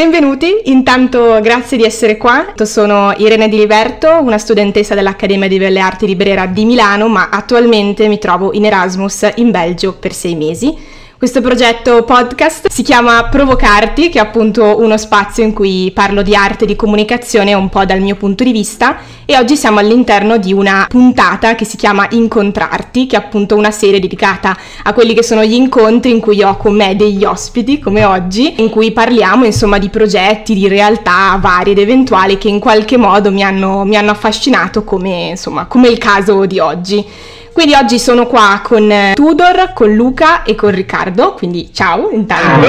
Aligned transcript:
Benvenuti, 0.00 0.62
intanto 0.64 1.40
grazie 1.42 1.76
di 1.76 1.84
essere 1.84 2.16
qua. 2.16 2.54
Sono 2.62 3.12
Irene 3.18 3.50
Di 3.50 3.58
Liberto, 3.58 4.08
una 4.22 4.38
studentessa 4.38 4.94
dell'Accademia 4.94 5.46
di 5.46 5.58
Belle 5.58 5.78
Arti 5.78 6.06
di 6.06 6.16
Brera 6.16 6.46
di 6.46 6.64
Milano, 6.64 7.06
ma 7.06 7.28
attualmente 7.28 8.08
mi 8.08 8.18
trovo 8.18 8.54
in 8.54 8.64
Erasmus 8.64 9.30
in 9.34 9.50
Belgio 9.50 9.92
per 9.92 10.14
sei 10.14 10.36
mesi. 10.36 10.74
Questo 11.20 11.42
progetto 11.42 12.02
podcast 12.04 12.68
si 12.70 12.82
chiama 12.82 13.24
Provocarti, 13.24 14.08
che 14.08 14.18
è 14.18 14.22
appunto 14.22 14.80
uno 14.80 14.96
spazio 14.96 15.44
in 15.44 15.52
cui 15.52 15.90
parlo 15.92 16.22
di 16.22 16.34
arte 16.34 16.64
e 16.64 16.66
di 16.66 16.76
comunicazione 16.76 17.52
un 17.52 17.68
po' 17.68 17.84
dal 17.84 18.00
mio 18.00 18.16
punto 18.16 18.42
di 18.42 18.52
vista 18.52 18.96
e 19.26 19.36
oggi 19.36 19.54
siamo 19.54 19.80
all'interno 19.80 20.38
di 20.38 20.54
una 20.54 20.86
puntata 20.88 21.56
che 21.56 21.66
si 21.66 21.76
chiama 21.76 22.06
Incontrarti, 22.08 23.06
che 23.06 23.16
è 23.16 23.18
appunto 23.18 23.54
una 23.54 23.70
serie 23.70 24.00
dedicata 24.00 24.56
a 24.82 24.94
quelli 24.94 25.12
che 25.12 25.22
sono 25.22 25.44
gli 25.44 25.52
incontri 25.52 26.10
in 26.10 26.20
cui 26.20 26.42
ho 26.42 26.56
con 26.56 26.74
me 26.74 26.96
degli 26.96 27.22
ospiti, 27.22 27.78
come 27.78 28.02
oggi, 28.02 28.54
in 28.62 28.70
cui 28.70 28.90
parliamo 28.90 29.44
insomma 29.44 29.76
di 29.76 29.90
progetti, 29.90 30.54
di 30.54 30.68
realtà 30.68 31.36
varie 31.38 31.72
ed 31.72 31.80
eventuali 31.80 32.38
che 32.38 32.48
in 32.48 32.60
qualche 32.60 32.96
modo 32.96 33.30
mi 33.30 33.42
hanno, 33.42 33.84
mi 33.84 33.96
hanno 33.96 34.12
affascinato 34.12 34.84
come, 34.84 35.28
insomma, 35.28 35.66
come 35.66 35.88
il 35.88 35.98
caso 35.98 36.46
di 36.46 36.58
oggi. 36.58 37.04
Quindi 37.52 37.74
oggi 37.74 37.98
sono 37.98 38.26
qua 38.26 38.60
con 38.62 38.90
eh, 38.90 39.12
Tudor, 39.14 39.72
con 39.74 39.94
Luca 39.94 40.44
e 40.44 40.54
con 40.54 40.70
Riccardo, 40.70 41.34
quindi 41.34 41.70
ciao 41.72 42.10
intanto. 42.10 42.68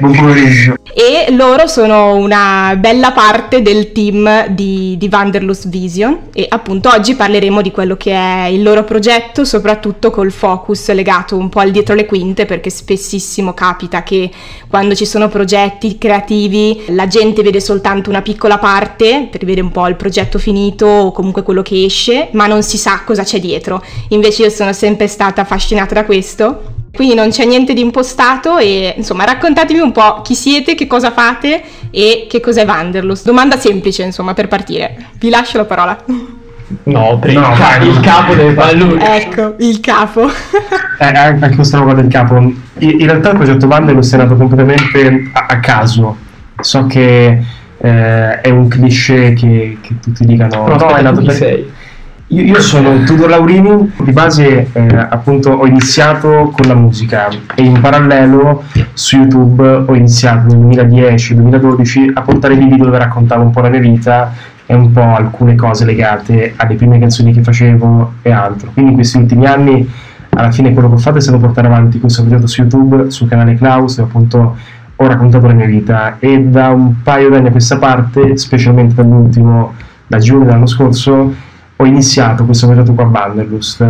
Buon 0.00 0.16
pomeriggio. 0.16 0.74
E 0.92 1.32
loro 1.32 1.66
sono 1.68 2.16
una 2.16 2.74
bella 2.76 3.12
parte 3.12 3.62
del 3.62 3.92
team 3.92 4.48
di, 4.48 4.96
di 4.98 5.08
Wanderlust 5.10 5.68
Vision 5.68 6.18
e 6.32 6.46
appunto 6.48 6.90
oggi 6.90 7.14
parleremo 7.14 7.62
di 7.62 7.70
quello 7.70 7.96
che 7.96 8.12
è 8.12 8.46
il 8.46 8.62
loro 8.62 8.82
progetto, 8.82 9.44
soprattutto 9.44 10.10
col 10.10 10.32
focus 10.32 10.90
legato 10.92 11.36
un 11.36 11.48
po' 11.48 11.60
al 11.60 11.70
dietro 11.70 11.94
le 11.94 12.06
quinte 12.06 12.46
perché 12.46 12.68
spessissimo 12.68 13.54
capita 13.54 14.02
che 14.02 14.30
quando 14.68 14.94
ci 14.94 15.06
sono 15.06 15.28
progetti 15.28 15.96
creativi 15.98 16.82
la 16.88 17.06
gente 17.06 17.42
vede 17.42 17.60
soltanto 17.60 18.10
una 18.10 18.22
piccola 18.22 18.58
parte 18.58 19.28
per 19.30 19.40
vedere 19.40 19.60
un 19.60 19.70
po' 19.70 19.86
il 19.86 19.94
progetto 19.94 20.38
finito 20.38 20.86
o 20.86 21.12
comunque 21.12 21.42
quello 21.42 21.62
che 21.62 21.84
esce, 21.84 22.28
ma 22.32 22.46
non 22.46 22.62
si 22.62 22.76
sa 22.76 23.02
cosa 23.04 23.22
c'è 23.22 23.38
dietro 23.38 23.82
invece 24.08 24.42
io 24.42 24.50
sono 24.50 24.72
sempre 24.72 25.06
stata 25.06 25.42
affascinata 25.42 25.94
da 25.94 26.04
questo. 26.04 26.78
Quindi 26.92 27.14
non 27.14 27.30
c'è 27.30 27.44
niente 27.44 27.72
di 27.72 27.80
impostato 27.80 28.58
e 28.58 28.94
insomma 28.96 29.24
raccontatemi 29.24 29.78
un 29.78 29.92
po' 29.92 30.22
chi 30.22 30.34
siete, 30.34 30.74
che 30.74 30.88
cosa 30.88 31.12
fate 31.12 31.62
e 31.90 32.26
che 32.28 32.40
cos'è 32.40 32.64
Wanderlust. 32.66 33.24
Domanda 33.24 33.56
semplice 33.58 34.02
insomma 34.02 34.34
per 34.34 34.48
partire. 34.48 34.96
Vi 35.18 35.30
lascio 35.30 35.56
la 35.56 35.64
parola. 35.64 35.96
No, 36.84 37.18
per 37.18 37.32
no, 37.32 37.40
il, 37.40 37.58
ca- 37.58 37.76
il, 37.78 38.00
capo 38.00 38.34
deve 38.34 38.52
fare 38.54 38.76
lui. 38.76 38.98
Ecco, 39.00 39.54
il 39.58 39.80
capo. 39.80 40.28
eh, 40.98 41.04
anche 41.04 41.54
questa 41.54 41.78
roba 41.78 41.94
del 41.94 42.08
capo. 42.08 42.36
In, 42.36 42.54
in, 42.78 43.06
realtà 43.06 43.30
il 43.30 43.36
progetto 43.36 43.66
Wanderlust 43.66 44.14
è 44.14 44.16
nato 44.16 44.36
completamente 44.36 45.30
a, 45.32 45.46
a 45.48 45.60
caso. 45.60 46.16
So 46.60 46.86
che 46.86 47.42
eh, 47.78 48.40
è 48.40 48.50
un 48.50 48.68
cliché 48.68 49.32
che, 49.32 49.78
che 49.80 49.94
tutti 50.00 50.24
dicano... 50.24 50.66
No, 50.66 50.76
no, 50.76 50.94
è 50.94 51.02
nato 51.02 51.22
per... 51.22 51.34
Sei 51.34 51.78
io, 52.32 52.42
io, 52.42 52.60
sono 52.60 53.02
Tudor 53.02 53.28
Laurini, 53.28 53.90
di 54.04 54.12
base 54.12 54.68
eh, 54.72 54.86
appunto 54.96 55.50
ho 55.50 55.66
iniziato 55.66 56.52
con 56.54 56.68
la 56.68 56.74
musica 56.74 57.28
e 57.56 57.62
in 57.62 57.80
parallelo 57.80 58.62
su 58.92 59.16
YouTube 59.16 59.66
ho 59.86 59.94
iniziato 59.94 60.54
nel 60.54 60.86
2010-2012 60.86 62.10
a 62.14 62.22
portare 62.22 62.56
dei 62.56 62.68
video 62.68 62.84
dove 62.84 62.98
raccontavo 62.98 63.42
un 63.42 63.50
po' 63.50 63.60
la 63.60 63.68
mia 63.68 63.80
vita 63.80 64.32
e 64.64 64.74
un 64.74 64.92
po' 64.92 65.02
alcune 65.02 65.56
cose 65.56 65.84
legate 65.84 66.52
alle 66.54 66.76
prime 66.76 67.00
canzoni 67.00 67.32
che 67.32 67.42
facevo 67.42 68.12
e 68.22 68.30
altro. 68.30 68.70
Quindi 68.72 68.92
in 68.92 68.96
questi 68.96 69.18
ultimi 69.18 69.46
anni 69.46 69.90
alla 70.28 70.52
fine 70.52 70.72
quello 70.72 70.88
che 70.88 70.94
ho 70.94 70.98
fatto 70.98 71.18
è 71.18 71.20
stato 71.20 71.38
portare 71.38 71.66
avanti 71.66 71.98
questo 71.98 72.22
progetto 72.22 72.46
su 72.46 72.60
YouTube, 72.60 73.10
sul 73.10 73.28
canale 73.28 73.56
Klaus, 73.56 73.96
dove 73.96 74.08
appunto 74.08 74.56
ho 74.94 75.06
raccontato 75.06 75.48
la 75.48 75.54
mia 75.54 75.66
vita 75.66 76.18
e 76.20 76.38
da 76.42 76.68
un 76.68 77.02
paio 77.02 77.28
di 77.28 77.34
anni 77.34 77.48
a 77.48 77.50
questa 77.50 77.78
parte, 77.78 78.36
specialmente 78.36 78.94
dall'ultimo, 78.94 79.74
da 80.06 80.18
giugno 80.18 80.44
dell'anno 80.44 80.66
scorso, 80.66 81.48
ho 81.80 81.86
iniziato 81.86 82.44
questo 82.44 82.66
progetto 82.66 82.92
qua 82.92 83.04
a 83.04 83.08
Wanderlust. 83.08 83.80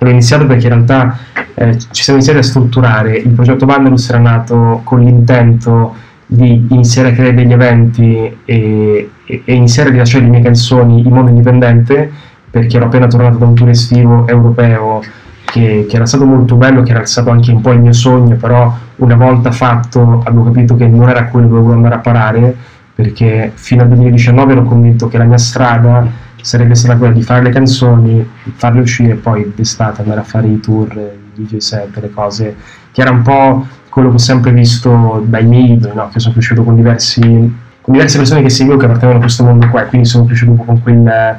L'ho 0.00 0.10
iniziato 0.10 0.46
perché 0.46 0.66
in 0.66 0.74
realtà 0.74 1.18
eh, 1.54 1.78
ci 1.90 2.02
siamo 2.02 2.18
iniziati 2.18 2.38
a 2.38 2.48
strutturare. 2.48 3.16
Il 3.16 3.30
progetto 3.30 3.64
Wanderlust 3.64 4.10
era 4.10 4.18
nato 4.18 4.82
con 4.84 5.00
l'intento 5.00 5.94
di 6.26 6.66
iniziare 6.68 7.08
a 7.08 7.12
creare 7.12 7.32
degli 7.32 7.52
eventi 7.52 8.36
e, 8.44 9.10
e, 9.24 9.42
e 9.42 9.54
iniziare 9.54 9.88
a 9.88 9.92
rilasciare 9.92 10.24
le 10.24 10.30
mie 10.30 10.42
canzoni 10.42 11.00
in 11.00 11.10
modo 11.10 11.30
indipendente 11.30 12.12
perché 12.50 12.76
ero 12.76 12.86
appena 12.86 13.06
tornato 13.06 13.38
da 13.38 13.46
un 13.46 13.54
tour 13.54 13.70
estivo 13.70 14.26
europeo 14.26 15.02
che, 15.46 15.86
che, 15.88 15.96
era 15.96 16.04
stato 16.04 16.26
molto 16.26 16.56
bello, 16.56 16.82
che 16.82 16.90
era 16.90 17.06
stato 17.06 17.30
anche 17.30 17.50
un 17.50 17.62
po' 17.62 17.72
il 17.72 17.80
mio 17.80 17.94
sogno, 17.94 18.36
però 18.36 18.76
una 18.96 19.16
volta 19.16 19.50
fatto 19.50 20.20
avevo 20.24 20.44
capito 20.44 20.76
che 20.76 20.86
non 20.86 21.08
era 21.08 21.24
quello 21.28 21.46
dove 21.46 21.60
volevo 21.60 21.76
andare 21.76 21.94
a 21.94 21.98
parare 21.98 22.56
perché 22.94 23.52
fino 23.54 23.82
al 23.82 23.88
2019 23.88 24.52
ero 24.52 24.64
convinto 24.64 25.08
che 25.08 25.16
la 25.16 25.24
mia 25.24 25.38
strada 25.38 26.26
sarebbe 26.42 26.74
stata 26.74 26.96
quella 26.96 27.12
di 27.12 27.22
fare 27.22 27.42
le 27.42 27.50
canzoni, 27.50 28.28
farle 28.54 28.80
uscire 28.80 29.12
e 29.12 29.16
poi 29.16 29.52
d'estate 29.54 30.02
andare 30.02 30.20
a 30.20 30.24
fare 30.24 30.48
i 30.48 30.60
tour, 30.60 30.92
i 31.34 31.42
DJ 31.42 31.56
set, 31.56 31.98
le 31.98 32.10
cose, 32.10 32.56
che 32.92 33.00
era 33.00 33.10
un 33.10 33.22
po' 33.22 33.66
quello 33.88 34.08
che 34.08 34.16
ho 34.16 34.18
sempre 34.18 34.52
visto 34.52 35.24
dai 35.26 35.44
miei 35.44 35.72
idoli, 35.72 35.94
no? 35.94 36.08
che 36.12 36.20
sono 36.20 36.34
cresciuto 36.34 36.62
con, 36.62 36.76
diversi, 36.76 37.20
con 37.20 37.92
diverse 37.92 38.18
persone 38.18 38.42
che 38.42 38.50
seguivo 38.50 38.78
che 38.78 38.84
appartenevano 38.84 39.18
a 39.18 39.22
questo 39.22 39.44
mondo 39.44 39.68
qua 39.68 39.82
e 39.82 39.86
quindi 39.86 40.06
sono 40.06 40.24
cresciuto 40.24 40.62
con 40.62 40.82
quel, 40.82 41.36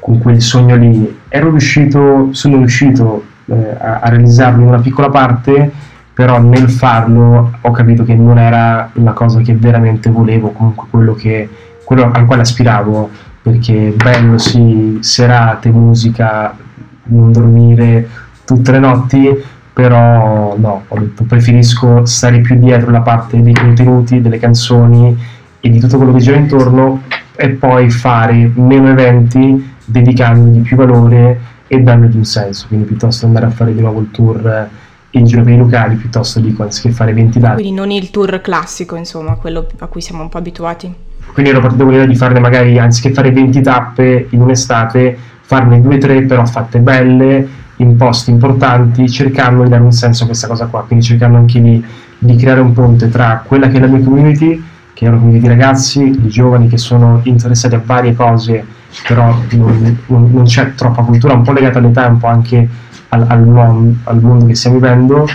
con 0.00 0.18
quel 0.18 0.40
sogno 0.40 0.76
lì. 0.76 1.18
Ero 1.28 1.50
riuscito, 1.50 2.28
sono 2.32 2.56
riuscito 2.56 3.24
eh, 3.46 3.76
a, 3.78 4.00
a 4.00 4.08
realizzarlo 4.08 4.62
in 4.62 4.68
una 4.68 4.80
piccola 4.80 5.10
parte, 5.10 5.70
però 6.14 6.40
nel 6.40 6.68
farlo 6.70 7.58
ho 7.60 7.70
capito 7.70 8.04
che 8.04 8.14
non 8.14 8.38
era 8.38 8.90
la 8.94 9.12
cosa 9.12 9.40
che 9.40 9.54
veramente 9.54 10.10
volevo, 10.10 10.50
comunque 10.50 10.86
quello, 10.90 11.14
che, 11.14 11.48
quello 11.92 12.10
al 12.12 12.24
quale 12.24 12.42
aspiravo 12.42 13.10
perché 13.42 13.92
bello 13.94 14.38
sì, 14.38 14.98
serate, 15.00 15.70
musica, 15.70 16.56
non 17.04 17.32
dormire 17.32 18.08
tutte 18.44 18.70
le 18.72 18.78
notti, 18.78 19.28
però 19.72 20.56
no, 20.56 20.84
preferisco 21.26 22.04
stare 22.04 22.40
più 22.40 22.56
dietro 22.58 22.90
la 22.90 23.00
parte 23.00 23.42
dei 23.42 23.52
contenuti, 23.52 24.20
delle 24.20 24.38
canzoni 24.38 25.16
e 25.60 25.68
di 25.68 25.80
tutto 25.80 25.96
quello 25.96 26.12
che 26.12 26.20
gira 26.20 26.36
intorno 26.36 27.02
e 27.34 27.48
poi 27.50 27.90
fare 27.90 28.50
meno 28.54 28.90
eventi 28.90 29.74
dedicandogli 29.84 30.60
più 30.60 30.76
valore 30.76 31.40
e 31.66 31.80
dandogli 31.80 32.16
un 32.16 32.24
senso, 32.24 32.66
quindi 32.68 32.86
piuttosto 32.86 33.26
andare 33.26 33.46
a 33.46 33.50
fare 33.50 33.74
di 33.74 33.80
nuovo 33.80 34.00
il 34.00 34.10
tour 34.12 34.68
in 35.12 35.24
giro 35.26 35.42
per 35.42 35.52
i 35.52 35.56
locali 35.56 35.96
piuttosto 35.96 36.40
dico 36.40 36.62
anziché 36.62 36.90
fare 36.90 37.12
20 37.12 37.38
dati. 37.38 37.54
Quindi 37.62 37.72
non 37.72 37.90
il 37.90 38.10
tour 38.10 38.40
classico, 38.40 38.96
insomma, 38.96 39.34
quello 39.34 39.66
a 39.78 39.86
cui 39.86 40.00
siamo 40.00 40.22
un 40.22 40.28
po' 40.28 40.38
abituati. 40.38 40.92
Quindi 41.32 41.50
ero 41.50 41.60
partito 41.60 41.84
con 41.84 41.92
l'idea 41.92 42.06
di 42.06 42.16
farne 42.16 42.40
magari, 42.40 42.78
anziché 42.78 43.12
fare 43.12 43.30
20 43.30 43.60
tappe 43.60 44.26
in 44.30 44.40
un'estate, 44.40 45.16
farne 45.40 45.80
2-3 45.80 46.26
però 46.26 46.44
fatte 46.46 46.78
belle, 46.78 47.48
in 47.76 47.96
posti 47.96 48.30
importanti, 48.30 49.08
cercando 49.08 49.62
di 49.62 49.68
dare 49.68 49.82
un 49.82 49.92
senso 49.92 50.24
a 50.24 50.26
questa 50.26 50.46
cosa 50.46 50.66
qua, 50.66 50.84
quindi 50.84 51.04
cercando 51.04 51.38
anche 51.38 51.60
di, 51.60 51.84
di 52.18 52.36
creare 52.36 52.60
un 52.60 52.72
ponte 52.72 53.08
tra 53.08 53.42
quella 53.46 53.68
che 53.68 53.76
è 53.76 53.80
la 53.80 53.86
mia 53.86 54.02
community, 54.02 54.62
che 54.92 55.04
è 55.04 55.08
una 55.08 55.18
community 55.18 55.42
di 55.42 55.48
ragazzi, 55.48 56.10
di 56.10 56.28
giovani 56.28 56.68
che 56.68 56.78
sono 56.78 57.20
interessati 57.24 57.74
a 57.74 57.82
varie 57.84 58.14
cose, 58.14 58.64
però 59.06 59.36
non, 59.52 59.98
non 60.06 60.44
c'è 60.44 60.74
troppa 60.74 61.02
cultura, 61.02 61.34
un 61.34 61.42
po' 61.42 61.52
legata 61.52 61.78
all'età, 61.78 62.06
un 62.06 62.18
po' 62.18 62.26
anche 62.26 62.68
al, 63.08 63.24
al, 63.28 63.46
mon, 63.46 63.98
al 64.04 64.20
mondo 64.20 64.46
che 64.46 64.54
stiamo 64.54 64.76
vivendo 64.76 65.26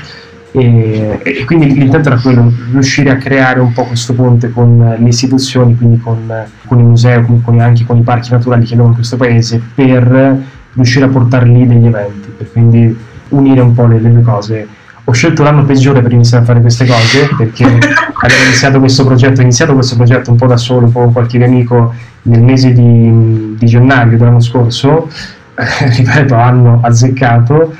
e, 0.51 1.19
e, 1.23 1.45
quindi 1.45 1.71
l'intento 1.73 2.09
era 2.09 2.19
quello, 2.19 2.51
riuscire 2.71 3.11
a 3.11 3.17
creare 3.17 3.59
un 3.59 3.73
po' 3.73 3.83
questo 3.83 4.13
ponte 4.13 4.49
con 4.51 4.95
le 4.97 5.07
istituzioni, 5.07 5.77
quindi 5.77 5.99
con, 5.99 6.31
con 6.65 6.79
i 6.79 6.83
musei, 6.83 7.23
con, 7.43 7.59
anche 7.59 7.85
con 7.85 7.97
i 7.97 8.01
parchi 8.01 8.31
naturali 8.31 8.65
che 8.65 8.73
abbiamo 8.73 8.89
in 8.89 8.95
questo 8.95 9.17
paese, 9.17 9.61
per 9.75 10.41
riuscire 10.73 11.05
a 11.05 11.09
portare 11.09 11.45
lì 11.45 11.67
degli 11.67 11.85
eventi, 11.85 12.29
per 12.35 12.51
quindi 12.51 12.97
unire 13.29 13.61
un 13.61 13.73
po' 13.73 13.85
le, 13.85 13.99
le 13.99 14.11
due 14.11 14.21
cose. 14.21 14.67
Ho 15.03 15.11
scelto 15.11 15.43
l'anno 15.43 15.63
peggiore 15.63 16.01
per 16.01 16.11
iniziare 16.11 16.43
a 16.43 16.45
fare 16.45 16.59
queste 16.59 16.85
cose 16.85 17.29
perché 17.37 17.63
avevo 17.63 18.43
iniziato 18.45 18.79
questo 18.79 19.05
progetto, 19.05 19.39
ho 19.39 19.43
iniziato 19.43 19.73
questo 19.73 19.95
progetto 19.95 20.31
un 20.31 20.37
po' 20.37 20.47
da 20.47 20.57
solo, 20.57 20.87
un 20.87 20.91
po' 20.91 20.99
con 21.01 21.13
qualche 21.13 21.41
amico 21.41 21.93
nel 22.23 22.41
mese 22.41 22.73
di, 22.73 23.46
di 23.57 23.65
gennaio 23.65 24.17
dell'anno 24.17 24.39
scorso, 24.39 25.09
ripeto, 25.55 26.35
hanno 26.35 26.79
azzeccato 26.81 27.73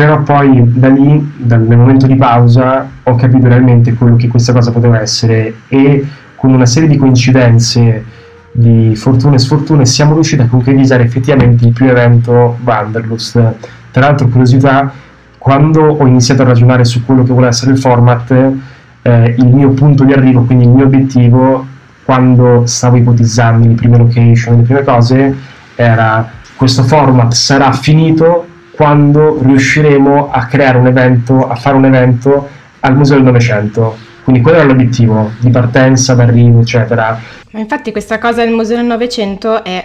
però 0.00 0.22
poi 0.22 0.62
da 0.64 0.88
lì, 0.88 1.30
dal 1.36 1.60
momento 1.60 2.06
di 2.06 2.16
pausa, 2.16 2.88
ho 3.02 3.14
capito 3.16 3.48
realmente 3.48 3.92
quello 3.92 4.16
che 4.16 4.28
questa 4.28 4.50
cosa 4.54 4.72
poteva 4.72 4.98
essere 4.98 5.56
e 5.68 6.06
con 6.36 6.54
una 6.54 6.64
serie 6.64 6.88
di 6.88 6.96
coincidenze, 6.96 8.02
di 8.50 8.96
fortune 8.96 9.34
e 9.34 9.38
sfortune, 9.38 9.84
siamo 9.84 10.14
riusciti 10.14 10.40
a 10.40 10.46
concretizzare 10.46 11.04
effettivamente 11.04 11.66
il 11.66 11.74
primo 11.74 11.90
evento 11.90 12.56
Wanderlust. 12.64 13.54
Tra 13.90 14.06
l'altro, 14.06 14.28
curiosità, 14.28 14.90
quando 15.36 15.82
ho 15.82 16.06
iniziato 16.06 16.40
a 16.40 16.46
ragionare 16.46 16.86
su 16.86 17.04
quello 17.04 17.22
che 17.22 17.34
voleva 17.34 17.50
essere 17.50 17.72
il 17.72 17.78
format, 17.78 18.30
eh, 19.02 19.34
il 19.36 19.46
mio 19.48 19.68
punto 19.72 20.04
di 20.04 20.14
arrivo, 20.14 20.44
quindi 20.44 20.64
il 20.64 20.70
mio 20.70 20.86
obiettivo, 20.86 21.66
quando 22.10 22.66
stavo 22.66 22.96
ipotizzando 22.96 23.68
le 23.68 23.74
prime 23.74 23.96
location, 23.96 24.56
le 24.56 24.62
prime 24.64 24.82
cose, 24.82 25.32
era 25.76 26.28
questo 26.56 26.82
format 26.82 27.32
sarà 27.34 27.70
finito 27.70 28.46
quando 28.72 29.38
riusciremo 29.40 30.28
a 30.32 30.44
creare 30.46 30.78
un 30.78 30.88
evento, 30.88 31.48
a 31.48 31.54
fare 31.54 31.76
un 31.76 31.84
evento 31.84 32.48
al 32.80 32.96
Museo 32.96 33.14
del 33.14 33.26
Novecento. 33.26 33.96
Quindi 34.24 34.42
quello 34.42 34.58
era 34.58 34.66
l'obiettivo 34.66 35.30
di 35.38 35.50
partenza, 35.50 36.14
d'arrivo, 36.14 36.62
eccetera. 36.62 37.16
Ma 37.52 37.58
infatti 37.58 37.90
questa 37.90 38.20
cosa 38.20 38.44
del 38.44 38.54
Museo 38.54 38.76
del 38.76 38.86
Novecento 38.86 39.64
è 39.64 39.84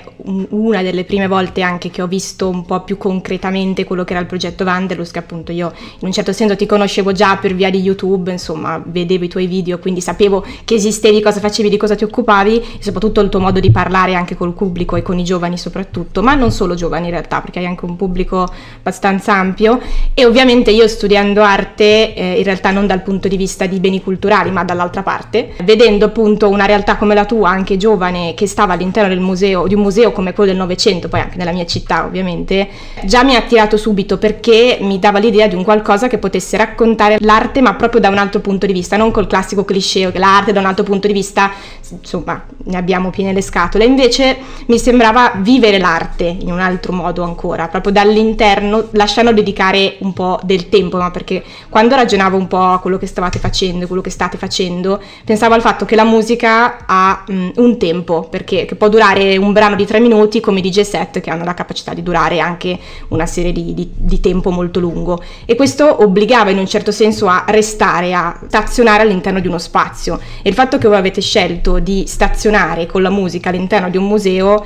una 0.49 0.83
delle 0.83 1.03
prime 1.03 1.27
volte 1.27 1.63
anche 1.63 1.89
che 1.89 2.03
ho 2.03 2.07
visto 2.07 2.47
un 2.47 2.63
po' 2.63 2.81
più 2.81 2.95
concretamente 2.95 3.85
quello 3.85 4.03
che 4.03 4.11
era 4.13 4.21
il 4.21 4.27
progetto 4.27 4.63
Vanderlust, 4.63 5.11
che 5.11 5.17
appunto 5.17 5.51
io 5.51 5.73
in 5.99 6.05
un 6.05 6.11
certo 6.11 6.31
senso 6.31 6.55
ti 6.55 6.67
conoscevo 6.67 7.11
già 7.11 7.37
per 7.37 7.55
via 7.55 7.71
di 7.71 7.79
YouTube, 7.79 8.31
insomma, 8.31 8.79
vedevo 8.85 9.23
i 9.23 9.29
tuoi 9.29 9.47
video, 9.47 9.79
quindi 9.79 9.99
sapevo 9.99 10.45
che 10.63 10.75
esistevi, 10.75 11.21
cosa 11.21 11.39
facevi, 11.39 11.69
di 11.69 11.77
cosa 11.77 11.95
ti 11.95 12.03
occupavi 12.03 12.57
e 12.57 12.83
soprattutto 12.83 13.19
il 13.21 13.29
tuo 13.29 13.39
modo 13.39 13.59
di 13.59 13.71
parlare 13.71 14.13
anche 14.13 14.35
col 14.35 14.53
pubblico 14.53 14.95
e 14.95 15.01
con 15.01 15.17
i 15.17 15.23
giovani 15.23 15.57
soprattutto, 15.57 16.21
ma 16.21 16.35
non 16.35 16.51
solo 16.51 16.75
giovani 16.75 17.05
in 17.05 17.11
realtà, 17.11 17.41
perché 17.41 17.57
hai 17.57 17.65
anche 17.65 17.85
un 17.85 17.95
pubblico 17.95 18.47
abbastanza 18.77 19.33
ampio. 19.33 19.81
E 20.13 20.23
ovviamente 20.23 20.69
io 20.69 20.87
studiando 20.87 21.41
arte, 21.41 22.13
eh, 22.13 22.37
in 22.37 22.43
realtà 22.43 22.69
non 22.69 22.85
dal 22.85 23.01
punto 23.01 23.27
di 23.27 23.37
vista 23.37 23.65
di 23.65 23.79
beni 23.79 24.03
culturali, 24.03 24.51
ma 24.51 24.63
dall'altra 24.63 25.01
parte, 25.01 25.53
vedendo 25.63 26.05
appunto 26.05 26.47
una 26.47 26.65
realtà 26.65 26.95
come 26.97 27.15
la 27.15 27.25
tua, 27.25 27.54
anche 27.55 27.77
giovane 27.77 28.33
che 28.33 28.47
stava 28.47 28.73
all'interno 28.73 29.09
del 29.09 29.19
museo, 29.19 29.67
di 29.67 29.73
un 29.73 29.81
museo 29.81 30.11
come 30.11 30.33
quello 30.33 30.51
del 30.51 30.59
Novecento, 30.59 31.07
poi 31.07 31.21
anche 31.21 31.37
nella 31.37 31.51
mia 31.51 31.65
città 31.65 32.05
ovviamente, 32.05 32.67
già 33.03 33.23
mi 33.23 33.35
ha 33.35 33.39
attirato 33.39 33.77
subito 33.77 34.17
perché 34.17 34.77
mi 34.81 34.99
dava 34.99 35.19
l'idea 35.19 35.47
di 35.47 35.55
un 35.55 35.63
qualcosa 35.63 36.07
che 36.07 36.17
potesse 36.17 36.57
raccontare 36.57 37.17
l'arte 37.19 37.61
ma 37.61 37.73
proprio 37.75 38.01
da 38.01 38.09
un 38.09 38.17
altro 38.17 38.39
punto 38.39 38.65
di 38.65 38.73
vista, 38.73 38.97
non 38.97 39.11
col 39.11 39.27
classico 39.27 39.63
cliché 39.63 39.83
che 39.85 40.19
l'arte 40.19 40.51
da 40.51 40.59
un 40.59 40.65
altro 40.65 40.83
punto 40.83 41.07
di 41.07 41.13
vista, 41.13 41.51
insomma, 41.89 42.43
ne 42.65 42.77
abbiamo 42.77 43.09
piene 43.09 43.33
le 43.33 43.41
scatole, 43.41 43.85
invece 43.85 44.37
mi 44.67 44.79
sembrava 44.79 45.33
vivere 45.37 45.77
l'arte 45.77 46.23
in 46.25 46.51
un 46.51 46.59
altro 46.59 46.91
modo 46.93 47.23
ancora, 47.23 47.67
proprio 47.67 47.91
dall'interno, 47.91 48.87
lasciando 48.91 49.31
dedicare 49.31 49.95
un 49.99 50.13
po' 50.13 50.39
del 50.43 50.69
tempo, 50.69 50.97
ma 50.97 51.11
perché 51.11 51.43
quando 51.69 51.95
ragionavo 51.95 52.37
un 52.37 52.47
po' 52.47 52.61
a 52.61 52.79
quello 52.79 52.97
che 52.97 53.07
stavate 53.07 53.39
facendo, 53.39 53.87
quello 53.87 54.01
che 54.01 54.09
state 54.09 54.37
facendo, 54.37 55.01
pensavo 55.23 55.53
al 55.53 55.61
fatto 55.61 55.85
che 55.85 55.95
la 55.95 56.03
musica 56.03 56.85
ha 56.85 57.23
mh, 57.27 57.44
um, 57.55 57.63
un 57.63 57.77
tempo, 57.77 58.27
perché 58.29 58.65
può 58.77 58.89
durare 58.89 59.37
un 59.37 59.53
brano 59.53 59.75
di 59.75 59.85
tre 59.85 59.99
minuti 59.99 60.39
come 60.39 60.59
i 60.59 60.61
DJ 60.61 60.81
set 60.81 61.19
che 61.19 61.29
hanno 61.29 61.43
la 61.43 61.53
capacità 61.53 61.93
di 61.93 62.03
durare 62.03 62.39
anche 62.39 62.77
una 63.09 63.25
serie 63.25 63.51
di, 63.51 63.73
di, 63.73 63.89
di 63.95 64.19
tempo 64.19 64.51
molto 64.51 64.79
lungo. 64.79 65.21
E 65.45 65.55
questo 65.55 66.03
obbligava 66.03 66.49
in 66.49 66.57
un 66.57 66.67
certo 66.67 66.91
senso 66.91 67.27
a 67.27 67.45
restare, 67.47 68.13
a 68.13 68.39
stazionare 68.47 69.03
all'interno 69.03 69.39
di 69.39 69.47
uno 69.47 69.59
spazio. 69.59 70.19
E 70.41 70.49
il 70.49 70.55
fatto 70.55 70.77
che 70.77 70.87
voi 70.87 70.97
avete 70.97 71.21
scelto 71.21 71.79
di 71.79 72.05
stazionare 72.07 72.85
con 72.85 73.01
la 73.01 73.09
musica 73.09 73.49
all'interno 73.49 73.89
di 73.89 73.97
un 73.97 74.07
museo 74.07 74.65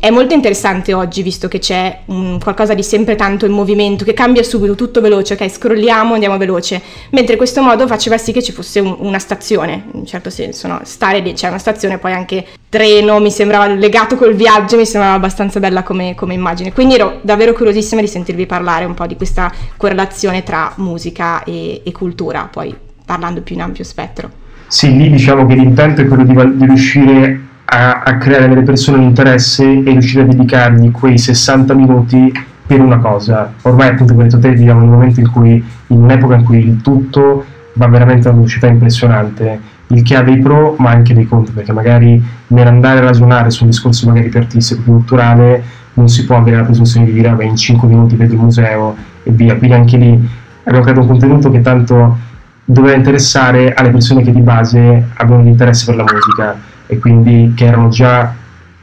è 0.00 0.08
molto 0.08 0.32
interessante 0.32 0.94
oggi 0.94 1.22
visto 1.22 1.46
che 1.46 1.58
c'è 1.58 2.00
un, 2.06 2.38
qualcosa 2.42 2.72
di 2.72 2.82
sempre 2.82 3.16
tanto 3.16 3.44
in 3.44 3.52
movimento, 3.52 4.02
che 4.02 4.14
cambia 4.14 4.42
subito, 4.42 4.74
tutto 4.74 5.02
veloce, 5.02 5.34
ok, 5.34 5.46
scrolliamo, 5.46 6.14
andiamo 6.14 6.38
veloce, 6.38 6.80
mentre 7.10 7.36
questo 7.36 7.60
modo 7.60 7.86
faceva 7.86 8.16
sì 8.16 8.32
che 8.32 8.42
ci 8.42 8.50
fosse 8.50 8.80
un, 8.80 8.96
una 9.00 9.18
stazione, 9.18 9.84
in 9.92 10.00
un 10.00 10.06
certo 10.06 10.30
senso, 10.30 10.68
no? 10.68 10.80
stare 10.84 11.20
lì, 11.20 11.34
c'è 11.34 11.48
una 11.48 11.58
stazione, 11.58 11.98
poi 11.98 12.14
anche 12.14 12.46
treno, 12.70 13.20
mi 13.20 13.30
sembrava 13.30 13.66
legato 13.66 14.16
col 14.16 14.34
viaggio, 14.34 14.78
mi 14.78 14.86
sembrava 14.86 15.16
abbastanza 15.16 15.60
bella 15.60 15.82
come, 15.82 16.14
come 16.14 16.32
immagine, 16.32 16.72
quindi 16.72 16.94
ero 16.94 17.18
davvero 17.20 17.52
curiosissima 17.52 18.00
di 18.00 18.08
sentirvi 18.08 18.46
parlare 18.46 18.86
un 18.86 18.94
po' 18.94 19.06
di 19.06 19.16
questa 19.16 19.52
correlazione 19.76 20.42
tra 20.42 20.72
musica 20.76 21.44
e, 21.44 21.82
e 21.84 21.92
cultura, 21.92 22.48
poi 22.50 22.74
parlando 23.04 23.42
più 23.42 23.54
in 23.54 23.60
ampio 23.60 23.84
spettro. 23.84 24.30
Sì, 24.66 24.96
lì 24.96 25.10
diciamo 25.10 25.44
che 25.44 25.54
l'intento 25.54 26.00
è 26.00 26.06
quello 26.06 26.24
di, 26.24 26.56
di 26.56 26.64
riuscire 26.64 27.48
a, 27.72 28.02
a 28.04 28.16
creare 28.16 28.48
nelle 28.48 28.62
persone 28.62 28.98
un 28.98 29.04
interesse 29.04 29.64
e 29.64 29.90
riuscire 29.90 30.22
a 30.22 30.26
dedicargli 30.26 30.90
quei 30.90 31.18
60 31.18 31.72
minuti 31.74 32.32
per 32.66 32.80
una 32.80 32.98
cosa. 32.98 33.52
Ormai 33.62 33.88
appunto 33.88 34.12
come 34.12 34.24
hai 34.24 34.30
detto 34.30 34.42
te 34.42 34.50
viviamo 34.50 34.80
in 34.80 34.88
un 34.88 34.94
momento 34.94 35.20
in 35.20 35.30
cui, 35.30 35.64
in 35.88 36.02
un'epoca 36.02 36.34
in 36.34 36.44
cui 36.44 36.58
il 36.58 36.82
tutto 36.82 37.44
va 37.74 37.86
veramente 37.86 38.26
a 38.26 38.30
una 38.32 38.40
velocità 38.40 38.66
impressionante, 38.66 39.60
il 39.88 40.02
che 40.02 40.16
ha 40.16 40.22
dei 40.22 40.38
pro 40.38 40.74
ma 40.78 40.90
anche 40.90 41.14
dei 41.14 41.26
contro, 41.26 41.54
perché 41.54 41.72
magari 41.72 42.20
nell'andare 42.48 42.98
a 42.98 43.02
ragionare 43.02 43.50
su 43.50 43.62
un 43.62 43.70
discorso 43.70 44.06
magari 44.08 44.28
più 44.28 44.40
artistico, 44.40 44.82
più 44.82 44.92
culturale, 44.92 45.62
non 45.94 46.08
si 46.08 46.24
può 46.24 46.36
avere 46.36 46.56
la 46.56 46.64
presunzione 46.64 47.06
di 47.06 47.12
dire 47.12 47.28
vabbè 47.30 47.44
in 47.44 47.56
5 47.56 47.86
minuti 47.86 48.16
vedo 48.16 48.34
il 48.34 48.40
museo 48.40 48.96
e 49.22 49.30
via, 49.30 49.56
quindi 49.56 49.76
anche 49.76 49.96
lì 49.96 50.28
abbiamo 50.64 50.84
creato 50.84 51.00
un 51.02 51.06
contenuto 51.06 51.50
che 51.50 51.60
tanto 51.60 52.18
doveva 52.64 52.96
interessare 52.96 53.74
alle 53.74 53.90
persone 53.90 54.22
che 54.22 54.32
di 54.32 54.40
base 54.40 55.08
abbiano 55.14 55.42
l'interesse 55.42 55.86
per 55.86 55.96
la 55.96 56.04
musica 56.04 56.56
e 56.90 56.98
quindi 56.98 57.52
che 57.54 57.66
erano 57.66 57.88
già 57.88 58.34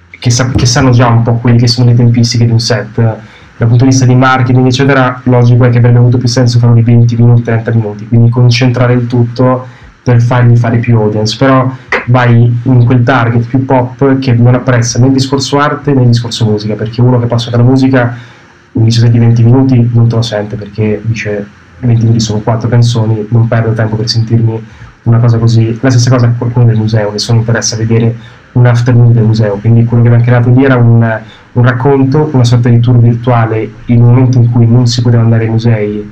che, 0.10 0.30
sa- 0.30 0.50
che, 0.50 0.66
sanno 0.66 0.92
già 0.92 1.08
un 1.08 1.24
po' 1.24 1.34
quelli 1.34 1.58
che 1.58 1.68
sono 1.68 1.90
le 1.90 1.96
tempistiche 1.96 2.46
di 2.46 2.52
un 2.52 2.60
set. 2.60 2.96
Dal 2.96 3.68
punto 3.68 3.84
di 3.84 3.90
vista 3.90 4.06
di 4.06 4.16
marketing 4.16 4.66
eccetera 4.66 5.20
logico 5.26 5.66
è 5.66 5.70
che 5.70 5.80
avrebbe 5.80 5.98
avuto 5.98 6.18
più 6.18 6.28
senso 6.28 6.60
farlo 6.60 6.76
di 6.76 6.84
20 6.84 7.16
minuti 7.16 7.42
30 7.42 7.72
minuti 7.72 8.08
quindi 8.08 8.30
concentrare 8.30 8.94
il 8.94 9.08
tutto 9.08 9.66
per 10.04 10.22
fargli 10.22 10.56
fare 10.56 10.78
più 10.78 10.98
audience. 10.98 11.36
Però 11.38 11.70
vai 12.08 12.60
in 12.64 12.86
quel 12.86 13.04
target 13.04 13.46
più 13.46 13.66
pop 13.66 14.20
che 14.20 14.34
non 14.34 14.54
apprezza 14.54 15.00
né 15.00 15.08
il 15.08 15.14
discorso 15.14 15.60
arte 15.60 15.94
né 15.94 16.02
il 16.02 16.08
discorso 16.08 16.46
musica 16.46 16.76
perché 16.76 17.02
uno 17.02 17.20
che 17.20 17.26
passa 17.26 17.50
dalla 17.50 17.64
musica 17.64 18.16
un 18.74 18.84
discorso 18.86 19.12
di 19.12 19.20
20 19.20 19.44
minuti 19.44 19.90
non 19.92 20.08
te 20.08 20.16
lo 20.16 20.22
sente 20.22 20.56
perché 20.56 21.02
dice 21.04 21.46
20 21.80 22.02
minuti 22.02 22.22
sono 22.22 22.40
quattro 22.40 22.70
canzoni 22.70 23.28
non 23.30 23.50
perdo 23.50 23.74
tempo 23.74 23.98
per 23.98 24.08
sentirmi 24.08 24.64
una 25.08 25.20
cosa 25.20 25.38
così. 25.38 25.78
La 25.82 25.90
stessa 25.90 26.10
cosa 26.10 26.34
qualcuno 26.38 26.66
del 26.66 26.78
museo, 26.78 27.12
nessuno 27.12 27.40
interessa 27.40 27.76
vedere 27.76 28.16
un 28.54 28.66
afternoon 28.66 29.14
del 29.14 29.24
museo, 29.24 29.56
quindi 29.56 29.86
quello 29.86 30.04
che 30.04 30.10
abbiamo 30.10 30.26
creato 30.26 30.50
lì 30.50 30.64
era 30.64 30.76
un, 30.76 31.20
un 31.54 31.64
racconto, 31.64 32.30
una 32.34 32.44
sorta 32.44 32.70
di 32.70 32.80
tour 32.80 32.98
virtuale 33.00 33.70
in 33.86 34.02
un 34.02 34.10
momento 34.10 34.38
in 34.40 34.52
cui 34.52 34.68
non 34.68 34.88
si 34.88 35.02
poteva 35.02 35.24
andare 35.24 35.46
ai 35.46 35.50
musei. 35.50 36.12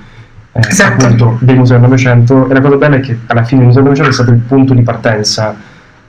Eh, 0.52 0.60
esatto. 0.70 1.06
appunto 1.06 1.38
del 1.42 1.58
Museo 1.58 1.78
del 1.78 1.90
Novecento 1.90 2.48
e 2.50 2.54
la 2.54 2.62
cosa 2.62 2.78
bella 2.78 2.96
è 2.96 3.00
che 3.02 3.20
alla 3.26 3.44
fine 3.44 3.62
il 3.62 3.68
Museo 3.68 3.82
del 3.82 3.92
Novecento 3.92 4.12
è 4.12 4.14
stato 4.14 4.32
il 4.32 4.38
punto 4.38 4.74
di 4.74 4.84
partenza 4.84 5.54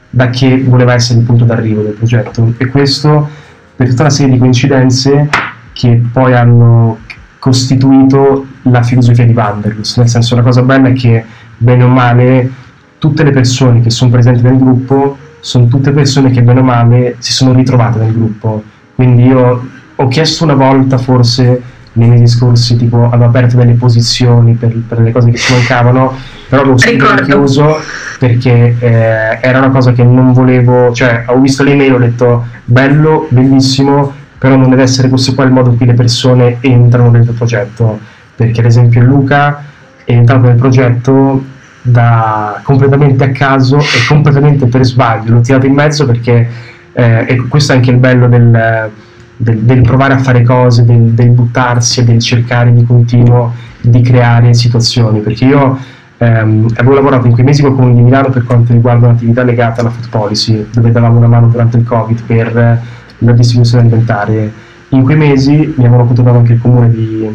da 0.08 0.30
che 0.30 0.62
voleva 0.64 0.94
essere 0.94 1.18
il 1.18 1.24
punto 1.24 1.44
d'arrivo 1.44 1.82
del 1.82 1.94
progetto 1.94 2.54
e 2.56 2.66
questo 2.68 3.28
per 3.74 3.88
tutta 3.88 4.02
una 4.02 4.10
serie 4.10 4.32
di 4.32 4.38
coincidenze 4.38 5.28
che 5.72 6.00
poi 6.12 6.32
hanno 6.34 6.98
costituito 7.40 8.46
la 8.62 8.84
filosofia 8.84 9.26
di 9.26 9.32
Vanderlust 9.32 9.98
nel 9.98 10.08
senso 10.08 10.36
la 10.36 10.42
cosa 10.42 10.62
bella 10.62 10.88
è 10.88 10.92
che 10.92 11.24
bene 11.56 11.82
o 11.82 11.88
male 11.88 12.50
tutte 12.98 13.22
le 13.22 13.30
persone 13.30 13.80
che 13.80 13.90
sono 13.90 14.10
presenti 14.10 14.42
nel 14.42 14.58
gruppo 14.58 15.16
sono 15.40 15.66
tutte 15.66 15.92
persone 15.92 16.30
che 16.30 16.42
bene 16.42 16.60
o 16.60 16.62
male 16.64 17.16
si 17.18 17.32
sono 17.32 17.52
ritrovate 17.52 17.98
nel 17.98 18.12
gruppo. 18.12 18.62
Quindi 18.94 19.26
io 19.26 19.68
ho 19.94 20.08
chiesto 20.08 20.44
una 20.44 20.54
volta 20.54 20.98
forse 20.98 21.62
nei 21.92 22.08
mesi 22.08 22.26
scorsi, 22.26 22.76
tipo 22.76 23.06
avevo 23.06 23.24
aperto 23.24 23.56
delle 23.56 23.72
posizioni 23.72 24.54
per, 24.54 24.74
per 24.86 25.00
le 25.00 25.12
cose 25.12 25.30
che 25.30 25.38
ci 25.38 25.52
mancavano, 25.52 26.12
però 26.48 26.64
l'ho 26.64 26.76
subito 26.76 27.06
chiuso 27.24 27.76
perché 28.18 28.76
eh, 28.78 29.38
era 29.40 29.58
una 29.58 29.70
cosa 29.70 29.92
che 29.92 30.02
non 30.02 30.32
volevo, 30.32 30.92
cioè 30.92 31.24
ho 31.26 31.38
visto 31.38 31.62
le 31.62 31.72
email, 31.72 31.94
ho 31.94 31.98
detto 31.98 32.46
bello, 32.64 33.26
bellissimo, 33.30 34.12
però 34.38 34.56
non 34.56 34.68
deve 34.68 34.82
essere 34.82 35.08
questo 35.08 35.34
qua 35.34 35.44
il 35.44 35.52
modo 35.52 35.70
in 35.70 35.76
cui 35.76 35.86
le 35.86 35.94
persone 35.94 36.58
entrano 36.60 37.10
nel 37.10 37.24
progetto, 37.32 37.98
perché 38.34 38.60
ad 38.60 38.66
esempio 38.66 39.02
Luca 39.02 39.64
è 40.04 40.12
entrato 40.12 40.46
nel 40.46 40.56
progetto 40.56 41.44
da 41.86 42.60
completamente 42.62 43.24
a 43.24 43.30
caso 43.30 43.78
e 43.78 44.06
completamente 44.08 44.66
per 44.66 44.84
sbaglio, 44.84 45.34
l'ho 45.34 45.40
tirato 45.40 45.66
in 45.66 45.74
mezzo 45.74 46.04
perché 46.04 46.48
eh, 46.92 47.24
e 47.28 47.36
questo 47.48 47.72
è 47.72 47.76
anche 47.76 47.90
il 47.90 47.98
bello 47.98 48.26
del, 48.26 48.90
del, 49.36 49.58
del 49.58 49.82
provare 49.82 50.14
a 50.14 50.18
fare 50.18 50.42
cose, 50.42 50.84
del, 50.84 51.12
del, 51.12 51.30
buttarsi 51.30 52.00
e 52.00 52.04
del 52.04 52.20
cercare 52.20 52.72
di 52.72 52.84
continuo 52.84 53.52
di 53.80 54.00
creare 54.00 54.54
situazioni, 54.54 55.20
perché 55.20 55.44
io 55.44 55.78
ehm, 56.16 56.68
avevo 56.76 56.94
lavorato 56.94 57.26
in 57.26 57.32
quei 57.32 57.44
mesi 57.44 57.60
con 57.60 57.72
il 57.72 57.76
Comune 57.76 57.94
di 57.94 58.00
Milano 58.00 58.30
per 58.30 58.44
quanto 58.44 58.72
riguarda 58.72 59.08
un'attività 59.08 59.42
legata 59.42 59.82
alla 59.82 59.90
food 59.90 60.08
policy, 60.08 60.66
dove 60.72 60.90
davamo 60.90 61.18
una 61.18 61.28
mano 61.28 61.48
durante 61.48 61.76
il 61.76 61.84
Covid 61.84 62.22
per 62.22 62.80
la 63.18 63.32
distribuzione 63.32 63.84
alimentare. 63.84 64.52
In 64.90 65.02
quei 65.02 65.16
mesi 65.16 65.74
mi 65.76 65.84
avevano 65.84 66.06
contattato 66.06 66.38
anche 66.38 66.54
il 66.54 66.60
Comune 66.60 66.90
di, 66.90 67.28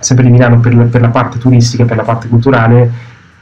sempre 0.00 0.24
di 0.24 0.30
Milano 0.30 0.58
per, 0.58 0.74
per 0.88 1.00
la 1.00 1.10
parte 1.10 1.38
turistica, 1.38 1.84
per 1.84 1.96
la 1.96 2.02
parte 2.02 2.26
culturale 2.26 2.90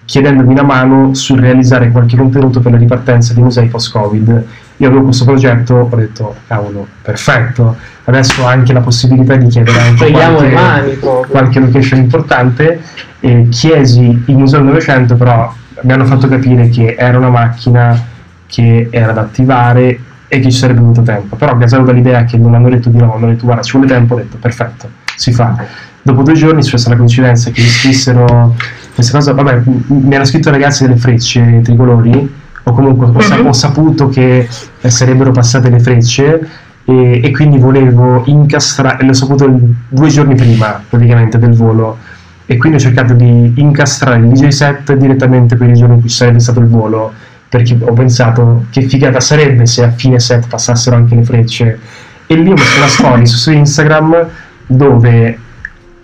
chiedendomi 0.06 0.52
una 0.52 0.62
mano 0.62 1.14
sul 1.14 1.40
realizzare 1.40 1.90
qualche 1.90 2.16
contenuto 2.16 2.60
per 2.60 2.72
la 2.72 2.78
ripartenza 2.78 3.34
dei 3.34 3.42
musei 3.42 3.66
post-Covid. 3.66 4.44
Io 4.78 4.86
avevo 4.86 5.04
questo 5.04 5.24
progetto, 5.24 5.88
ho 5.90 5.96
detto, 5.96 6.36
cavolo, 6.46 6.86
perfetto, 7.02 7.76
adesso 8.04 8.42
ho 8.42 8.46
anche 8.46 8.72
la 8.72 8.80
possibilità 8.80 9.36
di 9.36 9.48
chiedere 9.48 9.80
anche 9.80 10.10
qualche, 10.10 10.98
qualche, 11.28 11.60
location 11.60 11.98
importante 11.98 12.80
e 13.20 13.48
chiesi 13.50 14.22
il 14.26 14.36
Museo 14.36 14.60
del 14.60 14.68
Novecento, 14.68 15.16
però 15.16 15.52
mi 15.82 15.92
hanno 15.92 16.04
fatto 16.04 16.28
capire 16.28 16.68
che 16.68 16.94
era 16.96 17.18
una 17.18 17.30
macchina 17.30 18.00
che 18.46 18.88
era 18.90 19.12
da 19.12 19.22
attivare 19.22 19.98
e 20.28 20.40
che 20.40 20.50
ci 20.50 20.58
sarebbe 20.58 20.80
voluto 20.80 21.02
tempo. 21.02 21.34
Però 21.36 21.56
gasato 21.56 21.82
dall'idea 21.82 22.24
che 22.24 22.36
non 22.36 22.54
hanno 22.54 22.68
detto 22.68 22.90
di 22.90 22.98
no, 22.98 23.14
hanno 23.14 23.26
detto 23.26 23.44
guarda 23.44 23.62
ci 23.62 23.72
vuole 23.72 23.88
tempo, 23.88 24.14
ho 24.14 24.18
detto 24.18 24.36
perfetto, 24.38 24.88
si 25.16 25.32
fa. 25.32 25.64
Dopo 26.02 26.22
due 26.22 26.34
giorni 26.34 26.60
è 26.60 26.62
successa 26.62 26.90
la 26.90 26.96
coincidenza 26.96 27.50
che 27.50 27.60
mi 27.60 27.66
scrissero 27.66 28.54
questa 28.96 29.18
cosa, 29.18 29.34
vabbè, 29.34 29.60
mi 29.88 30.14
hanno 30.14 30.24
scritto 30.24 30.50
ragazzi 30.50 30.84
delle 30.84 30.96
frecce 30.96 31.60
tricolori, 31.62 32.32
o 32.62 32.72
comunque 32.72 33.08
ho, 33.08 33.12
mm-hmm. 33.12 33.46
ho 33.46 33.52
saputo 33.52 34.08
che 34.08 34.48
eh, 34.80 34.90
sarebbero 34.90 35.32
passate 35.32 35.68
le 35.68 35.80
frecce 35.80 36.48
e, 36.82 37.20
e 37.22 37.30
quindi 37.30 37.58
volevo 37.58 38.22
incastrare, 38.24 39.04
l'ho 39.04 39.12
saputo 39.12 39.54
due 39.88 40.08
giorni 40.08 40.34
prima 40.34 40.82
praticamente 40.88 41.38
del 41.38 41.52
volo, 41.52 41.98
e 42.46 42.56
quindi 42.56 42.78
ho 42.78 42.80
cercato 42.80 43.12
di 43.12 43.52
incastrare 43.56 44.18
il 44.18 44.28
DJ 44.28 44.48
set 44.48 44.94
direttamente 44.94 45.56
per 45.56 45.68
il 45.68 45.74
giorno 45.74 45.96
in 45.96 46.00
cui 46.00 46.08
sarebbe 46.08 46.40
stato 46.40 46.60
il 46.60 46.68
volo 46.68 47.12
perché 47.50 47.76
ho 47.78 47.92
pensato 47.92 48.64
che 48.70 48.82
figata 48.82 49.20
sarebbe 49.20 49.66
se 49.66 49.84
a 49.84 49.90
fine 49.90 50.18
set 50.18 50.48
passassero 50.48 50.96
anche 50.96 51.14
le 51.14 51.22
frecce 51.22 51.78
e 52.26 52.34
lì 52.34 52.50
ho 52.50 52.54
messo 52.54 52.78
una 52.78 52.88
storia 52.88 53.26
su 53.26 53.52
Instagram 53.52 54.26
dove 54.66 55.38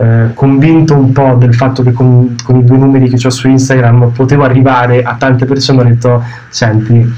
eh, 0.03 0.31
convinto 0.35 0.97
un 0.97 1.13
po' 1.13 1.37
del 1.37 1.55
fatto 1.55 1.85
che 1.85 1.93
con, 1.93 2.35
con, 2.43 2.57
i 2.57 2.65
due 2.65 2.77
numeri 2.77 3.09
che 3.09 3.25
ho 3.25 3.31
su 3.31 3.49
Instagram 3.49 4.11
potevo 4.11 4.43
arrivare 4.43 5.05
a 5.05 5.15
tante 5.15 5.45
persone 5.45 5.81
ho 5.81 5.85
detto 5.85 6.25
senti 6.49 7.15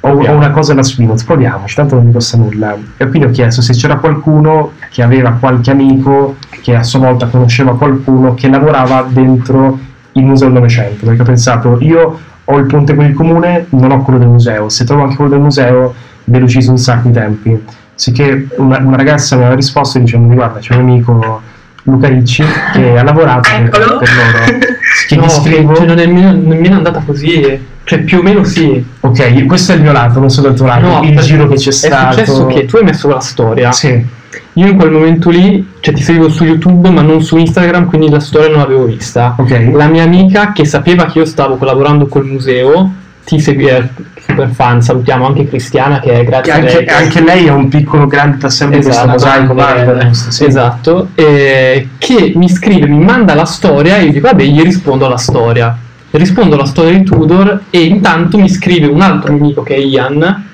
ho, 0.00 0.10
ho 0.10 0.32
una 0.32 0.50
cosa 0.50 0.74
da 0.74 0.82
Swinot 0.82 1.24
proviamoci 1.24 1.74
tanto 1.74 1.94
non 1.94 2.04
mi 2.04 2.12
costa 2.12 2.36
nulla. 2.36 2.76
E 2.98 3.08
quindi 3.08 3.28
ho 3.28 3.30
chiesto 3.30 3.62
se 3.62 3.72
c'era 3.72 3.96
qualcuno 3.96 4.72
che 4.90 5.02
aveva 5.02 5.38
qualche 5.40 5.70
amico 5.70 6.36
che 6.50 6.76
a 6.76 6.82
sua 6.82 6.98
volta 6.98 7.28
conosceva 7.28 7.78
qualcuno 7.78 8.34
che 8.34 8.50
lavorava 8.50 9.06
dentro 9.08 9.78
il 10.12 10.24
museo 10.24 10.48
del 10.48 10.56
Novecento 10.56 11.06
perché 11.06 11.22
ho 11.22 11.24
pensato 11.24 11.78
io 11.80 12.18
ho 12.44 12.58
il 12.58 12.66
ponte 12.66 12.94
con 12.94 13.06
il 13.06 13.14
comune 13.14 13.68
non 13.70 13.90
ho 13.90 14.02
quello 14.02 14.18
del 14.18 14.28
museo 14.28 14.68
se 14.68 14.84
trovo 14.84 15.04
anche 15.04 15.16
quello 15.16 15.30
del 15.30 15.40
museo 15.40 15.94
velocizzo 16.24 16.70
un 16.72 16.78
sacco 16.78 17.08
i 17.08 17.12
tempi. 17.12 17.64
Sicché 17.94 18.48
una, 18.58 18.78
una 18.80 18.96
ragazza 18.96 19.34
mi 19.34 19.40
aveva 19.42 19.56
risposto 19.56 19.98
dicendo 19.98 20.34
guarda 20.34 20.58
c'è 20.58 20.74
un 20.74 20.80
amico 20.80 21.56
Luca 21.90 22.08
Ricci 22.08 22.44
che 22.72 22.98
ha 22.98 23.02
lavorato 23.02 23.48
per, 23.50 23.68
per, 23.68 23.86
loro. 23.86 23.98
Che 25.06 25.16
no, 25.16 25.28
scrivo? 25.28 25.74
cioè 25.74 25.86
non, 25.86 25.98
è 25.98 26.06
mio, 26.06 26.32
non 26.32 26.56
mi 26.58 26.68
è 26.68 26.72
andata 26.72 27.02
così 27.04 27.66
cioè 27.84 28.00
più 28.00 28.18
o 28.18 28.22
meno 28.22 28.44
sì. 28.44 28.84
Ok 29.00 29.46
questo 29.46 29.72
è 29.72 29.76
il 29.76 29.82
mio 29.82 29.92
lato 29.92 30.18
non 30.18 30.28
so 30.28 30.42
dal 30.42 30.54
tuo 30.54 30.66
lato 30.66 30.86
no, 30.86 31.02
il 31.02 31.18
giro 31.20 31.48
che 31.48 31.54
c'è 31.54 31.68
è 31.68 31.72
stato. 31.72 32.20
è 32.20 32.24
successo 32.24 32.46
che 32.46 32.64
tu 32.66 32.76
hai 32.76 32.84
messo 32.84 33.08
la 33.08 33.20
storia. 33.20 33.72
Sì. 33.72 34.16
Io 34.54 34.66
in 34.66 34.76
quel 34.76 34.90
momento 34.90 35.30
lì, 35.30 35.66
cioè 35.80 35.94
ti 35.94 36.02
seguivo 36.02 36.28
su 36.28 36.44
YouTube 36.44 36.90
ma 36.90 37.00
non 37.00 37.22
su 37.22 37.36
Instagram, 37.36 37.86
quindi 37.86 38.10
la 38.10 38.20
storia 38.20 38.48
non 38.48 38.58
l'avevo 38.58 38.84
vista. 38.84 39.34
Okay. 39.38 39.70
La 39.72 39.86
mia 39.86 40.02
amica 40.02 40.52
che 40.52 40.64
sapeva 40.64 41.06
che 41.06 41.18
io 41.18 41.24
stavo 41.24 41.56
collaborando 41.56 42.06
col 42.08 42.26
museo 42.26 42.90
ti 43.24 43.38
seguiva, 43.38 43.88
super 44.28 44.50
fan, 44.50 44.82
salutiamo 44.82 45.26
anche 45.26 45.48
Cristiana 45.48 46.00
che 46.00 46.12
è 46.12 46.24
grazie 46.24 46.52
che 46.52 46.58
anche, 46.58 46.76
a 46.76 46.80
lei. 46.80 47.04
Anche 47.04 47.20
lei 47.22 47.46
è 47.46 47.50
un 47.50 47.68
piccolo 47.68 48.06
grande 48.06 48.36
tassello 48.36 48.72
di 48.72 48.78
esatto, 48.78 49.10
questo 49.10 49.54
mosaico. 49.54 50.14
Sì. 50.14 50.44
Esatto, 50.44 51.08
eh, 51.14 51.88
che 51.98 52.32
mi 52.36 52.48
scrive, 52.48 52.86
mi 52.86 53.02
manda 53.02 53.34
la 53.34 53.46
storia 53.46 53.96
e 53.96 54.04
io 54.04 54.12
dico 54.12 54.28
vabbè 54.28 54.44
gli 54.44 54.62
rispondo 54.62 55.06
alla 55.06 55.16
storia. 55.16 55.76
Rispondo 56.10 56.54
alla 56.54 56.64
storia 56.64 56.96
di 56.96 57.04
Tudor 57.04 57.64
e 57.68 57.82
intanto 57.82 58.38
mi 58.38 58.48
scrive 58.48 58.86
un 58.86 59.02
altro 59.02 59.32
amico 59.32 59.62
che 59.62 59.74
è 59.74 59.78
Ian 59.78 60.47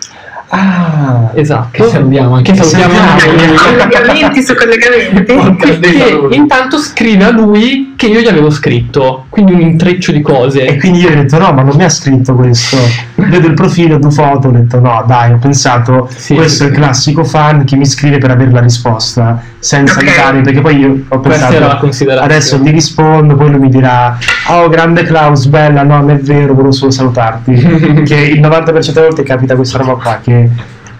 Ah, 0.56 1.30
esatto. 1.34 1.68
Che 1.72 1.88
salutiamo 1.88 2.36
anche. 2.36 2.52
Che 2.52 2.62
salutiamo 2.62 2.94
anche. 3.10 3.54
Collegamenti 3.54 4.42
su 4.42 4.54
collegamenti. 4.54 6.36
intanto 6.36 6.78
scrive 6.78 7.24
a 7.24 7.30
lui 7.30 7.94
che 7.96 8.06
io 8.06 8.20
gli 8.20 8.28
avevo 8.28 8.50
scritto, 8.50 9.26
quindi 9.30 9.52
un 9.52 9.60
intreccio 9.60 10.12
di 10.12 10.20
cose. 10.20 10.64
E 10.64 10.78
quindi 10.78 11.00
io 11.00 11.10
ho 11.10 11.14
detto 11.14 11.38
no, 11.38 11.52
ma 11.52 11.62
non 11.62 11.74
mi 11.76 11.82
ha 11.84 11.88
scritto 11.88 12.34
questo. 12.34 12.76
Vedo 13.16 13.48
il 13.48 13.54
profilo, 13.54 13.98
due 13.98 14.10
foto, 14.12 14.48
ho 14.48 14.52
detto 14.52 14.78
no, 14.78 15.02
dai, 15.06 15.32
ho 15.32 15.38
pensato 15.38 16.08
Sì, 16.14 16.34
questo 16.34 16.56
sì, 16.58 16.62
è 16.64 16.66
il 16.68 16.74
sì. 16.74 16.78
classico 16.80 17.24
fan 17.24 17.64
che 17.64 17.74
mi 17.76 17.86
scrive 17.86 18.18
per 18.18 18.30
avere 18.30 18.50
la 18.52 18.60
risposta 18.60 19.42
senza 19.58 19.98
Ok. 19.98 20.06
aiutare, 20.06 20.40
perché 20.42 20.60
poi 20.60 20.78
io 20.78 21.04
ho 21.08 21.18
pensato 21.20 21.78
adesso 22.20 22.58
gli 22.58 22.70
rispondo, 22.70 23.34
poi 23.34 23.50
lui 23.50 23.60
mi 23.60 23.70
dirà 23.70 24.18
oh 24.48 24.68
grande 24.68 25.04
Klaus, 25.04 25.46
bella, 25.46 25.82
no, 25.82 25.96
non 25.98 26.10
è 26.10 26.16
vero, 26.18 26.52
volevo 26.52 26.72
solo 26.72 26.90
salutarti. 26.90 27.54
che 28.04 28.14
il 28.14 28.40
90% 28.40 28.90
delle 28.92 29.06
volte 29.06 29.22
capita 29.22 29.54
questa 29.56 29.78
roba 29.78 29.94
qua 29.94 30.20
che 30.22 30.43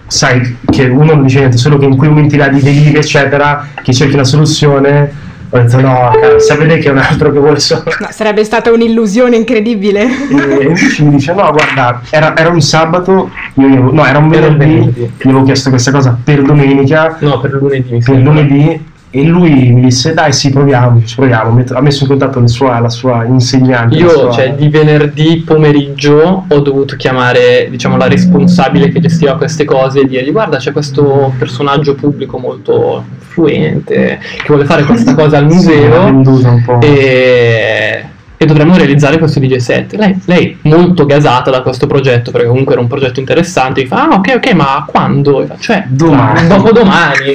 sai 0.07 0.57
che 0.69 0.85
uno 0.85 1.13
non 1.13 1.23
dice 1.23 1.39
niente, 1.39 1.57
solo 1.57 1.77
che 1.77 1.85
in 1.85 1.97
quei 1.97 2.09
momenti 2.09 2.37
là 2.37 2.47
di 2.47 2.61
delirio 2.61 2.99
eccetera, 2.99 3.67
che 3.81 3.93
cerchi 3.93 4.15
la 4.15 4.23
soluzione, 4.23 5.23
ho 5.49 5.57
detto 5.57 5.79
no, 5.79 6.11
cazzo, 6.19 6.39
sapete 6.39 6.77
che 6.79 6.89
è 6.89 6.91
un 6.91 6.97
altro 6.97 7.31
che 7.31 7.39
vuole 7.39 7.59
solo 7.59 7.83
No, 7.99 8.07
sarebbe 8.09 8.43
stata 8.43 8.71
un'illusione 8.71 9.35
incredibile. 9.35 10.01
e 10.03 10.63
invece 10.65 11.03
mi 11.03 11.11
dice 11.11 11.33
no 11.33 11.49
guarda 11.51 12.01
era, 12.09 12.35
era 12.35 12.49
un 12.49 12.61
sabato 12.61 13.29
avevo- 13.55 13.91
no 13.93 14.05
era 14.05 14.17
un 14.17 14.27
venerdì 14.29 14.65
gli 14.95 15.09
avevo 15.23 15.43
chiesto 15.43 15.69
questa 15.69 15.91
cosa 15.91 16.17
per 16.21 16.41
domenica. 16.41 17.17
No, 17.21 17.39
per 17.39 17.51
lunedì 17.53 17.97
per 18.03 18.15
lunedì 18.17 18.93
e 19.17 19.23
lui 19.23 19.71
mi 19.71 19.81
disse 19.81 20.13
dai 20.13 20.33
sì 20.33 20.51
proviamo 20.51 21.01
ci 21.05 21.15
proviamo 21.15 21.63
ha 21.73 21.81
messo 21.81 22.03
in 22.03 22.09
contatto 22.09 22.41
la 22.41 22.47
sua, 22.47 22.79
la 22.79 22.89
sua 22.89 23.23
insegnante 23.23 23.95
Io, 23.95 24.09
sua- 24.09 24.31
cioè, 24.31 24.53
di 24.55 24.67
venerdì 24.67 25.41
pomeriggio 25.45 26.43
ho 26.47 26.59
dovuto 26.59 26.97
chiamare, 26.97 27.67
diciamo, 27.69 27.95
la 27.95 28.07
responsabile 28.07 28.89
che 28.89 28.99
gestiva 28.99 29.37
queste 29.37 29.63
cose 29.63 30.01
e 30.01 30.05
dirgli 30.05 30.31
guarda 30.31 30.57
c'è 30.57 30.73
questo 30.73 31.31
personaggio 31.37 31.95
pubblico 31.95 32.37
molto 32.37 33.03
influente 33.19 34.19
che 34.37 34.45
vuole 34.47 34.65
fare 34.65 34.83
questa 34.83 35.15
cosa 35.15 35.37
al 35.37 35.49
Sì, 35.51 35.55
museo 35.55 36.21
po'. 36.65 36.81
e, 36.81 38.05
e 38.37 38.45
dovremmo 38.45 38.75
realizzare 38.75 39.17
questo 39.17 39.39
DJ 39.39 39.55
set. 39.57 39.93
Lei, 39.95 40.19
lei 40.25 40.57
molto 40.63 41.05
gasata 41.05 41.49
da 41.51 41.61
questo 41.61 41.87
progetto 41.87 42.31
perché 42.31 42.47
comunque 42.47 42.73
era 42.73 42.81
un 42.81 42.87
progetto 42.87 43.19
interessante, 43.19 43.81
mi 43.81 43.87
fa 43.87 44.03
ah 44.09 44.15
ok 44.15 44.33
ok 44.35 44.51
ma 44.53 44.85
quando? 44.87 45.45
Faccio, 45.47 45.61
Cioè 45.61 45.85
Domani. 45.87 46.47
dopodomani. 46.47 47.33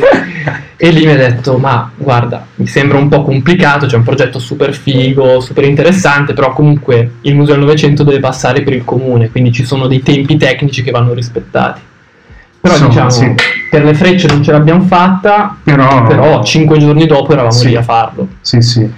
E 0.82 0.90
lì 0.90 1.04
mi 1.04 1.12
ha 1.12 1.16
detto, 1.16 1.58
ma 1.58 1.90
guarda, 1.94 2.46
mi 2.54 2.66
sembra 2.66 2.96
un 2.96 3.08
po' 3.08 3.22
complicato, 3.22 3.84
c'è 3.86 3.96
un 3.96 4.02
progetto 4.02 4.38
super 4.38 4.72
figo, 4.74 5.38
super 5.40 5.64
interessante, 5.64 6.32
però 6.32 6.52
comunque 6.54 7.16
il 7.22 7.34
Museo 7.34 7.54
del 7.56 7.64
Novecento 7.64 8.02
deve 8.02 8.18
passare 8.20 8.62
per 8.62 8.72
il 8.72 8.84
comune, 8.84 9.30
quindi 9.30 9.52
ci 9.52 9.64
sono 9.64 9.86
dei 9.86 10.02
tempi 10.02 10.38
tecnici 10.38 10.82
che 10.82 10.90
vanno 10.90 11.12
rispettati. 11.12 11.80
Però 12.62 12.74
Insomma, 12.74 12.88
diciamo, 13.06 13.10
sì. 13.10 13.34
per 13.70 13.84
le 13.84 13.94
frecce 13.94 14.26
non 14.26 14.42
ce 14.42 14.52
l'abbiamo 14.52 14.82
fatta, 14.84 15.56
però, 15.62 16.06
però 16.06 16.42
cinque 16.42 16.78
giorni 16.78 17.06
dopo 17.06 17.32
eravamo 17.32 17.52
Sì. 17.52 17.68
lì 17.68 17.76
a 17.76 17.82
farlo. 17.82 18.28
Sì, 18.40 18.60
sì. 18.62 18.90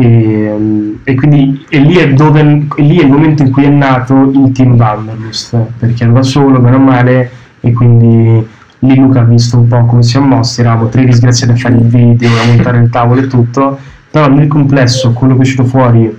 E, 0.00 0.52
um, 0.52 1.00
e 1.02 1.16
quindi 1.16 1.66
e 1.68 1.80
lì, 1.80 1.96
è 1.96 2.12
dove, 2.12 2.40
e 2.76 2.82
lì 2.82 2.98
è 2.98 3.02
il 3.02 3.10
momento 3.10 3.42
in 3.42 3.50
cui 3.50 3.64
è 3.64 3.68
nato 3.68 4.30
il 4.32 4.52
team 4.52 4.74
Wanderlust, 4.74 5.56
perché 5.76 6.04
ero 6.04 6.12
da 6.12 6.22
solo, 6.22 6.60
meno 6.60 6.78
male, 6.78 7.30
e 7.58 7.72
quindi 7.72 8.46
lì 8.78 8.94
Luca 8.94 9.22
ha 9.22 9.24
visto 9.24 9.58
un 9.58 9.66
po' 9.66 9.84
come 9.86 10.04
siamo 10.04 10.36
mossi, 10.36 10.60
eravamo 10.60 10.88
tre 10.88 11.04
disgraziati 11.04 11.52
a 11.52 11.56
fare 11.56 11.74
il 11.74 11.82
video, 11.82 12.30
a 12.30 12.46
montare 12.46 12.78
il 12.78 12.90
tavolo 12.90 13.22
e 13.22 13.26
tutto, 13.26 13.76
però 14.08 14.28
nel 14.28 14.46
complesso 14.46 15.12
quello 15.12 15.32
che 15.32 15.40
è 15.40 15.42
uscito 15.42 15.64
fuori 15.64 16.04
è 16.06 16.12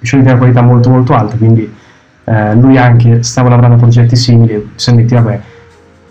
uscito 0.00 0.20
di 0.20 0.28
una 0.28 0.36
qualità 0.36 0.62
molto 0.62 0.90
molto 0.90 1.14
alta, 1.14 1.36
quindi 1.36 1.72
eh, 2.24 2.54
lui 2.56 2.78
anche 2.78 3.22
stava 3.22 3.48
lavorando 3.48 3.76
a 3.76 3.78
progetti 3.78 4.16
simili, 4.16 4.54
e 4.54 4.66
siamo 4.74 4.98
detti 4.98 5.14
vabbè, 5.14 5.40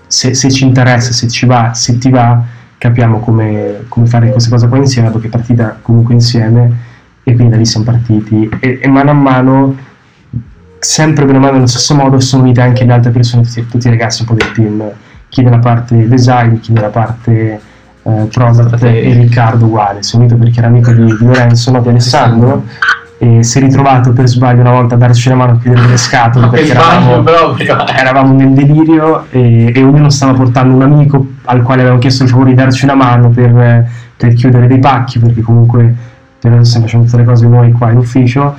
se, 0.08 0.34
se 0.34 0.50
ci 0.50 0.64
interessa, 0.64 1.12
se 1.12 1.28
ci 1.28 1.46
va, 1.46 1.74
se 1.74 1.98
ti 1.98 2.10
va, 2.10 2.42
capiamo 2.78 3.20
come, 3.20 3.86
come 3.88 4.06
fare 4.08 4.32
queste 4.32 4.50
cose 4.50 4.68
poi 4.68 4.80
insieme, 4.80 5.10
perché 5.10 5.28
è 5.28 5.30
partita 5.30 5.78
comunque 5.82 6.14
insieme 6.14 6.86
e 7.24 7.34
quindi 7.34 7.52
da 7.52 7.58
lì 7.58 7.66
siamo 7.66 7.86
partiti. 7.86 8.50
E, 8.60 8.80
e 8.82 8.88
mano 8.88 9.12
a 9.12 9.14
mano, 9.14 9.76
sempre 10.80 11.26
bene 11.26 11.38
o 11.38 11.42
male 11.42 11.54
nello 11.54 11.68
stesso 11.68 11.96
modo, 11.96 12.20
sono 12.20 12.44
unite 12.44 12.62
anche 12.62 12.86
le 12.86 12.94
altre 12.94 13.12
persone, 13.12 13.44
tutti, 13.44 13.66
tutti 13.68 13.88
i 13.88 13.90
ragazzi 13.90 14.22
un 14.22 14.28
po' 14.28 14.34
del 14.34 14.52
team, 14.52 14.92
chi 15.30 15.42
nella 15.42 15.60
parte 15.60 16.08
design, 16.08 16.60
chi 16.60 16.72
nella 16.72 16.90
parte 16.90 17.60
eh, 18.04 18.28
product 18.32 18.84
e 18.84 19.14
Riccardo 19.14 19.66
uguale, 19.66 20.04
si 20.04 20.16
è 20.16 20.20
unito 20.20 20.36
perché 20.36 20.60
era 20.60 20.68
amico 20.68 20.92
di, 20.92 21.04
di 21.04 21.26
Lorenzo, 21.26 21.72
no, 21.72 21.82
di 21.82 21.90
Alessandro 21.90 22.64
e 23.20 23.44
si 23.44 23.58
è 23.58 23.62
ritrovato 23.62 24.14
per 24.14 24.28
sbaglio 24.28 24.62
una 24.62 24.72
volta 24.72 24.96
a 24.96 24.98
darci 24.98 25.30
la 25.30 25.36
mano 25.36 25.54
a 25.54 25.58
chiudere 25.58 25.88
le 25.88 25.98
scatole 25.98 26.50
perché 26.50 26.70
eravamo, 26.70 27.58
eravamo 27.58 28.34
nel 28.34 28.50
delirio 28.50 29.26
e, 29.32 29.72
e 29.74 29.84
ognuno 29.84 30.10
stava 30.10 30.34
portando 30.34 30.76
un 30.76 30.84
amico 30.84 31.26
al 31.46 31.64
quale 31.64 31.82
avevamo 31.82 32.00
chiesto 32.00 32.24
il 32.24 32.30
favore 32.30 32.50
di 32.50 32.56
darci 32.56 32.86
una 32.86 32.94
mano 32.94 33.30
per, 33.30 33.90
per 34.16 34.34
chiudere 34.34 34.68
dei 34.68 34.80
pacchi 34.80 35.18
perché 35.18 35.42
comunque 35.42 35.96
per 36.40 36.52
adesso 36.52 36.66
stiamo 36.66 36.86
facendo 36.86 37.06
tutte 37.06 37.18
le 37.18 37.24
cose 37.24 37.48
noi 37.48 37.72
qua 37.72 37.92
in 37.92 37.98
ufficio. 37.98 38.56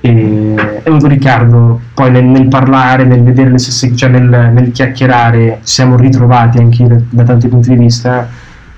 E 0.00 0.54
è 0.54 0.82
venuto 0.84 1.06
Riccardo. 1.08 1.80
Poi 1.92 2.10
nel, 2.10 2.24
nel 2.24 2.48
parlare, 2.48 3.04
nel 3.04 3.22
vedere 3.22 3.50
le 3.50 3.58
stesse 3.58 3.94
cioè 3.94 4.08
nel, 4.08 4.50
nel 4.52 4.70
chiacchierare 4.70 5.58
ci 5.62 5.74
siamo 5.74 5.96
ritrovati 5.96 6.58
anche 6.58 6.86
da, 6.86 6.96
da 7.10 7.22
tanti 7.24 7.48
punti 7.48 7.70
di 7.70 7.76
vista 7.76 8.28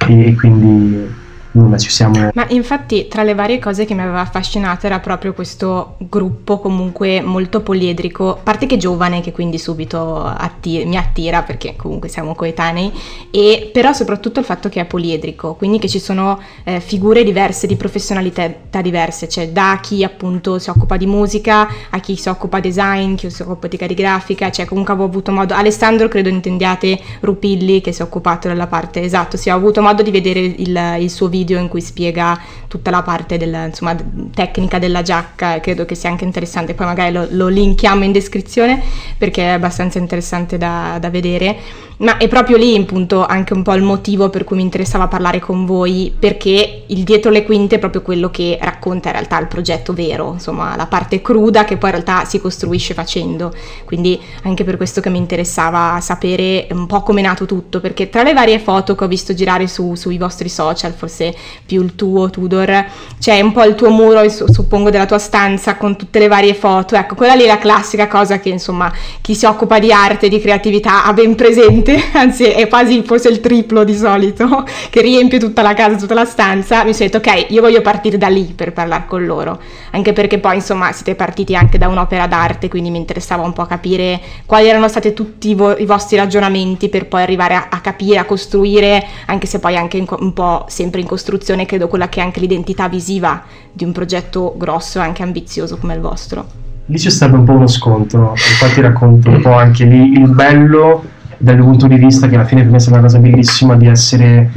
e, 0.07 0.29
e 0.29 0.35
quindi 0.35 1.19
nulla 1.53 1.77
ci 1.79 1.91
siamo 1.91 2.31
Ma 2.33 2.47
infatti 2.49 3.09
tra 3.09 3.23
le 3.23 3.35
varie 3.35 3.59
cose 3.59 3.85
che 3.85 3.95
mi 3.95 4.03
aveva 4.03 4.21
affascinato 4.21 4.87
era 4.87 5.01
proprio 5.01 5.33
questo 5.33 5.97
gruppo 5.99 6.59
comunque 6.59 7.21
molto 7.21 7.61
poliedrico, 7.61 8.31
a 8.31 8.35
parte 8.43 8.67
che 8.67 8.77
giovane 8.77 9.21
che 9.21 9.33
quindi 9.33 9.59
subito 9.59 10.25
atti- 10.25 10.85
mi 10.85 10.97
attira 10.97 11.43
perché 11.43 11.75
comunque 11.77 12.09
siamo 12.09 12.35
coetanei, 12.35 12.93
e 13.31 13.71
però 13.73 13.93
soprattutto 13.93 14.41
il 14.41 14.47
fatto 14.47 14.69
che 14.69 14.81
è 14.81 14.85
poliedrico, 14.85 15.55
quindi 15.55 15.79
che 15.79 15.89
ci 15.89 15.99
sono 15.99 16.41
eh, 16.65 16.81
figure 16.81 17.25
diverse 17.25 17.67
di 17.67 17.77
professionalità 17.77 18.81
diverse, 18.81 19.29
cioè 19.29 19.49
da 19.49 19.79
chi 19.83 20.05
appunto 20.05 20.59
si 20.59 20.71
occupa 20.71 20.97
di 20.97 21.07
musica 21.07 21.69
a 21.91 21.99
chi 22.01 22.17
si 22.17 22.29
occupa 22.29 22.61
di 22.61 22.69
design, 22.71 23.15
chi 23.15 23.31
si 23.31 23.43
occupa 23.43 23.67
di 23.67 23.77
carigrafica, 23.77 24.51
cioè 24.51 24.65
comunque 24.65 24.93
avevo 24.93 25.09
avuto 25.09 25.33
modo, 25.33 25.55
Alessandro 25.55 26.09
credo 26.09 26.29
intendiate 26.29 26.99
Rupilli 27.21 27.81
che 27.81 27.93
si 27.93 28.01
è 28.01 28.05
occupato 28.05 28.49
della 28.49 28.69
parte, 28.69 29.03
esatto, 29.03 29.37
sì 29.37 29.51
ho 29.51 29.57
avuto 29.57 29.83
modo 29.83 30.03
di 30.03 30.11
vedere 30.11 30.41
il, 30.41 30.97
il 31.01 31.11
suo 31.11 31.29
video 31.29 31.40
in 31.49 31.69
cui 31.69 31.81
spiega 31.81 32.39
tutta 32.69 32.91
la 32.91 33.03
parte 33.03 33.37
della, 33.37 33.67
insomma, 33.67 33.97
tecnica 34.35 34.79
della 34.79 35.03
giacca 35.03 35.61
credo 35.61 35.85
che 35.85 35.95
sia 35.95 36.11
anche 36.11 36.25
interessante, 36.25 36.75
poi 36.75 36.87
magari 36.87 37.13
lo, 37.13 37.27
lo 37.31 37.49
linkiamo 37.49 38.05
in 38.05 38.13
descrizione 38.13 38.83
perché 39.17 39.43
è 39.43 39.49
abbastanza 39.49 39.99
interessante 39.99 40.59
da, 40.59 40.99
da 41.01 41.11
vedere 41.11 41.89
Ma 42.01 42.17
è 42.17 42.29
proprio 42.29 42.57
lì 42.57 42.75
appunto 42.77 43.27
anche 43.27 43.53
un 43.53 43.63
po' 43.63 43.75
il 43.75 43.83
motivo 43.83 44.31
per 44.31 44.45
cui 44.45 44.57
mi 44.57 44.63
interessava 44.63 45.07
parlare 45.07 45.39
con 45.39 45.67
voi, 45.67 46.11
perché 46.19 46.85
il 46.87 47.05
dietro 47.05 47.31
le 47.31 47.45
quinte 47.45 47.77
è 47.77 47.79
proprio 47.79 48.01
quello 48.01 48.31
che 48.31 48.59
racconta 48.59 49.09
in 49.09 49.17
realtà 49.17 49.39
il 49.39 49.49
progetto 49.49 49.93
vero, 49.93 50.33
insomma 50.33 50.75
la 50.77 50.87
parte 50.87 51.21
cruda 51.21 51.65
che 51.65 51.77
poi 51.77 51.91
in 51.91 51.97
realtà 51.97 52.25
si 52.25 52.41
costruisce 52.41 52.95
facendo. 52.95 53.53
Quindi 53.85 54.19
anche 54.45 54.65
per 54.65 54.79
questo 54.79 55.03
che 55.03 55.11
mi 55.11 55.19
interessava 55.19 56.01
sapere 56.01 56.69
un 56.71 56.87
po' 56.87 57.03
come 57.03 57.21
è 57.21 57.25
nato 57.25 57.45
tutto, 57.45 57.81
perché 57.81 58.09
tra 58.09 58.23
le 58.23 58.33
varie 58.33 58.61
foto 58.61 58.95
che 58.95 59.05
ho 59.05 59.09
visto 59.09 59.35
girare 59.35 59.67
su, 59.67 59.95
sui 59.95 60.17
vostri 60.17 60.49
social, 60.49 60.95
forse 60.95 61.35
più 61.67 61.83
il 61.83 61.97
tuo 61.97 62.31
Tudor, 62.31 62.87
c'è 63.19 63.43
un 63.43 63.53
po' 63.53 63.65
il 63.65 63.75
tuo 63.75 63.91
muro, 63.91 64.27
suppongo, 64.27 64.89
della 64.89 65.05
tua 65.05 65.19
stanza 65.19 65.77
con 65.77 65.97
tutte 65.97 66.19
le 66.19 66.29
varie 66.29 66.55
foto. 66.55 66.97
Ecco, 66.97 67.15
quella 67.15 67.35
lì 67.35 67.43
è 67.43 67.47
la 67.47 67.59
classica 67.59 68.09
cosa 68.09 68.41
che 68.41 68.49
insomma 68.49 68.91
chi 69.21 69.35
si 69.35 69.45
occupa 69.45 69.79
di 69.79 69.93
arte, 69.93 70.31
di 70.31 70.41
creatività 70.41 71.05
ha 71.05 71.13
ben 71.13 71.35
presente 71.35 71.89
gente, 71.91 72.03
anzi 72.17 72.45
è 72.45 72.69
quasi 72.69 73.03
forse 73.03 73.29
il 73.29 73.41
triplo 73.41 73.85
di 73.85 73.95
solito, 73.95 74.65
che 74.91 75.01
riempie 75.01 75.39
tutta 75.39 75.63
la 75.63 75.75
casa, 75.75 75.97
tutta 75.97 76.15
la 76.15 76.25
stanza, 76.25 76.85
mi 76.85 76.95
sono 76.95 77.09
detto 77.11 77.29
ok, 77.29 77.51
io 77.51 77.61
voglio 77.61 77.81
partire 77.83 78.19
da 78.19 78.29
lì 78.29 78.53
per 78.55 78.73
parlare 78.73 79.05
con 79.07 79.25
loro, 79.25 79.61
anche 79.91 80.13
perché 80.13 80.39
poi 80.39 80.57
insomma 80.57 80.93
siete 80.93 81.15
partiti 81.15 81.57
anche 81.57 81.79
da 81.79 81.89
un'opera 81.89 82.27
d'arte, 82.27 82.69
quindi 82.69 82.91
mi 82.91 82.99
interessava 82.99 83.43
un 83.43 83.53
po' 83.53 83.67
capire 83.67 84.21
quali 84.47 84.69
erano 84.69 84.89
stati 84.89 85.13
tutti 85.13 85.51
i, 85.51 85.55
vo- 85.55 85.77
i 85.77 85.87
vostri 85.87 86.17
ragionamenti 86.17 86.89
per 86.89 87.07
poi 87.07 87.23
arrivare 87.23 87.55
a-, 87.55 87.67
a, 87.71 87.81
capire, 87.81 88.19
a 88.19 88.25
costruire, 88.25 89.05
anche 89.27 89.47
se 89.47 89.59
poi 89.59 89.77
anche 89.77 90.05
co- 90.05 90.19
un 90.21 90.33
po' 90.33 90.65
sempre 90.69 91.01
in 91.01 91.07
costruzione, 91.07 91.67
credo 91.67 91.89
quella 91.89 92.09
che 92.09 92.21
è 92.21 92.23
anche 92.23 92.41
l'identità 92.41 92.89
visiva 92.89 93.43
di 93.73 93.85
un 93.85 93.93
progetto 93.93 94.55
grosso 94.57 94.99
e 94.99 95.03
anche 95.03 95.23
ambizioso 95.23 95.79
come 95.79 95.95
il 95.95 96.01
vostro. 96.01 96.69
Lì 96.87 96.99
c'è 96.99 97.11
stato 97.11 97.37
un 97.37 97.45
po' 97.45 97.53
uno 97.53 97.69
scontro, 97.69 98.31
infatti 98.31 98.81
racconto 98.81 99.31
un 99.31 99.41
po' 99.41 99.53
anche 99.53 99.85
lì 99.85 100.11
il 100.11 100.27
bello 100.27 101.05
dal 101.43 101.57
mio 101.57 101.65
punto 101.65 101.87
di 101.87 101.97
vista 101.97 102.29
che 102.29 102.35
alla 102.35 102.45
fine 102.45 102.61
per 102.61 102.71
me 102.71 102.77
è 102.77 102.81
stata 102.81 102.99
una 102.99 103.07
cosa 103.07 103.19
bellissima 103.19 103.75
di 103.75 103.87
essere 103.87 104.51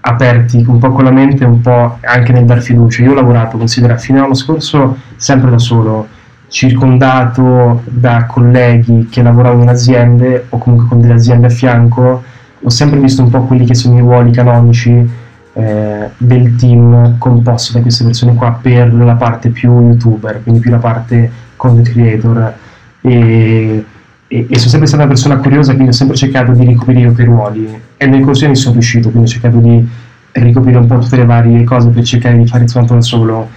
aperti 0.00 0.64
un 0.68 0.78
po' 0.78 0.92
con 0.92 1.02
la 1.02 1.10
mente 1.10 1.42
e 1.42 1.46
un 1.46 1.60
po' 1.60 1.98
anche 2.00 2.32
nel 2.32 2.44
dar 2.44 2.60
fiducia. 2.60 3.02
Io 3.02 3.10
ho 3.10 3.14
lavorato, 3.14 3.58
considera, 3.58 3.96
fino 3.96 4.18
all'anno 4.18 4.34
scorso 4.34 4.98
sempre 5.16 5.50
da 5.50 5.58
solo, 5.58 6.06
circondato 6.46 7.82
da 7.86 8.26
colleghi 8.26 9.08
che 9.10 9.20
lavoravano 9.20 9.62
in 9.62 9.68
aziende 9.68 10.46
o 10.50 10.58
comunque 10.58 10.86
con 10.86 11.00
delle 11.00 11.14
aziende 11.14 11.46
a 11.48 11.50
fianco, 11.50 12.22
ho 12.60 12.70
sempre 12.70 13.00
visto 13.00 13.22
un 13.22 13.30
po' 13.30 13.42
quelli 13.42 13.66
che 13.66 13.74
sono 13.74 13.96
i 13.96 14.00
ruoli 14.00 14.30
canonici 14.30 15.10
eh, 15.54 16.10
del 16.16 16.54
team 16.54 17.18
composto 17.18 17.72
da 17.72 17.80
queste 17.80 18.04
persone 18.04 18.34
qua 18.34 18.56
per 18.62 18.94
la 18.94 19.14
parte 19.14 19.48
più 19.48 19.88
youtuber, 19.88 20.40
quindi 20.44 20.60
più 20.60 20.70
la 20.70 20.78
parte 20.78 21.30
content 21.56 21.90
creator. 21.90 22.54
E 23.00 23.84
e, 24.28 24.46
e, 24.48 24.58
sono 24.58 24.70
sempre 24.70 24.86
stata 24.86 25.02
una 25.02 25.12
persona 25.12 25.36
curiosa, 25.38 25.72
quindi 25.72 25.90
ho 25.90 25.94
sempre 25.94 26.16
cercato 26.16 26.52
di 26.52 26.64
ricoprire 26.66 27.10
quei 27.12 27.26
ruoli 27.26 27.80
e 27.96 28.06
nel 28.06 28.22
corso 28.22 28.44
anni 28.44 28.56
sono 28.56 28.74
riuscito, 28.74 29.08
quindi 29.10 29.28
ho 29.28 29.32
cercato 29.32 29.58
di 29.58 29.88
ricoprire 30.32 30.78
un 30.78 30.86
po' 30.86 30.98
tutte 30.98 31.16
le 31.16 31.24
varie 31.24 31.64
cose 31.64 31.88
per 31.88 32.04
cercare 32.04 32.36
di 32.36 32.46
fare 32.46 32.66
tutto 32.66 32.94
da 32.94 33.00
solo. 33.00 33.48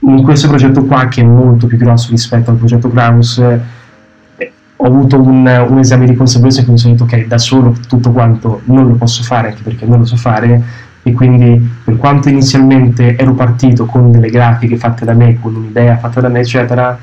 In 0.00 0.22
questo 0.22 0.48
progetto 0.48 0.84
qua, 0.84 1.06
che 1.06 1.20
è 1.20 1.24
molto 1.24 1.66
più 1.66 1.76
grosso 1.76 2.10
rispetto 2.10 2.50
al 2.50 2.56
progetto 2.56 2.90
Klaus, 2.90 3.38
eh, 3.38 4.52
ho 4.76 4.84
avuto 4.84 5.20
un, 5.20 5.66
un, 5.68 5.78
esame 5.78 6.06
di 6.06 6.14
consapevolezza 6.14 6.62
cui 6.62 6.72
mi 6.72 6.78
sono 6.78 6.94
detto 6.94 7.04
ok, 7.04 7.26
da 7.26 7.38
solo 7.38 7.76
tutto 7.88 8.10
quanto 8.10 8.62
non 8.64 8.88
lo 8.88 8.94
posso 8.94 9.22
fare, 9.22 9.48
anche 9.48 9.62
perché 9.62 9.86
non 9.86 10.00
lo 10.00 10.04
so 10.04 10.16
fare, 10.16 10.62
e 11.02 11.12
quindi 11.12 11.60
per 11.84 11.96
quanto 11.96 12.28
inizialmente 12.28 13.16
ero 13.16 13.34
partito 13.34 13.86
con 13.86 14.10
delle 14.10 14.30
grafiche 14.30 14.76
fatte 14.76 15.04
da 15.04 15.14
me, 15.14 15.38
con 15.40 15.54
un'idea 15.54 15.96
fatta 15.98 16.20
da 16.20 16.28
me, 16.28 16.40
eccetera, 16.40 16.98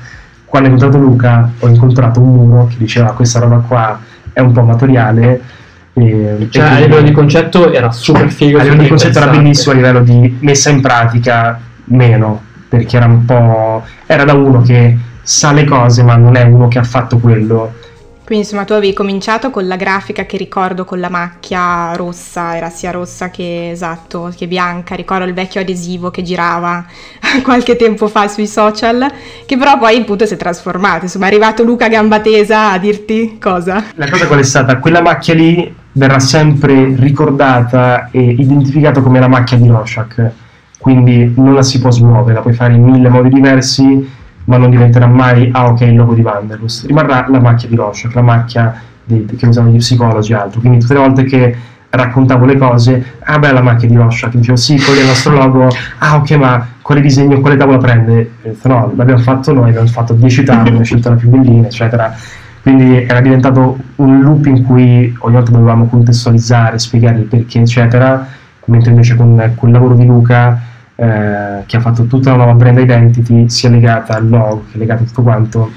quando 0.46 0.68
ho 0.68 0.72
incontrato 0.72 0.98
Luca 1.04 1.50
ho 1.58 1.68
incontrato 1.68 2.20
un 2.20 2.32
muro 2.32 2.66
che 2.66 2.76
diceva 2.78 3.12
questa 3.12 3.40
roba 3.40 3.58
qua 3.58 4.00
è 4.32 4.40
un 4.40 4.52
po' 4.52 4.60
amatoriale 4.60 5.42
e, 5.92 6.48
cioè, 6.50 6.62
e 6.62 6.66
a 6.66 6.78
livello 6.78 7.02
di 7.02 7.12
concetto 7.12 7.72
era 7.72 7.90
super 7.90 8.30
figo 8.30 8.58
a 8.58 8.62
livello 8.62 8.82
di 8.82 8.88
concetto 8.88 9.18
era 9.18 9.30
bellissimo 9.30 9.72
a 9.72 9.76
livello 9.76 10.02
di 10.02 10.36
messa 10.40 10.70
in 10.70 10.80
pratica 10.80 11.60
meno 11.84 12.42
perché 12.68 12.96
era 12.96 13.06
un 13.06 13.24
po' 13.24 13.84
era 14.06 14.24
da 14.24 14.34
uno 14.34 14.62
che 14.62 14.96
sa 15.22 15.52
le 15.52 15.64
cose 15.64 16.02
ma 16.02 16.16
non 16.16 16.36
è 16.36 16.42
uno 16.44 16.68
che 16.68 16.78
ha 16.78 16.84
fatto 16.84 17.18
quello 17.18 17.74
quindi 18.26 18.44
insomma 18.44 18.64
tu 18.64 18.72
avevi 18.72 18.92
cominciato 18.92 19.50
con 19.50 19.68
la 19.68 19.76
grafica 19.76 20.26
che 20.26 20.36
ricordo 20.36 20.84
con 20.84 20.98
la 20.98 21.08
macchia 21.08 21.94
rossa, 21.94 22.56
era 22.56 22.70
sia 22.70 22.90
rossa 22.90 23.30
che 23.30 23.70
esatto, 23.70 24.32
che 24.36 24.48
bianca, 24.48 24.96
ricordo 24.96 25.24
il 25.26 25.32
vecchio 25.32 25.60
adesivo 25.60 26.10
che 26.10 26.22
girava 26.22 26.84
qualche 27.44 27.76
tempo 27.76 28.08
fa 28.08 28.26
sui 28.26 28.48
social, 28.48 29.06
che 29.46 29.56
però 29.56 29.78
poi 29.78 29.96
il 29.96 30.04
punto 30.04 30.26
si 30.26 30.34
è 30.34 30.36
trasformato, 30.36 31.04
insomma 31.04 31.26
è 31.26 31.28
arrivato 31.28 31.62
Luca 31.62 31.86
Gambatesa 31.86 32.72
a 32.72 32.78
dirti 32.78 33.38
cosa? 33.40 33.84
La 33.94 34.10
cosa 34.10 34.26
qual 34.26 34.40
è 34.40 34.42
stata? 34.42 34.78
Quella 34.78 35.00
macchia 35.00 35.34
lì 35.34 35.72
verrà 35.92 36.18
sempre 36.18 36.96
ricordata 36.96 38.08
e 38.10 38.20
identificata 38.20 39.02
come 39.02 39.20
la 39.20 39.28
macchia 39.28 39.56
di 39.56 39.68
Rorschach, 39.68 40.30
quindi 40.78 41.32
non 41.36 41.54
la 41.54 41.62
si 41.62 41.78
può 41.78 41.92
smuovere, 41.92 42.34
la 42.34 42.40
puoi 42.40 42.54
fare 42.54 42.74
in 42.74 42.82
mille 42.82 43.08
modi 43.08 43.28
diversi 43.28 44.15
ma 44.46 44.56
non 44.56 44.70
diventerà 44.70 45.06
mai 45.06 45.50
ah 45.52 45.66
ok 45.66 45.80
il 45.82 45.96
logo 45.96 46.14
di 46.14 46.22
Wanderlust. 46.22 46.86
Rimarrà 46.86 47.26
la 47.28 47.40
macchia 47.40 47.68
di 47.68 47.76
Rorschach 47.76 48.14
la 48.14 48.22
macchia 48.22 48.80
di, 49.04 49.24
che 49.24 49.46
usano 49.46 49.70
gli 49.70 49.76
psicologi 49.76 50.32
e 50.32 50.36
altro. 50.36 50.60
Quindi 50.60 50.80
tutte 50.80 50.94
le 50.94 51.00
volte 51.00 51.24
che 51.24 51.56
raccontavo 51.88 52.44
le 52.44 52.56
cose 52.56 53.14
ah 53.20 53.38
beh 53.38 53.52
la 53.52 53.62
macchia 53.62 53.88
di 53.88 53.94
Rorschach 53.94 54.34
dicevo 54.34 54.56
sì 54.56 54.76
quello 54.76 54.98
è 54.98 55.02
il 55.02 55.08
nostro 55.08 55.32
logo. 55.34 55.68
Ah 55.98 56.16
ok 56.16 56.30
ma 56.32 56.66
quale 56.80 57.00
disegno 57.00 57.40
quale 57.40 57.56
tavola 57.56 57.78
prende? 57.78 58.32
Detto, 58.42 58.68
no 58.68 58.92
l'abbiamo 58.96 59.20
fatto 59.20 59.52
noi 59.52 59.70
abbiamo 59.70 59.88
fatto 59.88 60.12
10 60.14 60.44
tavole 60.44 60.68
abbiamo 60.68 60.84
scelto 60.84 61.10
la 61.10 61.16
più 61.16 61.28
bellina 61.28 61.66
eccetera. 61.66 62.14
Quindi 62.62 63.04
era 63.04 63.20
diventato 63.20 63.78
un 63.96 64.20
loop 64.20 64.46
in 64.46 64.64
cui 64.64 65.14
ogni 65.20 65.34
volta 65.34 65.52
dovevamo 65.52 65.86
contestualizzare 65.86 66.78
spiegare 66.78 67.18
il 67.18 67.24
perché 67.24 67.60
eccetera. 67.60 68.26
Mentre 68.68 68.90
invece 68.90 69.14
con 69.14 69.52
quel 69.54 69.70
lavoro 69.70 69.94
di 69.94 70.04
Luca 70.04 70.60
eh, 70.96 71.62
che 71.66 71.76
ha 71.76 71.80
fatto 71.80 72.06
tutta 72.06 72.32
una 72.32 72.44
nuova 72.44 72.58
brand 72.58 72.78
identity, 72.78 73.48
sia 73.48 73.68
legata 73.68 74.14
al 74.14 74.28
logo 74.28 74.64
che 74.70 74.78
legata 74.78 75.02
a 75.02 75.06
tutto 75.06 75.22
quanto, 75.22 75.70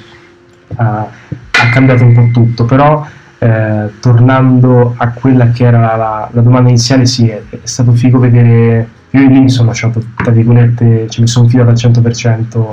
ha, 0.76 1.00
ha 1.00 1.70
cambiato 1.72 2.06
un 2.06 2.14
po' 2.14 2.30
tutto. 2.32 2.66
Però 2.66 3.06
eh, 3.38 3.90
tornando 4.00 4.94
a 4.98 5.10
quella 5.10 5.52
che 5.52 5.66
era 5.66 5.96
la, 5.96 6.30
la 6.32 6.42
domanda 6.42 6.70
iniziale, 6.70 7.06
sì, 7.06 7.28
è, 7.28 7.42
è, 7.50 7.60
stato 7.64 7.92
figo 7.92 8.20
vedere. 8.20 8.90
Io 9.12 9.28
lì 9.28 9.40
mi 9.40 9.50
sono 9.50 9.68
lasciato, 9.68 10.02
tra 10.16 10.32
virgolette, 10.32 11.10
cioè 11.10 11.22
mi 11.22 11.28
sono 11.28 11.48
fidato 11.48 11.70
al 11.70 11.76
100% 11.76 12.64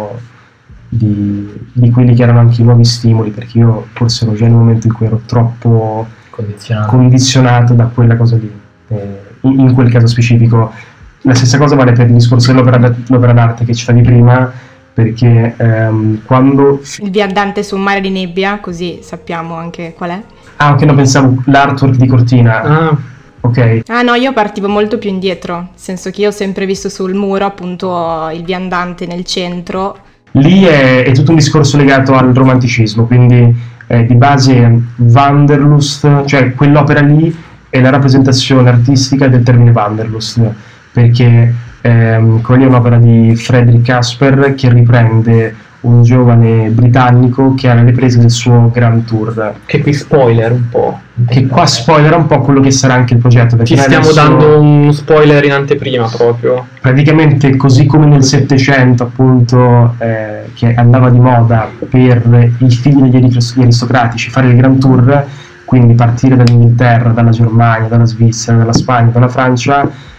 di, 0.88 1.68
di, 1.72 1.90
quelli 1.90 2.14
che 2.14 2.22
erano 2.22 2.40
anche 2.40 2.60
i 2.60 2.64
nuovi 2.64 2.84
stimoli, 2.84 3.30
perché 3.30 3.58
io 3.58 3.86
forse 3.92 4.24
ero 4.24 4.34
già 4.34 4.44
nel 4.44 4.54
momento 4.54 4.86
in 4.86 4.92
cui 4.92 5.06
ero 5.06 5.22
troppo 5.26 6.06
condizionato, 6.30 6.88
condizionato 6.90 7.74
da 7.74 7.86
quella 7.86 8.16
cosa 8.16 8.36
lì. 8.36 8.52
Eh, 8.88 9.20
in, 9.40 9.60
in 9.60 9.72
quel 9.72 9.90
caso 9.90 10.06
specifico 10.06 10.72
la 11.26 11.34
stessa 11.34 11.58
cosa 11.58 11.74
vale 11.74 11.92
per 11.92 12.06
il 12.06 12.12
discorso 12.12 12.52
dell'opera 12.52 13.32
d'arte 13.32 13.64
che 13.64 13.74
citavi 13.74 14.00
prima, 14.00 14.50
perché 14.94 15.54
ehm, 15.56 16.22
quando... 16.24 16.80
Il 16.98 17.10
viandante 17.10 17.64
su 17.64 17.74
un 17.74 17.82
mare 17.82 18.00
di 18.00 18.10
nebbia, 18.10 18.60
così 18.60 19.00
sappiamo 19.02 19.54
anche 19.54 19.92
qual 19.94 20.10
è. 20.10 20.22
Ah, 20.56 20.72
ok, 20.72 20.82
no, 20.82 20.94
pensavo 20.94 21.42
l'artwork 21.46 21.96
di 21.96 22.06
Cortina. 22.06 22.62
Ah. 22.62 22.96
Ok. 23.40 23.82
Ah 23.88 24.02
no, 24.02 24.14
io 24.14 24.32
partivo 24.32 24.68
molto 24.68 24.98
più 24.98 25.08
indietro, 25.08 25.56
nel 25.56 25.68
senso 25.74 26.10
che 26.10 26.22
io 26.22 26.28
ho 26.28 26.32
sempre 26.32 26.66
visto 26.66 26.88
sul 26.88 27.14
muro 27.14 27.44
appunto 27.44 28.28
il 28.32 28.42
viandante 28.42 29.06
nel 29.06 29.24
centro. 29.24 29.98
Lì 30.32 30.64
è, 30.64 31.04
è 31.04 31.12
tutto 31.12 31.30
un 31.30 31.36
discorso 31.36 31.76
legato 31.76 32.14
al 32.14 32.32
romanticismo, 32.32 33.06
quindi 33.06 33.54
eh, 33.86 34.04
di 34.04 34.14
base 34.14 34.82
Wanderlust, 34.96 36.24
cioè 36.24 36.54
quell'opera 36.54 37.00
lì 37.00 37.34
è 37.68 37.80
la 37.80 37.90
rappresentazione 37.90 38.68
artistica 38.68 39.28
del 39.28 39.42
termine 39.42 39.70
Wanderlust 39.70 40.54
perché 40.96 41.54
ehm, 41.82 42.40
quella 42.40 42.64
è 42.64 42.66
un'opera 42.68 42.96
di 42.96 43.36
Frederick 43.36 43.84
Casper 43.84 44.54
che 44.54 44.70
riprende 44.70 45.54
un 45.80 46.02
giovane 46.02 46.70
britannico 46.70 47.52
che 47.54 47.68
era 47.68 47.80
alle 47.80 47.92
prese 47.92 48.18
del 48.18 48.30
suo 48.30 48.70
Grand 48.72 49.04
Tour. 49.04 49.56
Che 49.66 49.82
qui 49.82 49.92
spoiler 49.92 50.52
un 50.52 50.68
po'. 50.70 50.98
Che 51.28 51.46
qua 51.46 51.66
spoiler 51.66 52.16
un 52.16 52.26
po' 52.26 52.40
quello 52.40 52.60
che 52.60 52.70
sarà 52.70 52.94
anche 52.94 53.12
il 53.12 53.20
progetto. 53.20 53.62
Ci 53.62 53.76
stiamo 53.76 54.10
dando 54.12 54.58
un 54.58 54.90
spoiler 54.94 55.44
in 55.44 55.52
anteprima 55.52 56.08
proprio. 56.08 56.66
Praticamente 56.80 57.54
così 57.56 57.84
come 57.84 58.06
nel 58.06 58.24
Settecento 58.24 59.02
appunto 59.02 59.96
eh, 59.98 60.50
che 60.54 60.72
andava 60.74 61.10
di 61.10 61.20
moda 61.20 61.68
per 61.90 62.52
i 62.56 62.70
figli 62.70 63.10
degli 63.10 63.36
aristocratici 63.58 64.30
fare 64.30 64.48
il 64.48 64.56
Grand 64.56 64.80
Tour, 64.80 65.26
quindi 65.66 65.92
partire 65.92 66.36
dall'Inghilterra, 66.36 67.10
dalla 67.10 67.30
Germania, 67.30 67.86
dalla 67.86 68.06
Svizzera, 68.06 68.56
dalla 68.56 68.72
Spagna, 68.72 69.10
dalla 69.10 69.28
Francia 69.28 70.14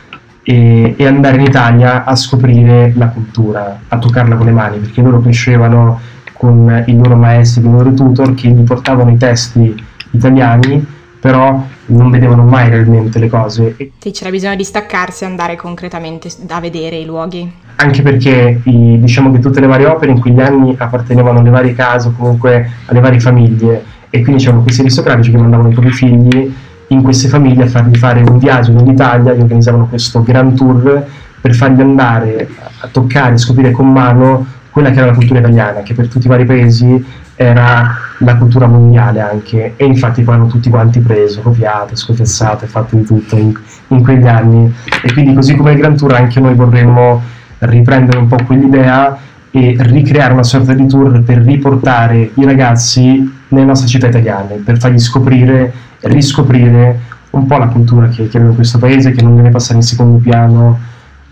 e, 0.49 0.93
e, 0.95 1.05
andare 1.05 1.35
in 1.35 1.41
Italia 1.41 2.05
a 2.05 2.15
scoprire 2.15 2.93
la 2.95 3.09
cultura, 3.09 3.81
a 3.85 3.97
toccarla 3.97 4.37
con 4.37 4.45
le 4.45 4.53
mani, 4.53 4.77
perché 4.77 5.01
loro 5.01 5.19
crescevano 5.19 5.99
con 6.31 6.83
i 6.85 6.95
loro 6.95 7.17
maestri, 7.17 7.61
con 7.61 7.71
i 7.71 7.73
loro 7.75 7.93
tutor 7.93 8.33
che 8.33 8.47
gli 8.47 8.63
portavano 8.63 9.11
i 9.11 9.17
testi 9.17 9.75
italiani, 10.11 10.85
però 11.19 11.61
non 11.87 12.09
vedevano 12.09 12.43
mai 12.43 12.69
realmente 12.69 13.19
le 13.19 13.27
cose. 13.27 13.75
Sì, 13.99 14.11
c'era 14.11 14.29
bisogno 14.29 14.55
di 14.55 14.63
staccarsi 14.63 15.25
e 15.25 15.27
andare 15.27 15.57
concretamente 15.57 16.29
a 16.47 16.61
vedere 16.61 16.95
i 16.95 17.03
luoghi. 17.03 17.51
Anche 17.75 18.01
perché 18.01 18.61
i, 18.63 18.99
diciamo 19.01 19.33
che 19.33 19.39
tutte 19.39 19.59
le 19.59 19.67
varie 19.67 19.87
opere 19.87 20.11
in 20.11 20.21
quegli 20.21 20.39
anni 20.39 20.73
appartenevano 20.77 21.39
alle 21.39 21.49
varie 21.49 21.73
case 21.73 22.07
o 22.07 22.13
comunque 22.17 22.71
alle 22.85 23.01
varie 23.01 23.19
famiglie 23.19 23.83
e 24.09 24.21
quindi 24.21 24.41
c'erano 24.41 24.61
questi 24.61 24.79
aristocratici 24.79 25.29
che 25.29 25.37
mandavano 25.37 25.67
i 25.67 25.73
propri 25.73 25.91
figli 25.91 26.53
in 26.87 27.01
queste 27.01 27.27
famiglie 27.27 27.63
a 27.63 27.67
fargli 27.67 27.95
fare 27.95 28.21
un 28.21 28.37
viaggio 28.37 28.71
nell'Italia, 28.71 29.33
gli 29.33 29.41
organizzavano 29.41 29.87
questo 29.87 30.23
grand 30.23 30.55
tour 30.55 31.05
per 31.39 31.53
fargli 31.53 31.81
andare 31.81 32.49
a 32.79 32.87
toccare 32.87 33.37
scoprire 33.37 33.71
con 33.71 33.91
mano 33.91 34.45
quella 34.69 34.91
che 34.91 34.97
era 34.97 35.07
la 35.07 35.13
cultura 35.13 35.39
italiana, 35.39 35.81
che 35.81 35.93
per 35.93 36.07
tutti 36.07 36.27
i 36.27 36.29
vari 36.29 36.45
paesi 36.45 37.03
era 37.35 37.95
la 38.19 38.35
cultura 38.35 38.67
mondiale 38.67 39.21
anche, 39.21 39.73
e 39.75 39.85
infatti 39.85 40.23
poi 40.23 40.35
hanno 40.35 40.47
tutti 40.47 40.69
quanti 40.69 40.99
preso, 40.99 41.41
copiato, 41.41 41.95
sconfessato 41.95 42.65
e 42.65 42.67
fatto 42.67 42.95
di 42.95 43.03
tutto 43.03 43.37
in, 43.37 43.53
in 43.87 44.03
quegli 44.03 44.27
anni. 44.27 44.73
E 45.03 45.13
quindi 45.13 45.33
così 45.33 45.55
come 45.55 45.71
il 45.71 45.79
Grand 45.79 45.97
Tour 45.97 46.13
anche 46.13 46.39
noi 46.39 46.53
vorremmo 46.53 47.21
riprendere 47.59 48.17
un 48.17 48.27
po' 48.27 48.37
quell'idea 48.45 49.17
e 49.57 49.75
ricreare 49.79 50.33
una 50.33 50.43
sorta 50.43 50.73
di 50.73 50.85
tour 50.85 51.23
per 51.23 51.39
riportare 51.39 52.31
i 52.33 52.45
ragazzi 52.45 53.33
nelle 53.47 53.65
nostre 53.65 53.87
città 53.87 54.07
italiane, 54.07 54.55
per 54.55 54.77
fargli 54.77 54.99
scoprire 54.99 55.73
riscoprire 56.01 56.99
un 57.31 57.47
po' 57.47 57.57
la 57.57 57.67
cultura 57.67 58.07
che, 58.07 58.23
che 58.27 58.37
abbiamo 58.37 58.49
in 58.49 58.55
questo 58.55 58.77
paese, 58.77 59.11
che 59.11 59.23
non 59.23 59.35
deve 59.35 59.49
passare 59.49 59.79
in 59.79 59.83
secondo 59.83 60.17
piano 60.17 60.79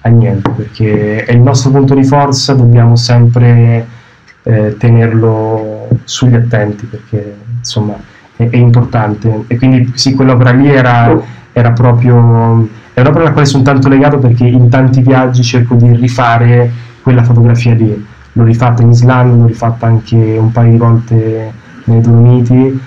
a 0.02 0.10
niente, 0.10 0.50
perché 0.50 1.24
è 1.24 1.32
il 1.32 1.42
nostro 1.42 1.70
punto 1.70 1.94
di 1.94 2.04
forza, 2.04 2.54
dobbiamo 2.54 2.96
sempre 2.96 3.86
eh, 4.44 4.76
tenerlo 4.78 5.88
sugli 6.04 6.36
attenti, 6.36 6.86
perché 6.86 7.36
insomma 7.58 7.96
è, 8.36 8.50
è, 8.50 8.58
importante. 8.58 9.44
E 9.48 9.58
quindi 9.58 9.92
sì, 9.96 10.16
quell'opera 10.16 10.52
lì 10.52 10.70
era, 10.70 11.16
era 11.52 11.72
proprio 11.72 12.68
è 12.94 13.02
un'opera 13.02 13.26
alla 13.26 13.34
quale 13.34 13.46
sono 13.46 13.62
tanto 13.62 13.90
legato 13.90 14.20
perché 14.20 14.46
in 14.46 14.70
tanti 14.70 15.02
viaggi 15.02 15.44
cerco 15.44 15.76
di 15.76 15.94
rifare 15.96 16.72
quella 17.02 17.24
fotografia 17.24 17.74
lì. 17.74 18.06
L'ho 18.38 18.44
rifatta 18.44 18.82
in 18.82 18.90
Islanda, 18.90 19.34
l'ho 19.34 19.48
rifatta 19.48 19.88
anche 19.88 20.38
un 20.38 20.52
paio 20.52 20.72
di 20.72 20.78
volte 20.78 21.54
nei 21.86 22.02
Dolomiti 22.02 22.80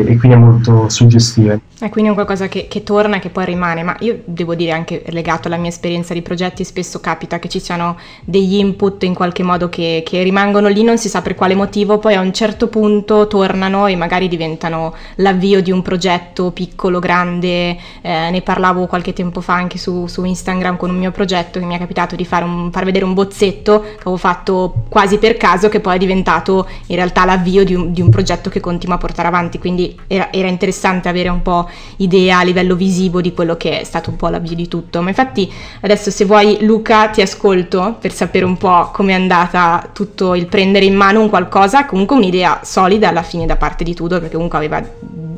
e, 0.00 0.16
quindi 0.16 0.36
è 0.36 0.36
molto 0.36 0.88
suggestiva. 0.88 1.58
E 1.80 1.88
quindi 1.88 2.04
è 2.04 2.08
un 2.08 2.14
qualcosa 2.14 2.46
che, 2.48 2.68
che, 2.68 2.84
torna 2.84 3.16
e 3.16 3.18
che 3.18 3.28
poi 3.28 3.44
rimane, 3.44 3.82
ma 3.82 3.96
io 4.00 4.20
devo 4.24 4.54
dire 4.54 4.70
anche 4.70 5.02
legato 5.08 5.48
alla 5.48 5.56
mia 5.56 5.70
esperienza 5.70 6.14
di 6.14 6.22
progetti, 6.22 6.62
spesso 6.62 7.00
capita 7.00 7.38
che 7.38 7.48
ci 7.48 7.58
siano 7.58 7.98
degli 8.24 8.54
input 8.54 9.02
in 9.02 9.14
qualche 9.14 9.42
modo 9.42 9.68
che, 9.68 10.02
che, 10.06 10.22
rimangono 10.22 10.68
lì, 10.68 10.84
non 10.84 10.96
si 10.96 11.08
sa 11.08 11.22
per 11.22 11.34
quale 11.34 11.54
motivo, 11.54 11.98
poi 11.98 12.14
a 12.14 12.20
un 12.20 12.32
certo 12.32 12.68
punto 12.68 13.26
tornano 13.26 13.88
e 13.88 13.96
magari 13.96 14.28
diventano 14.28 14.94
l'avvio 15.16 15.60
di 15.60 15.72
un 15.72 15.82
progetto 15.82 16.52
piccolo, 16.52 17.00
grande. 17.00 17.76
Eh, 18.00 18.30
ne 18.30 18.42
parlavo 18.42 18.86
qualche 18.86 19.12
tempo 19.12 19.40
fa 19.40 19.54
anche 19.54 19.78
su, 19.78 20.06
su, 20.06 20.22
Instagram 20.24 20.76
con 20.76 20.90
un 20.90 20.96
mio 20.96 21.10
progetto 21.10 21.58
che 21.58 21.64
mi 21.64 21.74
è 21.74 21.78
capitato 21.78 22.14
di 22.14 22.26
un, 22.30 22.70
far 22.70 22.84
vedere 22.84 23.04
un 23.04 23.14
bozzetto 23.14 23.80
che 23.80 23.96
avevo 24.00 24.16
fatto 24.16 24.84
quasi 24.88 25.18
per 25.18 25.36
caso, 25.36 25.68
che 25.68 25.80
poi 25.80 25.96
è 25.96 25.98
diventato 25.98 26.68
in 26.86 26.96
realtà 26.96 27.24
l'avvio 27.24 27.64
di 27.64 27.74
un, 27.74 27.92
di 27.92 28.00
un 28.00 28.08
progetto 28.08 28.50
che 28.50 28.60
continuo 28.60 28.94
a 28.94 28.98
portare 28.98 29.26
avanti, 29.26 29.58
quindi 29.58 29.81
era, 30.06 30.32
era 30.32 30.48
interessante 30.48 31.08
avere 31.08 31.28
un 31.28 31.42
po' 31.42 31.68
idea 31.96 32.38
a 32.38 32.42
livello 32.42 32.74
visivo 32.74 33.20
di 33.20 33.32
quello 33.32 33.56
che 33.56 33.80
è 33.80 33.84
stato 33.84 34.10
un 34.10 34.16
po' 34.16 34.28
l'avvio 34.28 34.54
di 34.54 34.68
tutto. 34.68 35.02
Ma 35.02 35.08
infatti 35.08 35.50
adesso 35.80 36.10
se 36.10 36.24
vuoi 36.24 36.58
Luca 36.60 37.08
ti 37.08 37.20
ascolto 37.20 37.96
per 38.00 38.12
sapere 38.12 38.44
un 38.44 38.56
po' 38.56 38.90
com'è 38.92 39.12
andata 39.12 39.88
tutto 39.92 40.34
il 40.34 40.46
prendere 40.46 40.84
in 40.84 40.94
mano 40.94 41.20
un 41.20 41.28
qualcosa, 41.28 41.86
comunque 41.86 42.16
un'idea 42.16 42.60
solida 42.62 43.08
alla 43.08 43.22
fine 43.22 43.46
da 43.46 43.56
parte 43.56 43.84
di 43.84 43.94
Tudor, 43.94 44.20
perché 44.20 44.34
comunque 44.34 44.58
aveva 44.58 44.82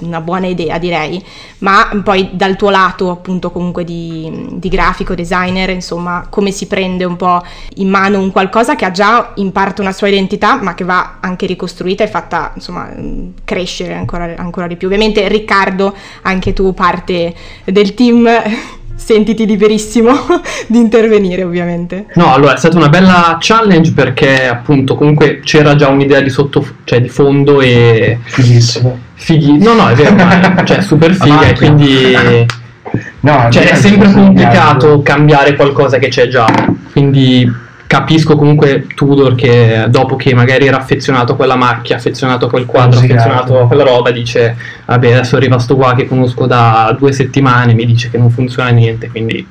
una 0.04 0.20
buona 0.20 0.46
idea 0.46 0.78
direi, 0.78 1.22
ma 1.58 1.88
poi 2.02 2.30
dal 2.32 2.56
tuo 2.56 2.70
lato 2.70 3.10
appunto 3.10 3.50
comunque 3.50 3.84
di, 3.84 4.48
di 4.52 4.68
grafico, 4.68 5.14
designer, 5.14 5.70
insomma 5.70 6.26
come 6.28 6.50
si 6.50 6.66
prende 6.66 7.04
un 7.04 7.16
po' 7.16 7.42
in 7.76 7.88
mano 7.88 8.20
un 8.20 8.30
qualcosa 8.30 8.76
che 8.76 8.84
ha 8.84 8.90
già 8.90 9.32
in 9.36 9.52
parte 9.52 9.80
una 9.80 9.92
sua 9.92 10.08
identità 10.08 10.60
ma 10.60 10.74
che 10.74 10.84
va 10.84 11.18
anche 11.20 11.46
ricostruita 11.46 12.04
e 12.04 12.08
fatta 12.08 12.52
insomma 12.54 12.88
crescere 13.44 13.94
ancora, 13.94 14.34
ancora 14.36 14.66
di 14.66 14.76
più. 14.76 14.88
Ovviamente 14.88 15.26
Riccardo, 15.28 15.94
anche 16.22 16.52
tu 16.52 16.72
parte 16.74 17.34
del 17.64 17.94
team 17.94 18.28
sentiti 18.94 19.46
liberissimo 19.46 20.12
di 20.66 20.78
intervenire 20.78 21.42
ovviamente. 21.42 22.06
No, 22.14 22.32
allora 22.32 22.54
è 22.54 22.58
stata 22.58 22.76
una 22.76 22.88
bella 22.88 23.36
challenge 23.40 23.92
perché 23.92 24.46
appunto 24.46 24.96
comunque 24.96 25.40
c'era 25.40 25.74
già 25.74 25.88
un'idea 25.88 26.20
di 26.20 26.30
sotto, 26.30 26.66
cioè 26.84 27.00
di 27.00 27.08
fondo 27.08 27.60
e... 27.60 28.18
Fighissimo. 28.22 28.98
Fighi... 29.14 29.58
No, 29.58 29.74
no, 29.74 29.88
è 29.88 29.94
vero, 29.94 30.14
ma 30.14 30.64
cioè 30.64 30.80
super 30.80 31.14
figa 31.14 31.48
e 31.48 31.54
quindi... 31.54 32.16
No, 33.20 33.48
cioè 33.50 33.70
è 33.70 33.74
sempre 33.74 34.12
complicato 34.12 35.00
cambiare 35.02 35.56
qualcosa 35.56 35.98
che 35.98 36.08
c'è 36.08 36.28
già, 36.28 36.46
quindi 36.92 37.50
capisco 37.86 38.36
comunque 38.36 38.86
Tudor 38.94 39.34
che 39.34 39.86
dopo 39.88 40.16
che 40.16 40.34
magari 40.34 40.66
era 40.66 40.78
affezionato 40.78 41.32
a 41.32 41.36
quella 41.36 41.56
macchia, 41.56 41.96
affezionato 41.96 42.46
a 42.46 42.48
quel 42.48 42.66
quadro, 42.66 42.98
affezionato 42.98 43.60
a 43.60 43.66
quella 43.66 43.84
roba, 43.84 44.10
dice 44.10 44.56
vabbè 44.86 45.12
adesso 45.12 45.36
arriva 45.36 45.58
sto 45.58 45.76
qua 45.76 45.94
che 45.94 46.06
conosco 46.06 46.46
da 46.46 46.94
due 46.98 47.12
settimane, 47.12 47.74
mi 47.74 47.86
dice 47.86 48.10
che 48.10 48.18
non 48.18 48.30
funziona 48.30 48.70
niente, 48.70 49.08
quindi 49.08 49.46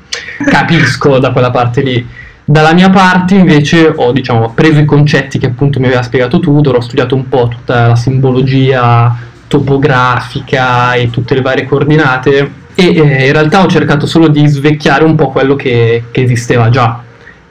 capisco 0.50 1.20
da 1.20 1.32
quella 1.32 1.52
parte 1.52 1.82
lì. 1.82 2.08
Dalla 2.46 2.74
mia 2.74 2.90
parte 2.90 3.36
invece 3.36 3.94
ho 3.96 4.12
diciamo, 4.12 4.52
preso 4.54 4.80
i 4.80 4.86
concetti 4.86 5.40
che 5.40 5.46
appunto 5.46 5.80
mi 5.80 5.86
aveva 5.86 6.04
spiegato 6.04 6.40
Tudor, 6.40 6.76
ho 6.76 6.82
studiato 6.82 7.16
un 7.16 7.30
po' 7.30 7.48
tutta 7.48 7.88
la 7.88 7.96
simbologia 7.96 9.16
topografica 9.48 10.94
e 10.96 11.10
tutte 11.10 11.36
le 11.36 11.42
varie 11.42 11.66
coordinate 11.66 12.52
e 12.76 12.86
eh, 12.86 13.28
in 13.28 13.32
realtà 13.32 13.64
ho 13.64 13.68
cercato 13.68 14.06
solo 14.06 14.28
di 14.28 14.46
svecchiare 14.48 15.04
un 15.04 15.16
po' 15.16 15.30
quello 15.30 15.56
che, 15.56 16.06
che 16.12 16.24
esisteva 16.24 16.70
già 16.70 17.02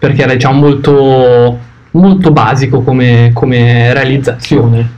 perché 0.02 0.22
era 0.22 0.32
diciamo 0.32 0.58
molto, 0.58 1.58
molto 1.92 2.32
basico 2.32 2.80
come, 2.80 3.30
come 3.32 3.92
realizzazione, 3.92 4.90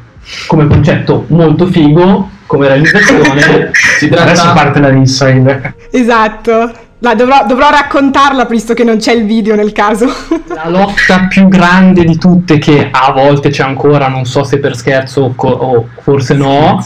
come 0.47 0.67
concetto 0.67 1.27
molto 1.29 1.67
figo, 1.67 2.31
come 2.47 2.69
realizzazione. 2.69 3.71
si 3.99 4.09
tratta... 4.09 4.31
Adesso 4.31 4.53
parte 4.55 4.81
la 4.81 4.89
design. 4.89 5.51
Esatto. 5.91 6.73
La 7.01 7.15
dovrò, 7.15 7.45
dovrò, 7.47 7.69
raccontarla 7.69 8.47
visto 8.47 8.73
che 8.73 8.83
non 8.83 8.97
c'è 8.97 9.13
il 9.13 9.27
video 9.27 9.55
nel 9.55 9.73
caso. 9.73 10.07
La 10.47 10.71
lotta 10.71 11.27
più 11.29 11.49
grande 11.49 12.03
di 12.05 12.17
tutte, 12.17 12.57
che 12.57 12.89
a 12.91 13.13
volte 13.13 13.51
c'è 13.51 13.63
ancora, 13.63 14.09
non 14.09 14.25
so 14.25 14.43
se 14.43 14.59
per 14.59 14.75
scherzo 14.75 15.35
o, 15.37 15.47
o 15.47 15.89
forse 16.01 16.33
no, 16.33 16.83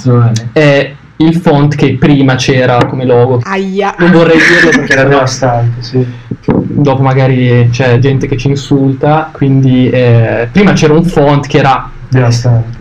è 0.51 0.93
il 1.19 1.37
font 1.37 1.77
che 1.77 1.95
prima 1.95 2.35
c'era 2.35 2.85
come 2.87 3.05
logo. 3.05 3.39
Aia. 3.45 3.95
Non 3.99 4.11
vorrei 4.11 4.39
dirlo 4.39 4.71
perché 4.71 4.93
era 4.93 5.05
devastante, 5.05 5.83
sì. 5.85 6.05
Dopo 6.81 7.03
magari 7.03 7.69
c'è 7.73 7.99
gente 7.99 8.29
che 8.29 8.37
ci 8.37 8.47
insulta, 8.47 9.31
quindi 9.33 9.91
eh, 9.91 10.49
prima 10.53 10.75
c'era 10.75 10.93
un 10.93 11.03
font 11.03 11.45
che 11.49 11.59
era 11.59 11.91
devastante. 12.09 12.77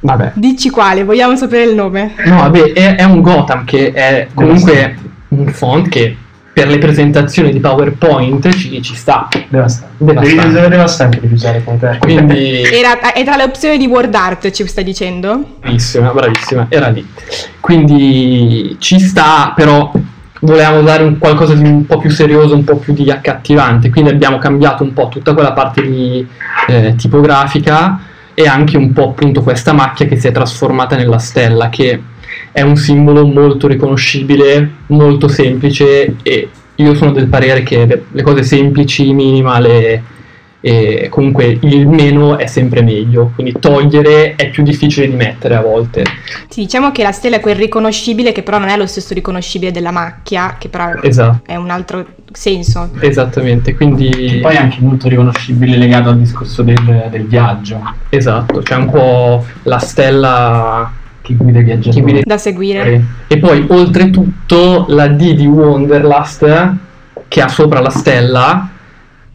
Vabbè. 0.00 0.32
Dici 0.34 0.70
quale, 0.70 1.04
vogliamo 1.04 1.36
sapere 1.36 1.70
il 1.70 1.76
nome? 1.76 2.14
No, 2.24 2.38
vabbè, 2.38 2.72
è, 2.72 2.96
è 2.96 3.04
un 3.04 3.20
Gotham 3.20 3.64
che 3.64 3.92
è 3.92 4.26
comunque 4.34 4.96
un 5.28 5.46
font 5.52 5.88
che 5.88 6.16
per 6.52 6.66
le 6.66 6.78
presentazioni 6.78 7.52
di 7.52 7.60
PowerPoint 7.60 8.48
ci, 8.56 8.82
ci 8.82 8.94
sta. 8.96 9.28
Devastante. 9.48 10.04
Devastante. 10.04 10.52
Devi, 10.52 10.68
devastante 10.68 11.20
di 11.20 11.32
usare 11.32 11.62
con 11.62 11.78
te. 11.78 11.98
Quindi... 12.00 12.62
Era, 12.74 13.12
è 13.12 13.22
tra 13.22 13.36
le 13.36 13.44
opzioni 13.44 13.78
di 13.78 13.86
Word 13.86 14.12
Art, 14.16 14.50
ci 14.50 14.66
stai 14.66 14.82
dicendo? 14.82 15.58
Bravissima, 15.60 16.10
bravissima, 16.10 16.66
era 16.68 16.88
lì. 16.88 17.06
Quindi 17.60 18.74
ci 18.80 18.98
sta, 18.98 19.52
però 19.54 19.92
volevamo 20.42 20.82
dare 20.82 21.02
un 21.04 21.18
qualcosa 21.18 21.54
di 21.54 21.68
un 21.68 21.86
po' 21.86 21.98
più 21.98 22.10
serioso, 22.10 22.54
un 22.54 22.64
po' 22.64 22.76
più 22.76 22.92
di 22.92 23.10
accattivante, 23.10 23.90
quindi 23.90 24.10
abbiamo 24.10 24.38
cambiato 24.38 24.82
un 24.82 24.92
po' 24.92 25.08
tutta 25.08 25.34
quella 25.34 25.52
parte 25.52 25.82
di 25.82 26.26
eh, 26.68 26.94
tipografica 26.96 28.00
e 28.34 28.46
anche 28.46 28.76
un 28.76 28.92
po' 28.92 29.10
appunto 29.10 29.42
questa 29.42 29.72
macchia 29.72 30.06
che 30.06 30.18
si 30.18 30.26
è 30.26 30.32
trasformata 30.32 30.96
nella 30.96 31.18
stella, 31.18 31.68
che 31.68 32.02
è 32.50 32.62
un 32.62 32.76
simbolo 32.76 33.26
molto 33.26 33.66
riconoscibile, 33.68 34.70
molto 34.86 35.28
semplice 35.28 36.16
e 36.22 36.48
io 36.74 36.94
sono 36.94 37.12
del 37.12 37.26
parere 37.26 37.62
che 37.62 38.04
le, 38.10 38.22
cose 38.22 38.42
semplici, 38.42 39.12
minimale 39.12 40.02
e 40.64 41.08
comunque 41.10 41.58
il 41.60 41.88
meno 41.88 42.38
è 42.38 42.46
sempre 42.46 42.82
meglio, 42.82 43.32
quindi 43.34 43.56
togliere 43.58 44.36
è 44.36 44.48
più 44.48 44.62
difficile 44.62 45.08
di 45.08 45.16
mettere 45.16 45.56
a 45.56 45.60
volte. 45.60 46.04
Sì, 46.48 46.62
diciamo 46.62 46.92
che 46.92 47.02
la 47.02 47.10
stella 47.10 47.36
è 47.36 47.40
quel 47.40 47.56
riconoscibile 47.56 48.30
che 48.30 48.44
però 48.44 48.58
non 48.58 48.68
è 48.68 48.76
lo 48.76 48.86
stesso 48.86 49.12
riconoscibile 49.12 49.72
della 49.72 49.90
macchia, 49.90 50.54
che 50.58 50.68
però 50.68 50.92
esatto. 51.02 51.40
è 51.50 51.56
un 51.56 51.70
altro 51.70 52.06
senso. 52.32 52.90
Esattamente, 53.00 53.74
quindi... 53.74 54.08
Che 54.08 54.38
poi 54.40 54.54
è 54.54 54.58
anche 54.58 54.78
molto 54.80 55.08
riconoscibile 55.08 55.76
legato 55.76 56.10
al 56.10 56.18
discorso 56.18 56.62
del, 56.62 57.08
del 57.10 57.26
viaggio. 57.26 57.80
Esatto, 58.08 58.60
c'è 58.60 58.76
un 58.76 58.88
po' 58.88 59.44
la 59.64 59.78
stella 59.78 60.92
chi 61.22 61.34
guida 61.34 61.58
i 61.58 61.64
viaggiatori. 61.64 62.02
Guida... 62.02 62.20
Da 62.24 62.38
seguire. 62.38 63.04
E 63.26 63.38
poi 63.38 63.66
oltretutto 63.68 64.86
la 64.88 65.08
D 65.08 65.34
di 65.34 65.46
Wonderlust 65.46 66.74
che 67.26 67.40
ha 67.40 67.48
sopra 67.48 67.80
la 67.80 67.90
stella 67.90 68.68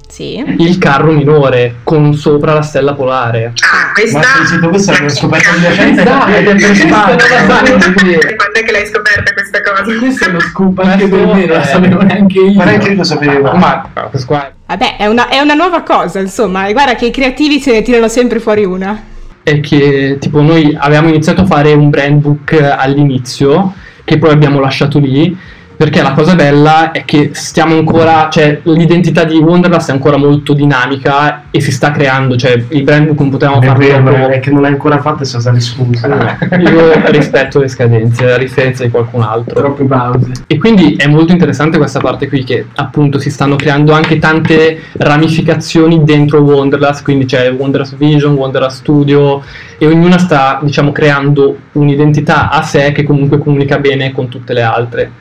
sì. 0.07 0.43
il 0.57 0.77
carro 0.77 1.11
minore 1.11 1.75
con 1.83 2.13
sopra 2.13 2.53
la 2.53 2.61
stella 2.61 2.93
polare. 2.93 3.53
Ah, 3.55 3.91
questa... 3.93 4.17
Ma 4.17 4.23
sei 4.23 4.45
sentito 4.45 4.69
questa 4.69 4.91
l'abbiamo 4.91 5.13
scoperta 5.13 5.51
di 5.55 5.65
recente? 5.65 6.01
Esatto, 6.01 6.31
ed 6.31 6.47
è 6.47 6.55
per 6.55 8.35
Quando 8.35 8.59
è 8.59 8.63
che 8.63 8.71
l'hai 8.71 8.85
scoperta 8.85 9.33
questa 9.33 9.61
cosa? 9.61 9.97
Questo 9.97 10.25
è 10.25 10.29
uno 10.29 10.39
scoop 10.39 10.79
anche 10.79 11.07
per 11.07 11.25
me, 11.25 11.45
non 11.45 11.57
lo 11.57 11.63
sapevo 11.63 12.01
neanche 12.03 12.39
io. 12.39 12.53
Ma 12.53 12.63
neanche 12.63 12.89
io 12.89 12.95
lo 12.95 13.03
sapevo. 13.03 13.51
Ma 13.53 13.89
questo 14.09 14.27
qua... 14.27 14.51
Vabbè, 14.65 14.97
è 14.97 15.07
una, 15.07 15.29
è 15.29 15.39
una 15.39 15.53
nuova 15.53 15.81
cosa, 15.81 16.19
insomma, 16.19 16.67
e 16.67 16.73
guarda 16.73 16.95
che 16.95 17.05
i 17.05 17.11
creativi 17.11 17.59
se 17.59 17.71
ne 17.71 17.81
tirano 17.81 18.07
sempre 18.07 18.39
fuori 18.39 18.65
una 18.65 19.15
è 19.47 19.61
che 19.61 20.17
tipo 20.19 20.41
noi 20.41 20.75
avevamo 20.77 21.07
iniziato 21.07 21.43
a 21.43 21.45
fare 21.45 21.71
un 21.71 21.89
brand 21.89 22.19
book 22.19 22.51
all'inizio 22.61 23.73
che 24.03 24.17
poi 24.17 24.31
abbiamo 24.31 24.59
lasciato 24.59 24.99
lì 24.99 25.37
perché 25.77 26.01
la 26.01 26.13
cosa 26.13 26.33
bella 26.33 26.91
è 26.91 27.05
che 27.05 27.29
stiamo 27.33 27.75
ancora, 27.75 28.29
cioè 28.31 28.59
l'identità 28.63 29.23
di 29.23 29.37
Wonderlust 29.37 29.89
è 29.89 29.91
ancora 29.93 30.17
molto 30.17 30.53
dinamica 30.53 31.43
e 31.51 31.61
si 31.61 31.71
sta 31.71 31.91
creando, 31.91 32.35
cioè 32.35 32.61
il 32.69 32.81
brand 32.81 33.05
book 33.05 33.19
non 33.19 33.29
potevamo 33.29 33.61
È 33.61 33.65
farlo 33.67 33.85
vero, 33.85 34.03
troppo- 34.03 34.29
è 34.29 34.39
che 34.39 34.49
non 34.49 34.61
l'hai 34.61 34.71
ancora 34.71 34.99
fatta 34.99 35.21
e 35.21 35.25
sono 35.25 35.41
state 35.41 35.59
scuse. 35.59 36.07
Io 36.07 37.09
rispetto 37.11 37.59
le 37.59 37.67
scadenze, 37.67 38.33
a 38.33 38.37
differenza 38.39 38.83
di 38.83 38.89
qualcun 38.89 39.21
altro. 39.21 39.59
Troppe 39.59 39.83
pause. 39.83 40.31
E 40.47 40.57
quindi 40.57 40.95
è 40.95 41.07
molto 41.07 41.31
interessante 41.31 41.77
questa 41.77 41.99
parte 41.99 42.27
qui 42.27 42.43
che 42.43 42.65
appunto 42.73 43.19
si 43.19 43.29
stanno 43.29 43.55
creando 43.55 43.93
anche 43.93 44.17
tante 44.17 44.81
ramificazioni 44.93 46.03
dentro 46.03 46.41
Wonderlust, 46.41 47.03
quindi 47.03 47.25
c'è 47.25 47.51
Wonderlust 47.51 47.97
Vision, 47.97 48.33
Wonderlust 48.33 48.77
Studio 48.77 49.43
e 49.77 49.85
ognuna 49.85 50.17
sta 50.17 50.59
diciamo 50.63 50.91
creando 50.91 51.55
un'identità 51.73 52.49
a 52.49 52.63
sé 52.63 52.91
che 52.93 53.03
comunque 53.03 53.37
comunica 53.37 53.77
bene 53.77 54.11
con 54.11 54.27
tutte 54.27 54.53
le 54.53 54.63
altre. 54.63 55.11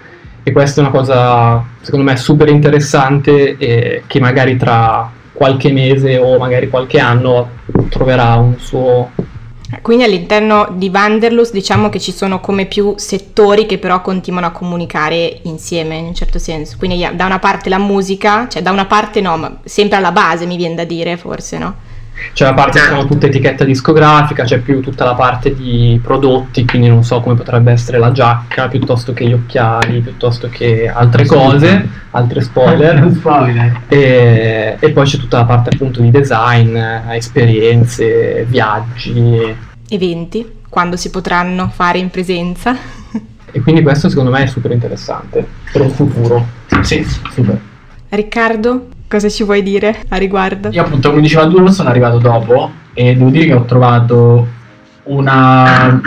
E 0.48 0.52
questa 0.52 0.80
è 0.80 0.84
una 0.84 0.92
cosa 0.92 1.64
secondo 1.80 2.04
me 2.08 2.16
super 2.16 2.48
interessante 2.48 3.56
e 3.58 4.04
che 4.06 4.20
magari 4.20 4.56
tra 4.56 5.10
qualche 5.32 5.72
mese 5.72 6.18
o 6.18 6.38
magari 6.38 6.68
qualche 6.68 7.00
anno 7.00 7.48
troverà 7.88 8.36
un 8.36 8.56
suo 8.56 9.10
Quindi 9.82 10.04
all'interno 10.04 10.68
di 10.70 10.88
Wanderlust 10.88 11.52
diciamo 11.52 11.88
che 11.88 11.98
ci 11.98 12.12
sono 12.12 12.38
come 12.38 12.66
più 12.66 12.94
settori 12.96 13.66
che 13.66 13.78
però 13.78 14.00
continuano 14.02 14.46
a 14.46 14.50
comunicare 14.52 15.40
insieme 15.42 15.96
in 15.96 16.04
un 16.04 16.14
certo 16.14 16.38
senso. 16.38 16.76
Quindi 16.78 17.04
da 17.16 17.24
una 17.26 17.40
parte 17.40 17.68
la 17.68 17.78
musica, 17.78 18.46
cioè 18.46 18.62
da 18.62 18.70
una 18.70 18.86
parte 18.86 19.20
no, 19.20 19.36
ma 19.36 19.58
sempre 19.64 19.96
alla 19.96 20.12
base 20.12 20.46
mi 20.46 20.56
viene 20.56 20.76
da 20.76 20.84
dire 20.84 21.16
forse, 21.16 21.58
no? 21.58 21.74
C'è 22.32 22.44
la 22.44 22.54
parte 22.54 22.80
che 22.80 22.86
sono 22.86 23.06
tutta 23.06 23.26
etichetta 23.26 23.64
discografica, 23.64 24.44
c'è 24.44 24.58
più 24.58 24.80
tutta 24.80 25.04
la 25.04 25.14
parte 25.14 25.54
di 25.54 25.98
prodotti, 26.02 26.64
quindi 26.64 26.88
non 26.88 27.04
so 27.04 27.20
come 27.20 27.34
potrebbe 27.34 27.72
essere 27.72 27.98
la 27.98 28.12
giacca, 28.12 28.68
piuttosto 28.68 29.12
che 29.12 29.26
gli 29.26 29.32
occhiali, 29.32 30.00
piuttosto 30.00 30.48
che 30.48 30.88
altre 30.88 31.26
cose, 31.26 31.88
altre 32.10 32.40
spoiler. 32.40 33.10
Spoiler. 33.16 33.82
E, 33.88 34.76
e 34.78 34.90
poi 34.90 35.06
c'è 35.06 35.18
tutta 35.18 35.38
la 35.38 35.44
parte 35.44 35.70
appunto 35.72 36.00
di 36.00 36.10
design, 36.10 36.76
esperienze, 37.10 38.44
viaggi. 38.48 39.54
Eventi, 39.88 40.60
quando 40.68 40.96
si 40.96 41.10
potranno 41.10 41.70
fare 41.72 41.98
in 41.98 42.10
presenza. 42.10 42.76
E 43.52 43.62
quindi 43.62 43.80
questo 43.80 44.10
secondo 44.10 44.30
me 44.30 44.42
è 44.42 44.46
super 44.46 44.70
interessante 44.70 45.46
per 45.72 45.86
il 45.86 45.90
futuro. 45.90 46.46
Sì. 46.82 47.02
Super. 47.30 47.58
Riccardo, 48.10 48.88
cosa 49.08 49.28
ci 49.28 49.44
vuoi 49.44 49.62
dire 49.62 50.04
a 50.08 50.16
riguardo? 50.16 50.68
Io 50.70 50.82
appunto 50.82 51.10
come 51.10 51.22
diceva 51.22 51.46
tu 51.46 51.66
sono 51.68 51.88
arrivato 51.88 52.18
dopo 52.18 52.70
e 52.94 53.14
devo 53.14 53.30
dire 53.30 53.46
che 53.46 53.54
ho 53.54 53.64
trovato 53.64 54.46
una... 55.04 56.00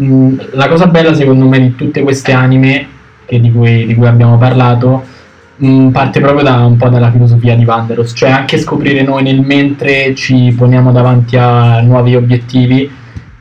mm, 0.00 0.38
La 0.52 0.68
cosa 0.68 0.86
bella 0.86 1.14
secondo 1.14 1.46
me 1.46 1.60
di 1.60 1.74
tutte 1.74 2.02
queste 2.02 2.32
anime 2.32 2.88
di, 3.28 3.50
cui, 3.50 3.86
di 3.86 3.94
cui 3.94 4.06
abbiamo 4.06 4.36
parlato 4.38 5.04
mm, 5.64 5.88
parte 5.88 6.20
proprio 6.20 6.42
da 6.44 6.64
un 6.64 6.76
po' 6.76 6.88
dalla 6.88 7.10
filosofia 7.10 7.56
di 7.56 7.64
Wanderos, 7.64 8.12
cioè 8.14 8.30
anche 8.30 8.58
scoprire 8.58 9.02
noi 9.02 9.22
nel 9.22 9.40
mentre 9.40 10.14
ci 10.14 10.54
poniamo 10.56 10.92
davanti 10.92 11.36
a 11.36 11.80
nuovi 11.80 12.14
obiettivi 12.14 12.90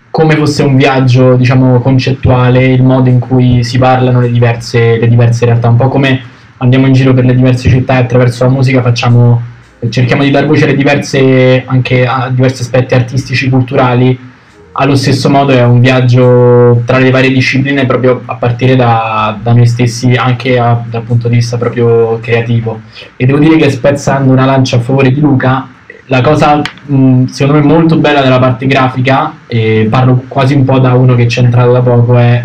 come 0.10 0.36
fosse 0.36 0.62
un 0.62 0.76
viaggio 0.76 1.36
diciamo 1.36 1.80
concettuale, 1.80 2.66
il 2.66 2.84
modo 2.84 3.10
in 3.10 3.18
cui 3.18 3.64
si 3.64 3.80
parlano 3.80 4.20
le 4.20 4.30
diverse, 4.30 5.00
le 5.00 5.08
diverse 5.08 5.46
realtà, 5.46 5.70
un 5.70 5.76
po' 5.76 5.90
come 5.90 6.22
andiamo 6.64 6.88
in 6.88 6.94
giro 6.94 7.14
per 7.14 7.26
le 7.26 7.36
diverse 7.36 7.70
città 7.70 7.96
e 7.96 7.98
attraverso 7.98 8.46
la 8.46 8.50
musica 8.50 8.82
facciamo, 8.82 9.42
cerchiamo 9.90 10.24
di 10.24 10.32
dar 10.32 10.46
voce 10.46 10.64
alle 10.64 10.76
diverse, 10.76 11.64
anche 11.66 12.06
a 12.06 12.30
diversi 12.30 12.62
aspetti 12.62 12.94
artistici, 12.94 13.50
culturali. 13.50 14.32
Allo 14.76 14.96
stesso 14.96 15.30
modo 15.30 15.52
è 15.52 15.64
un 15.64 15.82
viaggio 15.82 16.82
tra 16.86 16.98
le 16.98 17.12
varie 17.12 17.32
discipline 17.32 17.86
proprio 17.86 18.24
a 18.26 18.36
partire 18.36 18.76
da, 18.76 19.38
da 19.40 19.54
noi 19.54 19.68
stessi, 19.68 20.14
anche 20.14 20.58
a- 20.58 20.82
dal 20.90 21.04
punto 21.04 21.28
di 21.28 21.36
vista 21.36 21.58
proprio 21.58 22.18
creativo. 22.20 22.82
E 23.16 23.26
devo 23.26 23.38
dire 23.38 23.56
che 23.58 23.70
spezzando 23.70 24.32
una 24.32 24.46
lancia 24.46 24.78
a 24.78 24.80
favore 24.80 25.12
di 25.12 25.20
Luca, 25.20 25.68
la 26.08 26.22
cosa 26.22 26.60
mh, 26.86 27.26
secondo 27.26 27.60
me 27.60 27.66
molto 27.66 27.98
bella 27.98 28.22
della 28.22 28.40
parte 28.40 28.66
grafica, 28.66 29.34
e 29.46 29.86
parlo 29.90 30.24
quasi 30.28 30.56
un 30.56 30.66
po' 30.66 30.80
da 30.80 30.94
uno 30.94 31.14
che 31.14 31.28
c'è 31.28 31.42
entrato 31.42 31.72
da 31.72 31.82
poco, 31.82 32.18
è 32.18 32.42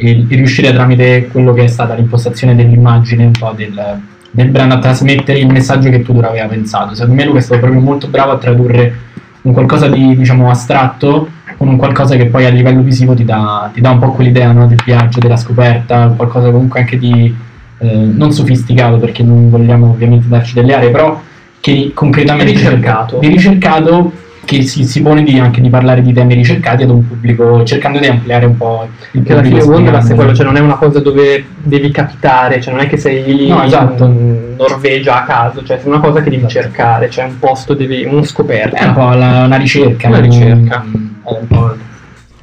il, 0.00 0.26
il 0.28 0.36
riuscire 0.36 0.72
tramite 0.72 1.28
quello 1.28 1.52
che 1.52 1.64
è 1.64 1.66
stata 1.66 1.94
l'impostazione 1.94 2.54
dell'immagine, 2.54 3.24
un 3.24 3.32
po' 3.32 3.52
del, 3.56 4.00
del 4.30 4.48
brand, 4.48 4.72
a 4.72 4.78
trasmettere 4.78 5.38
il 5.38 5.50
messaggio 5.50 5.90
che 5.90 6.02
Tudor 6.02 6.26
aveva 6.26 6.46
pensato. 6.46 6.94
Secondo 6.94 7.14
me 7.14 7.24
Luca 7.24 7.38
è 7.38 7.42
stato 7.42 7.60
proprio 7.60 7.80
molto 7.80 8.08
bravo 8.08 8.32
a 8.32 8.38
tradurre 8.38 9.08
un 9.42 9.52
qualcosa 9.52 9.88
di 9.88 10.16
diciamo 10.16 10.50
astratto 10.50 11.30
con 11.56 11.68
un 11.68 11.76
qualcosa 11.76 12.16
che 12.16 12.26
poi 12.26 12.46
a 12.46 12.50
livello 12.50 12.82
visivo 12.82 13.14
ti 13.14 13.24
dà, 13.24 13.70
ti 13.72 13.80
dà 13.80 13.90
un 13.90 13.98
po' 13.98 14.12
quell'idea 14.12 14.52
no, 14.52 14.66
del 14.66 14.80
viaggio, 14.84 15.18
della 15.18 15.36
scoperta, 15.36 16.12
qualcosa 16.16 16.50
comunque 16.50 16.80
anche 16.80 16.98
di 16.98 17.34
eh, 17.78 17.94
non 17.94 18.32
sofisticato 18.32 18.96
perché 18.98 19.22
non 19.22 19.50
vogliamo 19.50 19.90
ovviamente 19.90 20.26
darci 20.28 20.54
delle 20.54 20.74
aree, 20.74 20.90
però 20.90 21.20
che 21.60 21.90
concretamente 21.94 22.52
Ricercato. 22.52 23.18
di 23.18 23.28
ricercato 23.28 24.12
che 24.56 24.62
si, 24.62 24.84
si 24.84 25.00
pone 25.02 25.22
di, 25.22 25.38
anche 25.38 25.60
di 25.60 25.68
parlare 25.70 26.02
di 26.02 26.12
temi 26.12 26.34
ricercati 26.34 26.82
ad 26.82 26.90
un 26.90 27.06
pubblico 27.06 27.62
cercando 27.64 28.00
di 28.00 28.06
ampliare 28.06 28.46
un 28.46 28.56
po' 28.56 28.88
il 29.12 29.22
Che 29.22 29.32
alla 29.32 29.42
fine 29.42 29.62
Wonderlust 29.62 30.10
è 30.10 30.14
quello, 30.16 30.34
cioè 30.34 30.44
non 30.44 30.56
è 30.56 30.60
una 30.60 30.74
cosa 30.74 30.98
dove 30.98 31.44
devi 31.62 31.90
capitare, 31.92 32.60
cioè 32.60 32.72
non 32.74 32.82
è 32.82 32.88
che 32.88 32.96
sei 32.96 33.22
lì 33.24 33.46
No, 33.48 33.62
esatto. 33.62 34.04
in 34.06 34.54
Norvegia 34.56 35.22
a 35.22 35.24
caso, 35.24 35.62
cioè 35.62 35.80
è 35.80 35.86
una 35.86 36.00
cosa 36.00 36.20
che 36.22 36.30
devi 36.30 36.48
cercare, 36.48 37.08
cioè 37.10 37.24
un 37.26 37.38
posto, 37.38 37.74
devi, 37.74 38.04
uno 38.04 38.24
scoperta. 38.24 38.76
è 38.76 38.86
un 38.86 38.94
po' 38.94 39.10
la- 39.14 39.44
una 39.44 39.56
ricerca 39.56 40.08
Una 40.08 40.16
un- 40.18 40.22
ricerca. 40.24 40.84
è 40.84 41.30
un 41.32 41.46
po' 41.46 41.76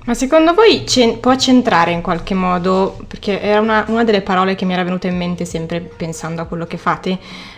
Ma 0.08 0.14
secondo 0.14 0.54
voi 0.54 0.88
ce- 0.88 1.18
può 1.20 1.36
centrare 1.36 1.92
in 1.92 2.02
qualche 2.02 2.34
modo, 2.34 2.98
perché 3.06 3.42
era 3.42 3.60
una, 3.60 3.84
una 3.90 4.06
delle 4.06 4.22
parole 4.22 4.56
che 4.56 4.64
mi 4.64 4.72
era 4.72 4.86
venuta 4.86 5.08
in 5.08 5.18
mente 5.18 5.44
sempre 5.44 5.82
pensando 5.82 6.42
a 6.42 6.46
quello 6.46 6.66
che 6.66 6.78
fate, 6.78 7.10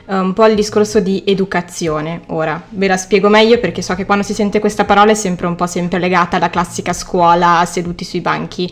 eh, 0.08 0.18
un 0.18 0.34
po' 0.34 0.48
il 0.48 0.56
discorso 0.56 1.00
di 1.00 1.22
educazione. 1.28 2.22
Ora, 2.30 2.60
ve 2.70 2.88
la 2.88 2.98
spiego 2.98 3.30
meglio 3.30 3.60
perché 3.60 3.84
so 3.84 3.94
che 3.94 4.08
quando 4.08 4.24
si 4.24 4.34
sente 4.34 4.58
questa 4.60 4.84
parola 4.84 5.12
è 5.12 5.14
sempre 5.14 5.46
un 5.46 5.54
po' 5.54 5.68
sempre 5.68 6.00
legata 6.00 6.38
alla 6.38 6.50
classica 6.50 6.92
scuola, 6.92 7.64
seduti 7.68 8.04
sui 8.04 8.22
banchi, 8.22 8.68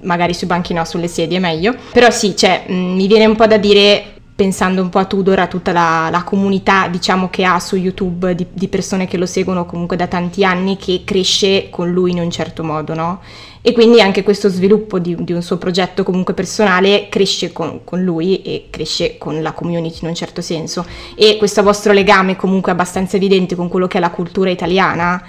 magari 0.00 0.32
sui 0.32 0.46
banchi 0.46 0.72
no, 0.72 0.86
sulle 0.86 1.06
sedie 1.06 1.40
meglio. 1.40 1.74
Però 1.92 2.08
sì, 2.08 2.34
cioè, 2.34 2.64
mh, 2.68 2.72
mi 2.72 3.06
viene 3.06 3.26
un 3.26 3.36
po' 3.36 3.46
da 3.46 3.58
dire 3.58 4.19
pensando 4.40 4.80
un 4.80 4.88
po' 4.88 5.00
a 5.00 5.04
Tudor, 5.04 5.38
a 5.38 5.46
tutta 5.48 5.70
la, 5.70 6.08
la 6.10 6.22
comunità 6.24 6.88
diciamo 6.88 7.28
che 7.28 7.44
ha 7.44 7.60
su 7.60 7.76
YouTube 7.76 8.34
di, 8.34 8.46
di 8.50 8.68
persone 8.68 9.06
che 9.06 9.18
lo 9.18 9.26
seguono 9.26 9.66
comunque 9.66 9.96
da 9.96 10.06
tanti 10.06 10.46
anni 10.46 10.78
che 10.78 11.02
cresce 11.04 11.68
con 11.68 11.90
lui 11.90 12.12
in 12.12 12.20
un 12.20 12.30
certo 12.30 12.64
modo, 12.64 12.94
no? 12.94 13.20
E 13.60 13.72
quindi 13.72 14.00
anche 14.00 14.22
questo 14.22 14.48
sviluppo 14.48 14.98
di, 14.98 15.14
di 15.18 15.34
un 15.34 15.42
suo 15.42 15.58
progetto 15.58 16.04
comunque 16.04 16.32
personale 16.32 17.08
cresce 17.10 17.52
con, 17.52 17.84
con 17.84 18.02
lui 18.02 18.40
e 18.40 18.68
cresce 18.70 19.18
con 19.18 19.42
la 19.42 19.52
community 19.52 19.98
in 20.00 20.08
un 20.08 20.14
certo 20.14 20.40
senso. 20.40 20.86
E 21.14 21.36
questo 21.36 21.62
vostro 21.62 21.92
legame 21.92 22.36
comunque 22.36 22.72
abbastanza 22.72 23.16
evidente 23.16 23.54
con 23.54 23.68
quello 23.68 23.88
che 23.88 23.98
è 23.98 24.00
la 24.00 24.08
cultura 24.08 24.48
italiana 24.48 25.22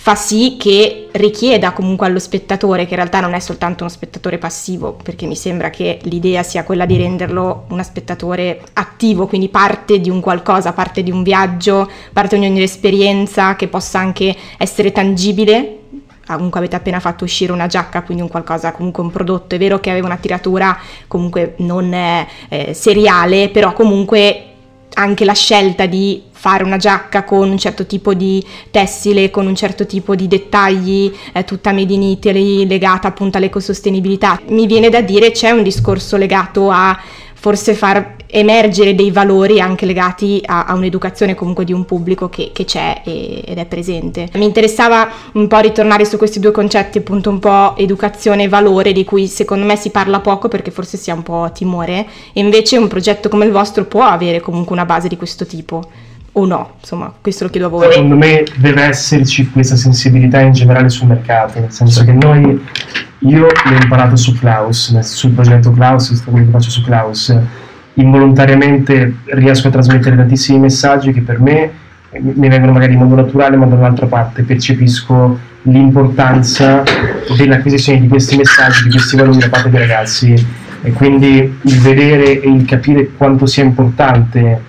fa 0.00 0.14
sì 0.14 0.56
che 0.56 1.08
richieda 1.10 1.72
comunque 1.72 2.06
allo 2.06 2.20
spettatore, 2.20 2.84
che 2.84 2.90
in 2.90 2.96
realtà 2.96 3.18
non 3.18 3.34
è 3.34 3.40
soltanto 3.40 3.82
uno 3.82 3.92
spettatore 3.92 4.38
passivo, 4.38 4.96
perché 5.02 5.26
mi 5.26 5.34
sembra 5.34 5.70
che 5.70 5.98
l'idea 6.02 6.44
sia 6.44 6.62
quella 6.62 6.86
di 6.86 6.96
renderlo 6.96 7.64
uno 7.68 7.82
spettatore 7.82 8.60
attivo, 8.74 9.26
quindi 9.26 9.48
parte 9.48 10.00
di 10.00 10.08
un 10.08 10.20
qualcosa, 10.20 10.72
parte 10.72 11.02
di 11.02 11.10
un 11.10 11.24
viaggio, 11.24 11.90
parte 12.12 12.38
di 12.38 12.46
un'esperienza 12.46 13.56
che 13.56 13.66
possa 13.66 13.98
anche 13.98 14.34
essere 14.56 14.92
tangibile. 14.92 15.78
Ah, 16.26 16.36
Comunque 16.36 16.60
avete 16.60 16.76
appena 16.76 17.00
fatto 17.00 17.24
uscire 17.24 17.50
una 17.50 17.66
giacca, 17.66 18.02
quindi 18.02 18.22
un 18.22 18.28
qualcosa, 18.28 18.70
comunque 18.70 19.02
un 19.02 19.10
prodotto. 19.10 19.56
È 19.56 19.58
vero 19.58 19.80
che 19.80 19.90
aveva 19.90 20.06
una 20.06 20.16
tiratura 20.16 20.78
comunque 21.08 21.54
non 21.58 21.92
eh, 21.92 22.72
seriale, 22.72 23.48
però 23.48 23.72
comunque 23.72 24.47
anche 24.98 25.24
la 25.24 25.32
scelta 25.32 25.86
di 25.86 26.22
fare 26.30 26.64
una 26.64 26.76
giacca 26.76 27.22
con 27.22 27.48
un 27.48 27.56
certo 27.58 27.86
tipo 27.86 28.14
di 28.14 28.44
tessile, 28.70 29.30
con 29.30 29.46
un 29.46 29.54
certo 29.54 29.86
tipo 29.86 30.16
di 30.16 30.26
dettagli, 30.26 31.12
eh, 31.32 31.44
tutta 31.44 31.72
made 31.72 31.92
in 31.92 32.02
Italy, 32.02 32.66
legata 32.66 33.08
appunto 33.08 33.38
all'ecosostenibilità. 33.38 34.40
Mi 34.48 34.66
viene 34.66 34.88
da 34.88 35.00
dire 35.00 35.30
c'è 35.30 35.50
un 35.50 35.62
discorso 35.62 36.16
legato 36.16 36.70
a 36.70 36.98
forse 37.40 37.74
far 37.74 38.16
emergere 38.26 38.94
dei 38.94 39.10
valori 39.10 39.60
anche 39.60 39.86
legati 39.86 40.42
a, 40.44 40.64
a 40.64 40.74
un'educazione 40.74 41.34
comunque 41.34 41.64
di 41.64 41.72
un 41.72 41.84
pubblico 41.84 42.28
che, 42.28 42.50
che 42.52 42.64
c'è 42.64 43.02
e- 43.04 43.42
ed 43.46 43.58
è 43.58 43.64
presente. 43.66 44.28
Mi 44.34 44.44
interessava 44.44 45.08
un 45.34 45.46
po' 45.46 45.58
ritornare 45.58 46.04
su 46.04 46.16
questi 46.18 46.40
due 46.40 46.50
concetti, 46.50 46.98
appunto 46.98 47.30
un 47.30 47.38
po' 47.38 47.76
educazione 47.76 48.44
e 48.44 48.48
valore, 48.48 48.92
di 48.92 49.04
cui 49.04 49.28
secondo 49.28 49.64
me 49.64 49.76
si 49.76 49.90
parla 49.90 50.20
poco 50.20 50.48
perché 50.48 50.70
forse 50.70 50.96
si 50.96 51.10
ha 51.10 51.14
un 51.14 51.22
po' 51.22 51.50
timore, 51.54 52.06
e 52.32 52.40
invece 52.40 52.76
un 52.76 52.88
progetto 52.88 53.28
come 53.28 53.44
il 53.44 53.52
vostro 53.52 53.84
può 53.84 54.02
avere 54.02 54.40
comunque 54.40 54.74
una 54.74 54.84
base 54.84 55.08
di 55.08 55.16
questo 55.16 55.46
tipo. 55.46 55.88
O 56.38 56.46
no, 56.46 56.74
insomma, 56.78 57.12
questo 57.20 57.42
lo 57.42 57.50
chiedo 57.50 57.66
a 57.66 57.70
voi. 57.70 57.90
Secondo 57.90 58.14
me 58.14 58.44
deve 58.58 58.82
esserci 58.82 59.50
questa 59.50 59.74
sensibilità 59.74 60.38
in 60.40 60.52
generale 60.52 60.88
sul 60.88 61.08
mercato, 61.08 61.58
nel 61.58 61.72
senso 61.72 62.04
che 62.04 62.12
noi, 62.12 62.64
io 63.18 63.40
l'ho 63.40 63.82
imparato 63.82 64.14
su 64.14 64.38
Klaus, 64.38 64.96
sul 65.00 65.32
progetto 65.32 65.72
Klaus, 65.72 66.12
sto 66.12 66.30
quello 66.30 66.46
che 66.46 66.52
faccio 66.52 66.70
su 66.70 66.84
Klaus, 66.84 67.36
involontariamente 67.94 69.16
riesco 69.24 69.66
a 69.66 69.70
trasmettere 69.72 70.14
tantissimi 70.14 70.60
messaggi 70.60 71.12
che 71.12 71.22
per 71.22 71.40
me 71.40 71.72
mi 72.12 72.48
vengono 72.48 72.70
magari 72.70 72.92
in 72.92 73.00
modo 73.00 73.16
naturale, 73.16 73.56
ma 73.56 73.66
dall'altra 73.66 74.06
parte 74.06 74.44
percepisco 74.44 75.38
l'importanza 75.62 76.84
dell'acquisizione 77.36 78.00
di 78.00 78.06
questi 78.06 78.36
messaggi, 78.36 78.84
di 78.84 78.90
questi 78.90 79.16
valori 79.16 79.38
da 79.38 79.48
parte 79.48 79.70
dei 79.70 79.80
ragazzi. 79.80 80.46
E 80.82 80.92
quindi 80.92 81.58
il 81.62 81.80
vedere 81.80 82.40
e 82.40 82.48
il 82.48 82.64
capire 82.64 83.10
quanto 83.16 83.46
sia 83.46 83.64
importante 83.64 84.67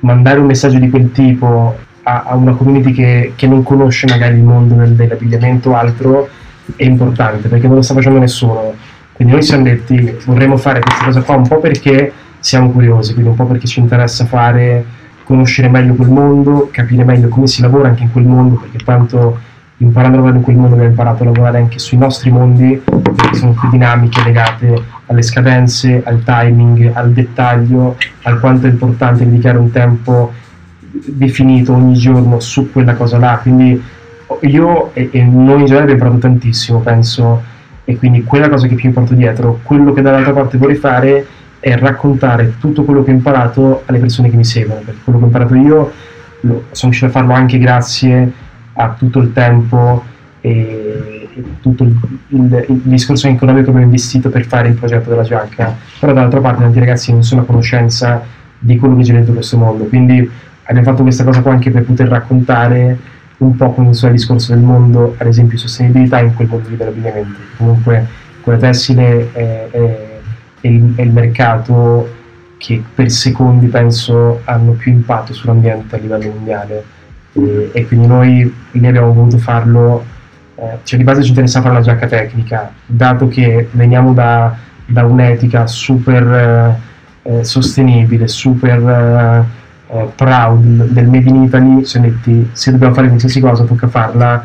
mandare 0.00 0.38
un 0.38 0.46
messaggio 0.46 0.78
di 0.78 0.90
quel 0.90 1.10
tipo 1.12 1.76
a, 2.02 2.22
a 2.26 2.34
una 2.36 2.54
community 2.54 2.92
che, 2.92 3.32
che 3.36 3.46
non 3.46 3.62
conosce 3.62 4.06
magari 4.06 4.36
il 4.36 4.42
mondo 4.42 4.74
del- 4.74 4.94
dell'abbigliamento 4.94 5.70
o 5.70 5.74
altro 5.74 6.28
è 6.76 6.84
importante 6.84 7.48
perché 7.48 7.66
non 7.66 7.76
lo 7.76 7.82
sta 7.82 7.94
facendo 7.94 8.18
nessuno. 8.18 8.74
Quindi 9.12 9.34
noi 9.34 9.42
siamo 9.42 9.64
detti 9.64 10.16
vorremmo 10.26 10.56
fare 10.56 10.80
questa 10.80 11.04
cosa 11.04 11.22
qua 11.22 11.34
un 11.34 11.48
po' 11.48 11.58
perché 11.58 12.12
siamo 12.38 12.70
curiosi, 12.70 13.12
quindi 13.12 13.30
un 13.30 13.36
po' 13.36 13.46
perché 13.46 13.66
ci 13.66 13.80
interessa 13.80 14.24
fare, 14.24 14.84
conoscere 15.24 15.68
meglio 15.68 15.94
quel 15.94 16.08
mondo, 16.08 16.68
capire 16.70 17.04
meglio 17.04 17.28
come 17.28 17.48
si 17.48 17.60
lavora 17.60 17.88
anche 17.88 18.04
in 18.04 18.12
quel 18.12 18.24
mondo, 18.24 18.56
perché 18.56 18.78
tanto 18.84 19.40
imparando 19.78 20.16
a 20.16 20.20
lavorare 20.20 20.38
in 20.38 20.44
quel 20.44 20.56
mondo 20.56 20.74
abbiamo 20.74 20.90
imparato 20.90 21.22
a 21.22 21.26
lavorare 21.26 21.58
anche 21.58 21.78
sui 21.78 21.98
nostri 21.98 22.30
mondi, 22.30 22.80
perché 22.84 23.34
sono 23.34 23.52
più 23.52 23.68
dinamiche 23.70 24.22
legate 24.24 24.82
alle 25.06 25.22
scadenze, 25.22 26.02
al 26.04 26.22
timing, 26.24 26.90
al 26.92 27.12
dettaglio, 27.12 27.96
al 28.22 28.40
quanto 28.40 28.66
è 28.66 28.70
importante 28.70 29.24
dedicare 29.24 29.58
un 29.58 29.70
tempo 29.70 30.32
definito 30.90 31.74
ogni 31.74 31.94
giorno 31.94 32.40
su 32.40 32.72
quella 32.72 32.94
cosa 32.94 33.18
là. 33.18 33.38
Quindi 33.40 33.80
io 34.40 34.94
e, 34.94 35.10
e 35.12 35.22
noi 35.22 35.60
in 35.60 35.66
generale 35.66 35.92
abbiamo 35.92 36.14
imparato 36.14 36.18
tantissimo, 36.18 36.80
penso, 36.80 37.42
e 37.84 37.96
quindi 37.96 38.24
quella 38.24 38.48
cosa 38.48 38.66
che 38.66 38.74
più 38.74 38.88
mi 38.88 38.94
porto 38.94 39.14
dietro, 39.14 39.60
quello 39.62 39.92
che 39.92 40.02
dall'altra 40.02 40.32
parte 40.32 40.58
vorrei 40.58 40.76
fare 40.76 41.26
è 41.60 41.76
raccontare 41.76 42.54
tutto 42.58 42.84
quello 42.84 43.02
che 43.02 43.10
ho 43.10 43.14
imparato 43.14 43.82
alle 43.86 43.98
persone 43.98 44.28
che 44.28 44.36
mi 44.36 44.44
seguono, 44.44 44.80
perché 44.84 45.00
quello 45.04 45.18
che 45.18 45.24
ho 45.24 45.28
imparato 45.28 45.54
io 45.54 45.92
sono 46.40 46.62
riuscito 46.82 47.06
a 47.06 47.10
farlo 47.10 47.32
anche 47.32 47.58
grazie 47.58 48.32
a 48.80 48.94
tutto 48.96 49.18
il 49.18 49.32
tempo 49.32 50.04
e, 50.40 51.28
e 51.34 51.44
tutto 51.60 51.82
il, 51.84 51.96
il- 52.28 52.64
il 52.68 52.80
discorso 52.84 53.26
economico 53.28 53.64
che 53.64 53.70
abbiamo 53.70 53.86
investito 53.86 54.28
per 54.30 54.44
fare 54.44 54.68
il 54.68 54.74
progetto 54.74 55.10
della 55.10 55.22
giacca, 55.22 55.74
però 55.98 56.12
dall'altra 56.12 56.40
parte 56.40 56.62
tanti 56.62 56.78
ragazzi 56.78 57.10
non 57.12 57.22
sono 57.24 57.40
a 57.40 57.44
conoscenza 57.44 58.22
di 58.58 58.76
quello 58.78 58.96
che 58.96 59.02
c'è 59.02 59.12
dentro 59.12 59.32
questo 59.34 59.56
mondo, 59.56 59.84
quindi 59.84 60.28
abbiamo 60.64 60.88
fatto 60.88 61.02
questa 61.02 61.24
cosa 61.24 61.42
qua 61.42 61.52
anche 61.52 61.70
per 61.70 61.82
poter 61.84 62.08
raccontare 62.08 62.96
un 63.38 63.54
po' 63.56 63.72
come 63.72 63.90
il 63.90 64.10
discorso 64.12 64.52
del 64.54 64.62
mondo, 64.62 65.14
ad 65.18 65.26
esempio 65.26 65.58
sostenibilità 65.58 66.20
in 66.20 66.34
quel 66.34 66.48
mondo 66.48 66.68
lì 66.68 66.76
dell'abbigliamento. 66.76 67.38
Comunque 67.56 68.06
quella 68.42 68.58
tessile 68.58 69.30
è, 69.32 69.68
è- 69.70 70.06
è 70.60 70.66
il, 70.66 70.92
è 70.96 71.02
il 71.02 71.10
mercato 71.12 72.14
che 72.58 72.82
per 72.94 73.10
secondi 73.12 73.68
penso 73.68 74.40
hanno 74.44 74.72
più 74.72 74.90
impatto 74.90 75.32
sull'ambiente 75.32 75.94
a 75.94 75.98
livello 75.98 76.30
mondiale 76.32 76.82
e, 77.32 77.70
e 77.72 77.86
quindi 77.86 78.06
noi 78.06 78.54
lì 78.70 78.86
abbiamo 78.86 79.12
voluto 79.12 79.38
farlo, 79.38 80.04
eh, 80.56 80.78
cioè 80.82 80.98
di 80.98 81.04
base 81.04 81.22
ci 81.22 81.28
interessa 81.28 81.60
fare 81.60 81.74
una 81.74 81.82
giacca 81.82 82.06
tecnica, 82.06 82.72
dato 82.86 83.28
che 83.28 83.68
veniamo 83.72 84.12
da, 84.12 84.54
da 84.86 85.04
un'etica 85.04 85.66
super 85.66 86.22
eh, 87.24 87.30
eh, 87.30 87.44
sostenibile, 87.44 88.28
super 88.28 88.78
eh, 89.88 89.96
eh, 89.96 90.08
proud 90.14 90.86
del 90.86 91.06
Made 91.08 91.28
in 91.28 91.42
Italy, 91.42 91.78
ci 91.80 91.86
siamo 91.86 92.06
detti 92.06 92.50
se 92.52 92.70
dobbiamo 92.70 92.94
fare 92.94 93.08
qualsiasi 93.08 93.40
cosa 93.40 93.64
tocca 93.64 93.88
farla 93.88 94.44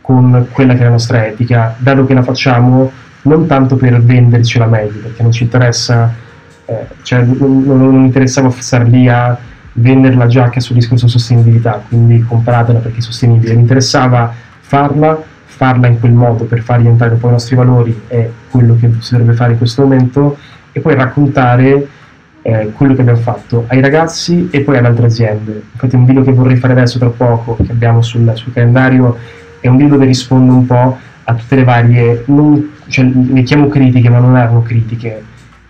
con 0.00 0.46
quella 0.52 0.74
che 0.74 0.80
è 0.80 0.84
la 0.84 0.90
nostra 0.90 1.26
etica, 1.26 1.74
dato 1.78 2.06
che 2.06 2.14
la 2.14 2.22
facciamo 2.22 2.90
non 3.22 3.46
tanto 3.46 3.76
per 3.76 4.00
vendercela 4.02 4.66
meglio, 4.66 5.00
perché 5.00 5.22
non 5.22 5.32
ci 5.32 5.42
interessa, 5.44 6.12
eh, 6.64 6.86
cioè 7.02 7.22
non, 7.22 7.64
non- 7.64 7.78
non 7.78 8.04
interessava 8.04 8.50
stare 8.50 8.84
lì 8.84 9.08
a 9.08 9.36
vendere 9.78 10.14
la 10.14 10.26
giacca 10.26 10.60
sul 10.60 10.76
discorso 10.76 11.08
sostenibilità, 11.08 11.82
quindi 11.86 12.22
compratela 12.22 12.78
perché 12.78 12.98
è 12.98 13.02
sostenibile, 13.02 13.54
mi 13.54 13.62
interessava 13.62 14.32
farla, 14.60 15.22
farla 15.44 15.86
in 15.86 15.98
quel 15.98 16.12
modo 16.12 16.44
per 16.44 16.60
far 16.60 16.80
rientrare 16.80 17.14
poi 17.16 17.30
i 17.30 17.32
nostri 17.32 17.56
valori 17.56 18.02
è 18.06 18.28
quello 18.50 18.76
che 18.78 18.90
si 19.00 19.12
dovrebbe 19.12 19.34
fare 19.34 19.52
in 19.52 19.58
questo 19.58 19.82
momento 19.82 20.36
e 20.72 20.80
poi 20.80 20.94
raccontare 20.94 21.88
eh, 22.42 22.72
quello 22.74 22.94
che 22.94 23.00
abbiamo 23.00 23.18
fatto 23.18 23.64
ai 23.68 23.80
ragazzi 23.80 24.48
e 24.50 24.60
poi 24.60 24.78
alle 24.78 24.88
altre 24.88 25.06
aziende. 25.06 25.62
Infatti 25.72 25.96
un 25.96 26.04
video 26.04 26.22
che 26.22 26.32
vorrei 26.32 26.56
fare 26.56 26.74
adesso 26.74 26.98
tra 26.98 27.08
poco, 27.08 27.56
che 27.56 27.72
abbiamo 27.72 28.02
sul, 28.02 28.30
sul 28.34 28.52
calendario, 28.52 29.16
è 29.60 29.68
un 29.68 29.76
video 29.76 29.94
dove 29.94 30.06
rispondo 30.06 30.52
un 30.52 30.66
po' 30.66 30.98
a 31.24 31.34
tutte 31.34 31.56
le 31.56 31.64
varie, 31.64 32.22
non, 32.26 32.72
cioè, 32.86 33.04
le 33.04 33.42
chiamo 33.42 33.68
critiche, 33.68 34.08
ma 34.08 34.18
non 34.18 34.36
erano 34.36 34.62
critiche 34.62 35.24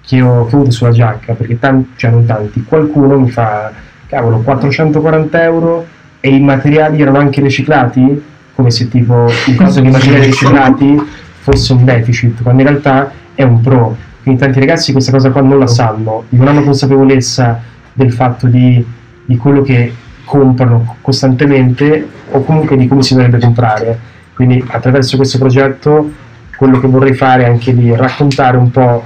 che 0.06 0.20
ho, 0.20 0.46
che 0.46 0.54
ho 0.54 0.58
avuto 0.58 0.70
sulla 0.70 0.90
giacca, 0.90 1.34
perché 1.34 1.58
tanti, 1.58 1.92
cioè 1.96 2.10
non 2.10 2.26
tanti, 2.26 2.62
qualcuno 2.62 3.18
mi 3.18 3.30
fa, 3.30 3.72
cavolo, 4.06 4.38
440 4.38 5.42
euro 5.42 5.86
e 6.20 6.30
i 6.30 6.40
materiali 6.40 7.00
erano 7.00 7.18
anche 7.18 7.40
riciclati, 7.40 8.22
come 8.54 8.70
se 8.70 8.88
tipo 8.88 9.26
il 9.46 9.54
costo 9.56 9.80
dei 9.80 9.90
materiali 9.90 10.26
riciclati 10.26 11.00
fosse 11.40 11.72
un 11.72 11.84
deficit, 11.84 12.42
quando 12.42 12.62
in 12.62 12.68
realtà 12.68 13.10
è 13.34 13.42
un 13.42 13.60
pro. 13.60 13.96
Quindi 14.22 14.40
tanti 14.40 14.58
ragazzi 14.58 14.92
questa 14.92 15.12
cosa 15.12 15.30
qua 15.30 15.40
non 15.40 15.58
la 15.58 15.68
sanno, 15.68 16.24
non 16.30 16.48
hanno 16.48 16.62
consapevolezza 16.62 17.60
del 17.92 18.12
fatto 18.12 18.48
di, 18.48 18.84
di 19.24 19.36
quello 19.36 19.62
che 19.62 19.92
comprano 20.24 20.96
costantemente 21.00 22.08
o 22.30 22.42
comunque 22.42 22.76
di 22.76 22.88
come 22.88 23.02
si 23.02 23.14
dovrebbe 23.14 23.38
comprare. 23.38 23.98
Quindi 24.34 24.62
attraverso 24.66 25.16
questo 25.16 25.38
progetto 25.38 26.10
quello 26.56 26.80
che 26.80 26.88
vorrei 26.88 27.14
fare 27.14 27.44
è 27.44 27.48
anche 27.48 27.74
di 27.74 27.94
raccontare 27.94 28.56
un 28.56 28.70
po' 28.70 29.04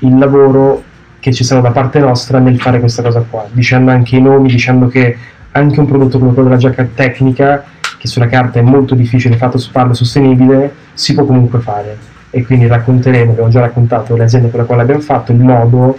il 0.00 0.18
lavoro 0.18 0.84
che 1.20 1.32
ci 1.32 1.44
sarà 1.44 1.60
da 1.60 1.70
parte 1.70 1.98
nostra 1.98 2.38
nel 2.38 2.60
fare 2.60 2.80
questa 2.80 3.02
cosa 3.02 3.22
qua, 3.28 3.46
dicendo 3.52 3.90
anche 3.90 4.16
i 4.16 4.20
nomi, 4.20 4.48
dicendo 4.48 4.88
che 4.88 5.16
anche 5.52 5.78
un 5.78 5.86
prodotto 5.86 6.18
come 6.18 6.32
quello 6.32 6.48
della 6.48 6.60
giacca 6.60 6.86
tecnica, 6.92 7.64
che 7.98 8.08
sulla 8.08 8.26
carta 8.26 8.58
è 8.58 8.62
molto 8.62 8.94
difficile 8.94 9.36
fatto 9.36 9.58
farlo 9.58 9.92
sostenibile, 9.92 10.72
si 10.94 11.14
può 11.14 11.24
comunque 11.24 11.60
fare. 11.60 11.96
E 12.30 12.44
quindi 12.44 12.66
racconteremo, 12.66 13.32
abbiamo 13.32 13.50
già 13.50 13.60
raccontato 13.60 14.16
le 14.16 14.24
aziende 14.24 14.50
con 14.50 14.60
le 14.60 14.66
quali 14.66 14.82
abbiamo 14.82 15.00
fatto, 15.00 15.32
il 15.32 15.38
modo 15.38 15.98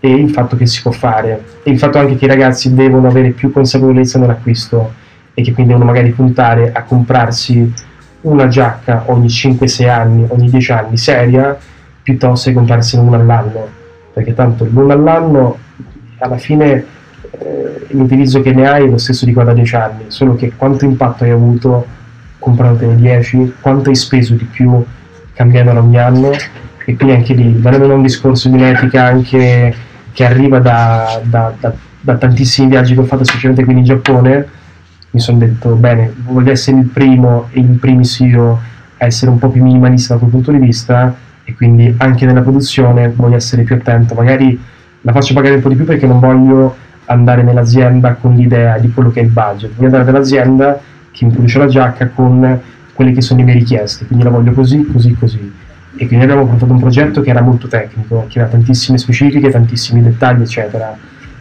e 0.00 0.10
il 0.10 0.30
fatto 0.30 0.56
che 0.56 0.66
si 0.66 0.82
può 0.82 0.90
fare. 0.90 1.44
E 1.62 1.70
il 1.70 1.78
fatto 1.78 1.98
anche 1.98 2.16
che 2.16 2.24
i 2.24 2.28
ragazzi 2.28 2.74
devono 2.74 3.06
avere 3.06 3.30
più 3.30 3.52
consapevolezza 3.52 4.18
nell'acquisto 4.18 4.92
e 5.34 5.42
che 5.42 5.52
quindi 5.52 5.72
devono 5.72 5.90
magari 5.90 6.10
puntare 6.10 6.72
a 6.72 6.82
comprarsi 6.82 7.72
una 8.22 8.48
giacca 8.48 9.04
ogni 9.06 9.28
5-6 9.28 9.88
anni, 9.88 10.26
ogni 10.28 10.50
10 10.50 10.72
anni 10.72 10.96
seria, 10.96 11.56
piuttosto 12.02 12.48
che 12.48 12.54
comprarsene 12.54 13.06
una 13.06 13.18
all'anno, 13.18 13.68
perché 14.16 14.32
tanto 14.32 14.64
l'una 14.64 14.94
all'anno 14.94 15.58
alla 16.20 16.38
fine 16.38 16.82
eh, 17.32 17.86
l'utilizzo 17.90 18.40
che 18.40 18.54
ne 18.54 18.66
hai 18.66 18.86
è 18.86 18.88
lo 18.88 18.96
stesso 18.96 19.26
di 19.26 19.34
qua 19.34 19.44
da 19.44 19.52
10 19.52 19.76
anni, 19.76 20.04
solo 20.06 20.34
che 20.36 20.54
quanto 20.56 20.86
impatto 20.86 21.24
hai 21.24 21.32
avuto 21.32 21.84
comprandotene 22.38 22.96
10, 22.96 23.56
quanto 23.60 23.90
hai 23.90 23.94
speso 23.94 24.32
di 24.32 24.44
più 24.44 24.82
cambiandola 25.34 25.80
ogni 25.80 25.98
anno 25.98 26.30
e 26.32 26.96
quindi 26.96 27.12
anche 27.12 27.34
lì, 27.34 27.60
è 27.60 27.74
un 27.74 28.00
discorso 28.00 28.48
di 28.48 28.54
un'etica 28.54 29.04
anche 29.04 29.74
che 30.14 30.24
arriva 30.24 30.60
da, 30.60 31.20
da- 31.22 31.52
da- 31.60 31.74
da 32.00 32.16
tantissimi 32.16 32.70
viaggi 32.70 32.94
che 32.94 33.00
ho 33.00 33.04
fatto, 33.04 33.24
specialmente 33.24 33.64
qui 33.64 33.76
in 33.76 33.84
Giappone, 33.84 34.48
mi 35.10 35.20
sono 35.20 35.36
detto 35.36 35.74
bene, 35.74 36.10
voglio 36.24 36.52
essere 36.52 36.78
il 36.78 36.86
primo 36.86 37.48
e 37.50 37.60
in 37.60 37.78
primis 37.78 38.18
io 38.20 38.58
a 38.96 39.04
essere 39.04 39.30
un 39.30 39.36
po' 39.36 39.50
più 39.50 39.62
minimalista 39.62 40.14
da 40.14 40.20
quel 40.20 40.30
punto 40.30 40.52
di 40.52 40.58
vista 40.58 41.14
e 41.48 41.54
quindi 41.54 41.94
anche 41.98 42.26
nella 42.26 42.42
produzione 42.42 43.08
voglio 43.08 43.36
essere 43.36 43.62
più 43.62 43.76
attento, 43.76 44.14
magari 44.14 44.60
la 45.02 45.12
faccio 45.12 45.32
pagare 45.32 45.54
un 45.54 45.62
po' 45.62 45.68
di 45.68 45.76
più 45.76 45.84
perché 45.84 46.04
non 46.04 46.18
voglio 46.18 46.76
andare 47.04 47.44
nell'azienda 47.44 48.14
con 48.14 48.34
l'idea 48.34 48.78
di 48.78 48.92
quello 48.92 49.12
che 49.12 49.20
è 49.20 49.22
il 49.22 49.30
budget, 49.30 49.70
voglio 49.76 49.86
andare 49.86 50.04
nell'azienda 50.04 50.80
che 51.12 51.24
mi 51.24 51.30
produce 51.30 51.58
la 51.58 51.66
giacca 51.68 52.08
con 52.08 52.60
quelle 52.92 53.12
che 53.12 53.20
sono 53.20 53.38
le 53.38 53.44
mie 53.44 53.54
richieste, 53.54 54.06
quindi 54.06 54.24
la 54.24 54.30
voglio 54.30 54.52
così, 54.52 54.84
così, 54.90 55.14
così. 55.14 55.52
E 55.98 56.06
quindi 56.06 56.24
abbiamo 56.24 56.46
portato 56.46 56.72
un 56.72 56.80
progetto 56.80 57.20
che 57.20 57.30
era 57.30 57.42
molto 57.42 57.68
tecnico, 57.68 58.26
che 58.28 58.40
aveva 58.40 58.56
tantissime 58.56 58.98
specifiche, 58.98 59.50
tantissimi 59.50 60.02
dettagli, 60.02 60.42
eccetera. 60.42 60.96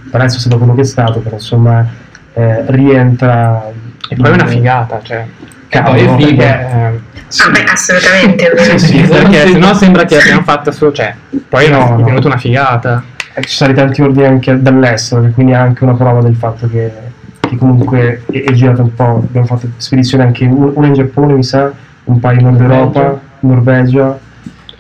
Per 0.10 0.20
adesso 0.20 0.38
è 0.38 0.40
stato 0.40 0.58
quello 0.58 0.76
che 0.76 0.82
è 0.82 0.86
stato, 0.86 1.20
però 1.20 1.36
insomma 1.36 1.86
eh, 2.34 2.64
rientra... 2.68 3.72
E 4.08 4.16
poi 4.16 4.30
è 4.30 4.34
una 4.34 4.46
figata, 4.46 5.00
cioè. 5.02 5.26
Cavolo, 5.68 6.16
poi 6.16 6.36
perché- 6.36 6.44
eh, 6.44 7.14
Vabbè, 7.44 7.64
assolutamente. 7.72 8.78
Sì, 8.78 8.80
sì, 8.80 9.02
perché 9.08 9.46
sì. 9.48 9.52
sennò 9.54 9.74
sembra 9.74 10.06
che 10.06 10.18
abbiamo 10.20 10.42
fatto 10.44 10.72
solo. 10.72 10.92
Cioè, 10.92 11.14
poi 11.50 11.70
No, 11.70 11.78
no, 11.80 11.86
è 11.86 11.98
no. 12.00 12.04
venuta 12.06 12.28
una 12.28 12.38
figata. 12.38 13.04
Eh, 13.34 13.42
ci 13.44 13.56
sono 13.56 13.72
stati 13.72 13.74
tanti 13.74 14.02
ordini 14.02 14.26
anche 14.28 14.62
dall'estero, 14.62 15.22
che 15.24 15.32
quindi 15.32 15.52
è 15.52 15.56
anche 15.56 15.84
una 15.84 15.96
prova 15.96 16.22
del 16.22 16.36
fatto 16.36 16.70
che, 16.70 16.92
che 17.40 17.56
comunque 17.58 18.22
è, 18.32 18.44
è 18.44 18.52
girato 18.54 18.82
un 18.84 18.94
po'. 18.94 19.24
Abbiamo 19.28 19.48
fatto 19.48 19.68
spedizioni 19.78 20.24
anche 20.24 20.46
un- 20.46 20.72
una 20.76 20.88
in 20.88 20.94
Giappone, 20.94 21.34
mi 21.34 21.44
sa, 21.44 21.72
un 22.06 22.20
paio 22.20 22.40
in 22.40 22.46
Nord. 22.46 22.62
Europa, 22.62 23.20
Norvegia. 23.42 24.18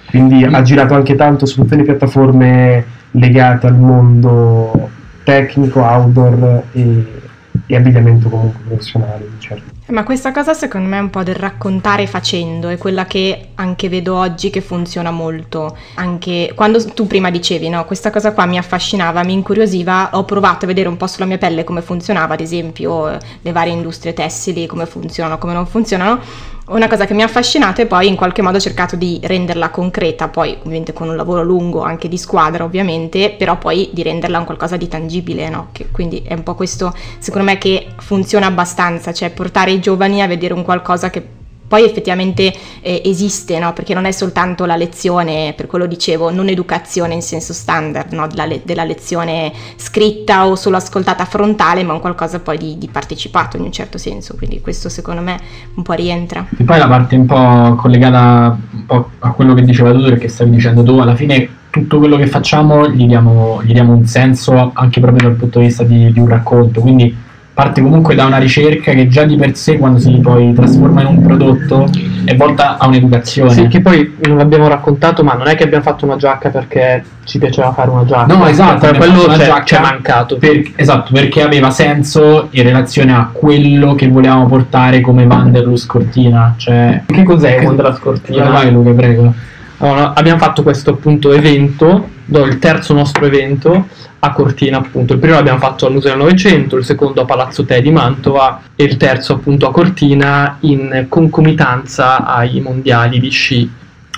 Quindi 0.07 0.45
ha 0.45 0.61
girato 0.61 0.93
anche 0.93 1.15
tanto 1.15 1.45
su 1.45 1.61
tutte 1.61 1.75
le 1.75 1.83
piattaforme 1.83 2.85
legate 3.11 3.67
al 3.67 3.75
mondo 3.75 4.89
tecnico, 5.23 5.81
outdoor 5.81 6.61
e, 6.71 7.21
e 7.65 7.75
abbigliamento 7.75 8.29
comunque 8.29 8.61
professionale, 8.67 9.27
certo. 9.39 9.73
Ma 9.87 10.03
questa 10.03 10.31
cosa 10.31 10.55
secondo 10.55 10.89
me 10.89 10.97
è 10.97 11.01
un 11.01 11.11
po' 11.11 11.21
del 11.21 11.35
raccontare 11.35 12.07
facendo, 12.07 12.69
è 12.69 12.77
quella 12.77 13.05
che 13.05 13.49
anche 13.53 13.87
vedo 13.87 14.15
oggi 14.15 14.49
che 14.49 14.59
funziona 14.59 15.11
molto. 15.11 15.77
Anche 15.95 16.53
quando 16.55 16.83
tu 16.83 17.05
prima 17.05 17.29
dicevi, 17.29 17.69
no, 17.69 17.85
questa 17.85 18.09
cosa 18.09 18.33
qua 18.33 18.47
mi 18.47 18.57
affascinava, 18.57 19.23
mi 19.23 19.33
incuriosiva, 19.33 20.09
ho 20.13 20.25
provato 20.25 20.65
a 20.65 20.67
vedere 20.67 20.89
un 20.89 20.97
po' 20.97 21.05
sulla 21.05 21.27
mia 21.27 21.37
pelle 21.37 21.63
come 21.63 21.83
funzionava, 21.83 22.33
ad 22.33 22.39
esempio 22.39 23.15
le 23.41 23.51
varie 23.51 23.73
industrie 23.73 24.13
tessili, 24.13 24.65
come 24.65 24.87
funzionano, 24.87 25.37
come 25.37 25.53
non 25.53 25.67
funzionano 25.67 26.19
una 26.67 26.87
cosa 26.87 27.05
che 27.05 27.13
mi 27.13 27.21
ha 27.21 27.25
affascinato 27.25 27.81
e 27.81 27.85
poi 27.85 28.07
in 28.07 28.15
qualche 28.15 28.41
modo 28.41 28.57
ho 28.57 28.61
cercato 28.61 28.95
di 28.95 29.19
renderla 29.21 29.69
concreta, 29.69 30.29
poi 30.29 30.57
ovviamente 30.59 30.93
con 30.93 31.09
un 31.09 31.15
lavoro 31.15 31.43
lungo 31.43 31.83
anche 31.83 32.07
di 32.07 32.17
squadra 32.17 32.63
ovviamente, 32.63 33.35
però 33.37 33.57
poi 33.57 33.89
di 33.93 34.01
renderla 34.01 34.39
un 34.39 34.45
qualcosa 34.45 34.75
di 34.75 34.87
tangibile, 34.87 35.49
no? 35.49 35.67
Che 35.71 35.89
quindi 35.91 36.23
è 36.25 36.33
un 36.33 36.43
po' 36.43 36.55
questo 36.55 36.93
secondo 37.19 37.45
me 37.51 37.57
che 37.57 37.87
funziona 37.97 38.47
abbastanza, 38.47 39.13
cioè 39.13 39.29
portare 39.29 39.71
i 39.71 39.79
giovani 39.79 40.21
a 40.21 40.27
vedere 40.27 40.53
un 40.53 40.63
qualcosa 40.63 41.09
che 41.09 41.34
poi 41.67 41.83
effettivamente 41.83 42.53
eh, 42.81 43.01
esiste, 43.05 43.57
no? 43.59 43.73
perché 43.73 43.93
non 43.93 44.05
è 44.05 44.11
soltanto 44.11 44.65
la 44.65 44.75
lezione, 44.75 45.53
per 45.55 45.67
quello 45.67 45.85
dicevo, 45.85 46.31
non 46.31 46.47
educazione 46.47 47.13
in 47.15 47.21
senso 47.21 47.53
standard, 47.53 48.13
no? 48.13 48.27
della, 48.27 48.45
le- 48.45 48.61
della, 48.63 48.83
lezione 48.83 49.51
scritta 49.75 50.47
o 50.47 50.55
solo 50.55 50.77
ascoltata 50.77 51.25
frontale, 51.25 51.83
ma 51.83 51.93
un 51.93 51.99
qualcosa 51.99 52.39
poi 52.39 52.57
di, 52.57 52.77
di, 52.77 52.87
partecipato 52.87 53.57
in 53.57 53.63
un 53.63 53.71
certo 53.71 53.97
senso, 53.97 54.35
quindi 54.35 54.61
questo 54.61 54.89
secondo 54.89 55.21
me 55.21 55.39
un 55.75 55.83
po' 55.83 55.93
rientra. 55.93 56.45
E 56.55 56.63
poi 56.63 56.77
la 56.77 56.87
parte 56.87 57.15
un 57.15 57.25
po' 57.25 57.75
collegata 57.75 58.57
un 58.71 58.85
po' 58.85 59.09
a 59.19 59.31
quello 59.31 59.53
che 59.55 59.63
diceva 59.63 59.91
tu, 59.91 60.03
perché 60.03 60.27
stavi 60.27 60.51
dicendo 60.51 60.83
tu, 60.83 60.99
alla 60.99 61.15
fine 61.15 61.49
tutto 61.71 61.97
quello 61.97 62.15
che 62.15 62.27
facciamo 62.27 62.87
gli 62.89 63.05
diamo, 63.05 63.61
gli 63.63 63.73
diamo 63.73 63.93
un 63.93 64.05
senso 64.05 64.71
anche 64.73 65.01
proprio 65.01 65.27
dal 65.27 65.37
punto 65.37 65.59
di 65.59 65.65
vista 65.65 65.83
di, 65.83 66.11
di 66.11 66.19
un 66.19 66.27
racconto, 66.27 66.79
quindi 66.79 67.23
parte 67.55 67.81
comunque 67.81 68.15
da 68.15 68.25
una 68.25 68.37
ricerca 68.37 68.91
che 68.91 69.07
già 69.07 69.23
di 69.23 69.37
per 69.37 69.55
sé 69.55 69.77
quando 69.77 69.97
si 69.97 70.11
poi 70.21 70.53
trasforma 70.53 70.99
in 71.01 71.07
un 71.07 71.21
prodotto 71.21 71.89
è 72.25 72.35
volta 72.35 72.77
a 72.77 72.85
un'educazione. 72.85 73.51
Sì, 73.51 73.67
che 73.67 73.79
poi 73.79 74.15
non 74.23 74.35
l'abbiamo 74.35 74.67
raccontato, 74.67 75.23
ma 75.23 75.35
non 75.35 75.47
è 75.47 75.55
che 75.55 75.63
abbiamo 75.63 75.83
fatto 75.83 76.03
una 76.03 76.17
giacca 76.17 76.49
perché 76.49 77.01
ci 77.23 77.37
piaceva 77.37 77.71
fare 77.71 77.89
una 77.91 78.03
giacca. 78.03 78.35
No, 78.35 78.45
esatto, 78.45 78.85
per 78.87 78.97
quello 78.97 79.27
c'è, 79.27 79.63
c'è 79.63 79.79
mancato. 79.79 80.35
Per, 80.35 80.63
esatto, 80.75 81.13
perché 81.13 81.43
aveva 81.43 81.69
senso 81.71 82.47
in 82.49 82.63
relazione 82.63 83.13
a 83.13 83.29
quello 83.31 83.95
che 83.95 84.09
volevamo 84.09 84.47
portare 84.47 84.99
come 84.99 85.23
Wanderlust 85.23 85.87
Cortina. 85.87 86.55
Cioè, 86.57 87.03
che 87.05 87.23
cos'è 87.23 87.61
Wanderlust 87.63 88.01
Cortina? 88.01 88.49
Vai 88.49 88.69
Luca, 88.69 88.91
prego. 88.91 89.33
Allora, 89.77 90.13
abbiamo 90.13 90.39
fatto 90.39 90.61
questo 90.61 90.91
appunto 90.91 91.31
evento, 91.31 92.09
il 92.27 92.59
terzo 92.59 92.93
nostro 92.93 93.25
evento 93.25 93.87
a 94.19 94.31
Cortina 94.31 94.77
appunto. 94.77 95.13
Il 95.13 95.19
primo 95.19 95.35
l'abbiamo 95.35 95.59
fatto 95.59 95.85
al 95.85 95.93
Museo 95.93 96.11
del 96.11 96.19
Novecento, 96.19 96.77
il 96.77 96.85
secondo 96.85 97.21
a 97.21 97.25
Palazzo 97.25 97.65
Te 97.65 97.81
di 97.81 97.91
Mantova 97.91 98.61
e 98.75 98.83
il 98.83 98.97
terzo 98.97 99.33
appunto 99.33 99.67
a 99.67 99.71
Cortina 99.71 100.57
in 100.61 101.05
concomitanza 101.09 102.25
ai 102.25 102.59
mondiali 102.61 103.19
di 103.19 103.29
sci 103.29 103.71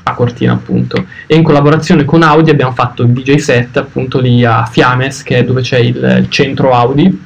a 0.03 0.13
Cortina 0.13 0.53
appunto 0.53 1.05
e 1.25 1.35
in 1.35 1.43
collaborazione 1.43 2.05
con 2.05 2.23
Audi 2.23 2.49
abbiamo 2.49 2.71
fatto 2.71 3.03
il 3.03 3.09
DJ 3.09 3.35
set 3.35 3.75
appunto 3.75 4.19
lì 4.19 4.45
a 4.45 4.65
Fiames 4.65 5.21
che 5.21 5.39
è 5.39 5.43
dove 5.43 5.61
c'è 5.61 5.79
il, 5.79 5.95
il 5.95 6.29
centro 6.29 6.71
Audi 6.71 7.25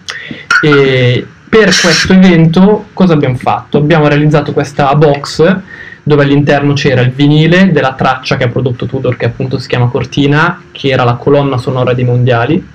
e 0.63 1.27
per 1.47 1.65
questo 1.65 2.13
evento 2.13 2.88
cosa 2.93 3.13
abbiamo 3.13 3.36
fatto? 3.36 3.77
Abbiamo 3.77 4.07
realizzato 4.07 4.53
questa 4.53 4.95
box 4.95 5.59
dove 6.04 6.24
all'interno 6.24 6.74
c'era 6.74 7.02
il 7.02 7.12
vinile 7.12 7.72
della 7.72 7.93
traccia 7.93 8.38
che 8.38 8.45
ha 8.45 8.49
prodotto 8.49 8.86
Tudor, 8.86 9.18
che 9.18 9.26
appunto 9.26 9.58
si 9.60 9.68
chiama 9.68 9.88
Cortina, 9.88 10.64
che 10.72 10.89
era 10.89 11.04
la 11.04 11.14
colonna 11.14 11.58
sonora 11.58 11.93
dei 11.93 12.06
mondiali, 12.06 12.66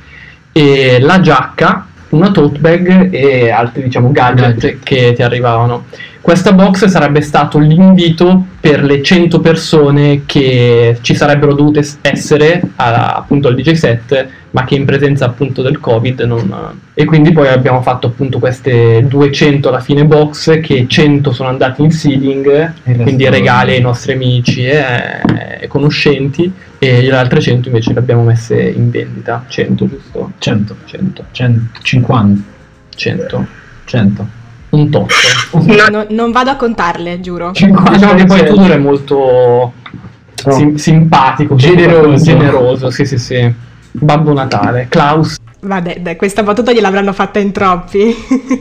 e 0.53 0.99
la 1.01 1.20
giacca, 1.20 1.87
una 2.11 2.31
tote 2.31 2.59
bag 2.59 3.12
e 3.12 3.51
altri 3.51 3.83
diciamo 3.83 4.12
gadget 4.12 4.79
che 4.83 5.12
ti 5.12 5.22
arrivavano. 5.22 5.87
Questa 6.27 6.53
box 6.53 6.87
sarebbe 6.87 7.20
stato 7.20 7.57
l'invito 7.61 8.47
per 8.59 8.83
le 8.83 9.01
100 9.01 9.39
persone 9.39 10.22
che 10.27 10.99
ci 11.01 11.14
sarebbero 11.14 11.55
dovute 11.55 11.87
essere 12.01 12.61
a, 12.74 13.12
appunto 13.12 13.47
al 13.47 13.55
DJ 13.55 13.74
set, 13.74 14.27
ma 14.51 14.64
che 14.64 14.74
in 14.74 14.85
presenza 14.85 15.24
appunto 15.24 15.62
del 15.62 15.79
Covid 15.79 16.22
non... 16.22 16.81
E 16.95 17.05
quindi 17.05 17.31
poi 17.31 17.47
abbiamo 17.47 17.81
fatto 17.81 18.09
appunto 18.09 18.41
queste 18.41 19.07
200 19.07 19.68
alla 19.68 19.79
fine 19.79 20.05
box, 20.05 20.59
che 20.59 20.87
100 20.89 21.31
sono 21.31 21.49
andati 21.49 21.83
in 21.83 21.93
seeding, 21.93 22.72
quindi 22.83 23.29
regali 23.31 23.74
ai 23.74 23.81
nostri 23.81 24.14
amici 24.14 24.64
e, 24.64 24.83
e 25.61 25.68
conoscenti, 25.68 26.53
e 26.77 27.03
le 27.03 27.14
altre 27.14 27.41
100 27.41 27.68
invece 27.68 27.93
le 27.93 28.01
abbiamo 28.01 28.24
messe 28.24 28.61
in 28.61 28.91
vendita. 28.91 29.45
100 29.47 29.89
giusto? 29.89 30.33
100. 30.39 30.77
100. 30.87 31.24
150. 31.31 32.43
100. 32.97 33.47
100 33.85 34.45
un 34.77 34.91
tot. 34.91 35.11
No, 35.91 36.07
non 36.11 36.33
vado 36.33 36.51
a 36.51 36.57
contarle, 36.57 37.20
giuro. 37.20 37.51
Diciamo 37.53 38.14
che 38.14 38.24
poi 38.24 38.45
Tudor 38.45 38.70
è 38.70 38.79
molto 38.79 39.72
sim- 40.35 40.77
simpatico, 40.77 41.55
generoso. 41.55 42.24
generoso, 42.24 42.91
sì 42.91 43.05
sì 43.05 43.18
sì. 43.18 43.53
Babbo 43.93 44.33
Natale, 44.33 44.87
Klaus. 44.89 45.37
Vabbè, 45.61 46.01
dai, 46.01 46.16
questa 46.16 46.43
battuta 46.43 46.72
gliel'avranno 46.72 47.12
fatta 47.12 47.39
in 47.39 47.51
troppi. 47.51 48.14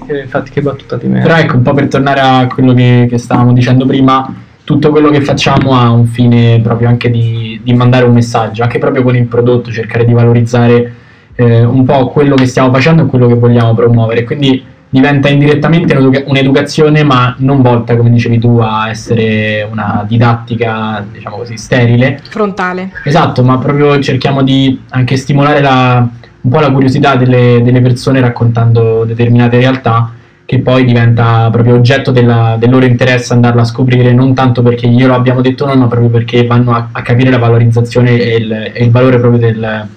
Eh, 0.07 0.21
infatti 0.21 0.49
che 0.49 0.61
battuta 0.61 0.95
di 0.95 1.07
me. 1.07 1.21
Però 1.21 1.35
ecco, 1.35 1.57
un 1.57 1.61
po' 1.61 1.73
per 1.73 1.87
tornare 1.87 2.19
a 2.21 2.47
quello 2.47 2.73
che, 2.73 3.05
che 3.09 3.17
stavamo 3.17 3.53
dicendo 3.53 3.85
prima, 3.85 4.33
tutto 4.63 4.89
quello 4.89 5.09
che 5.09 5.21
facciamo 5.21 5.77
ha 5.77 5.91
un 5.91 6.07
fine 6.07 6.59
proprio 6.61 6.87
anche 6.87 7.11
di, 7.11 7.59
di 7.63 7.73
mandare 7.73 8.05
un 8.05 8.13
messaggio, 8.13 8.63
anche 8.63 8.79
proprio 8.79 9.03
con 9.03 9.15
il 9.15 9.25
prodotto, 9.25 9.71
cercare 9.71 10.05
di 10.05 10.13
valorizzare 10.13 10.93
eh, 11.35 11.63
un 11.63 11.85
po' 11.85 12.07
quello 12.07 12.35
che 12.35 12.47
stiamo 12.47 12.71
facendo 12.71 13.03
e 13.03 13.05
quello 13.05 13.27
che 13.27 13.35
vogliamo 13.35 13.75
promuovere. 13.75 14.23
Quindi 14.23 14.63
diventa 14.95 15.27
indirettamente 15.27 15.93
un'educazione, 15.93 17.03
ma 17.03 17.35
non 17.39 17.61
volta, 17.61 17.97
come 17.97 18.09
dicevi 18.09 18.39
tu, 18.39 18.59
a 18.59 18.89
essere 18.89 19.67
una 19.69 20.05
didattica, 20.07 21.05
diciamo 21.11 21.35
così, 21.35 21.57
sterile. 21.57 22.21
Frontale. 22.29 22.91
Esatto, 23.03 23.43
ma 23.43 23.57
proprio 23.57 23.99
cerchiamo 23.99 24.41
di 24.41 24.79
anche 24.91 25.17
stimolare 25.17 25.59
la, 25.59 26.07
un 26.39 26.49
po' 26.49 26.59
la 26.61 26.71
curiosità 26.71 27.17
delle, 27.17 27.61
delle, 27.61 27.81
persone 27.81 28.21
raccontando 28.21 29.03
determinate 29.03 29.57
realtà 29.57 30.13
che 30.45 30.59
poi 30.59 30.85
diventa 30.85 31.49
proprio 31.51 31.75
oggetto 31.75 32.11
della, 32.11 32.55
del 32.57 32.69
loro 32.69 32.85
interesse 32.85 33.33
andarla 33.33 33.63
a 33.63 33.65
scoprire, 33.65 34.13
non 34.13 34.33
tanto 34.33 34.61
perché 34.61 34.87
glielo 34.87 35.13
abbiamo 35.13 35.41
detto 35.41 35.65
noi, 35.65 35.77
ma 35.77 35.87
proprio 35.87 36.09
perché 36.09 36.45
vanno 36.45 36.73
a, 36.73 36.87
a 36.93 37.01
capire 37.01 37.31
la 37.31 37.39
valorizzazione 37.39 38.17
e 38.17 38.35
il, 38.37 38.71
e 38.73 38.83
il 38.85 38.91
valore 38.91 39.19
proprio 39.19 39.39
del, 39.39 39.87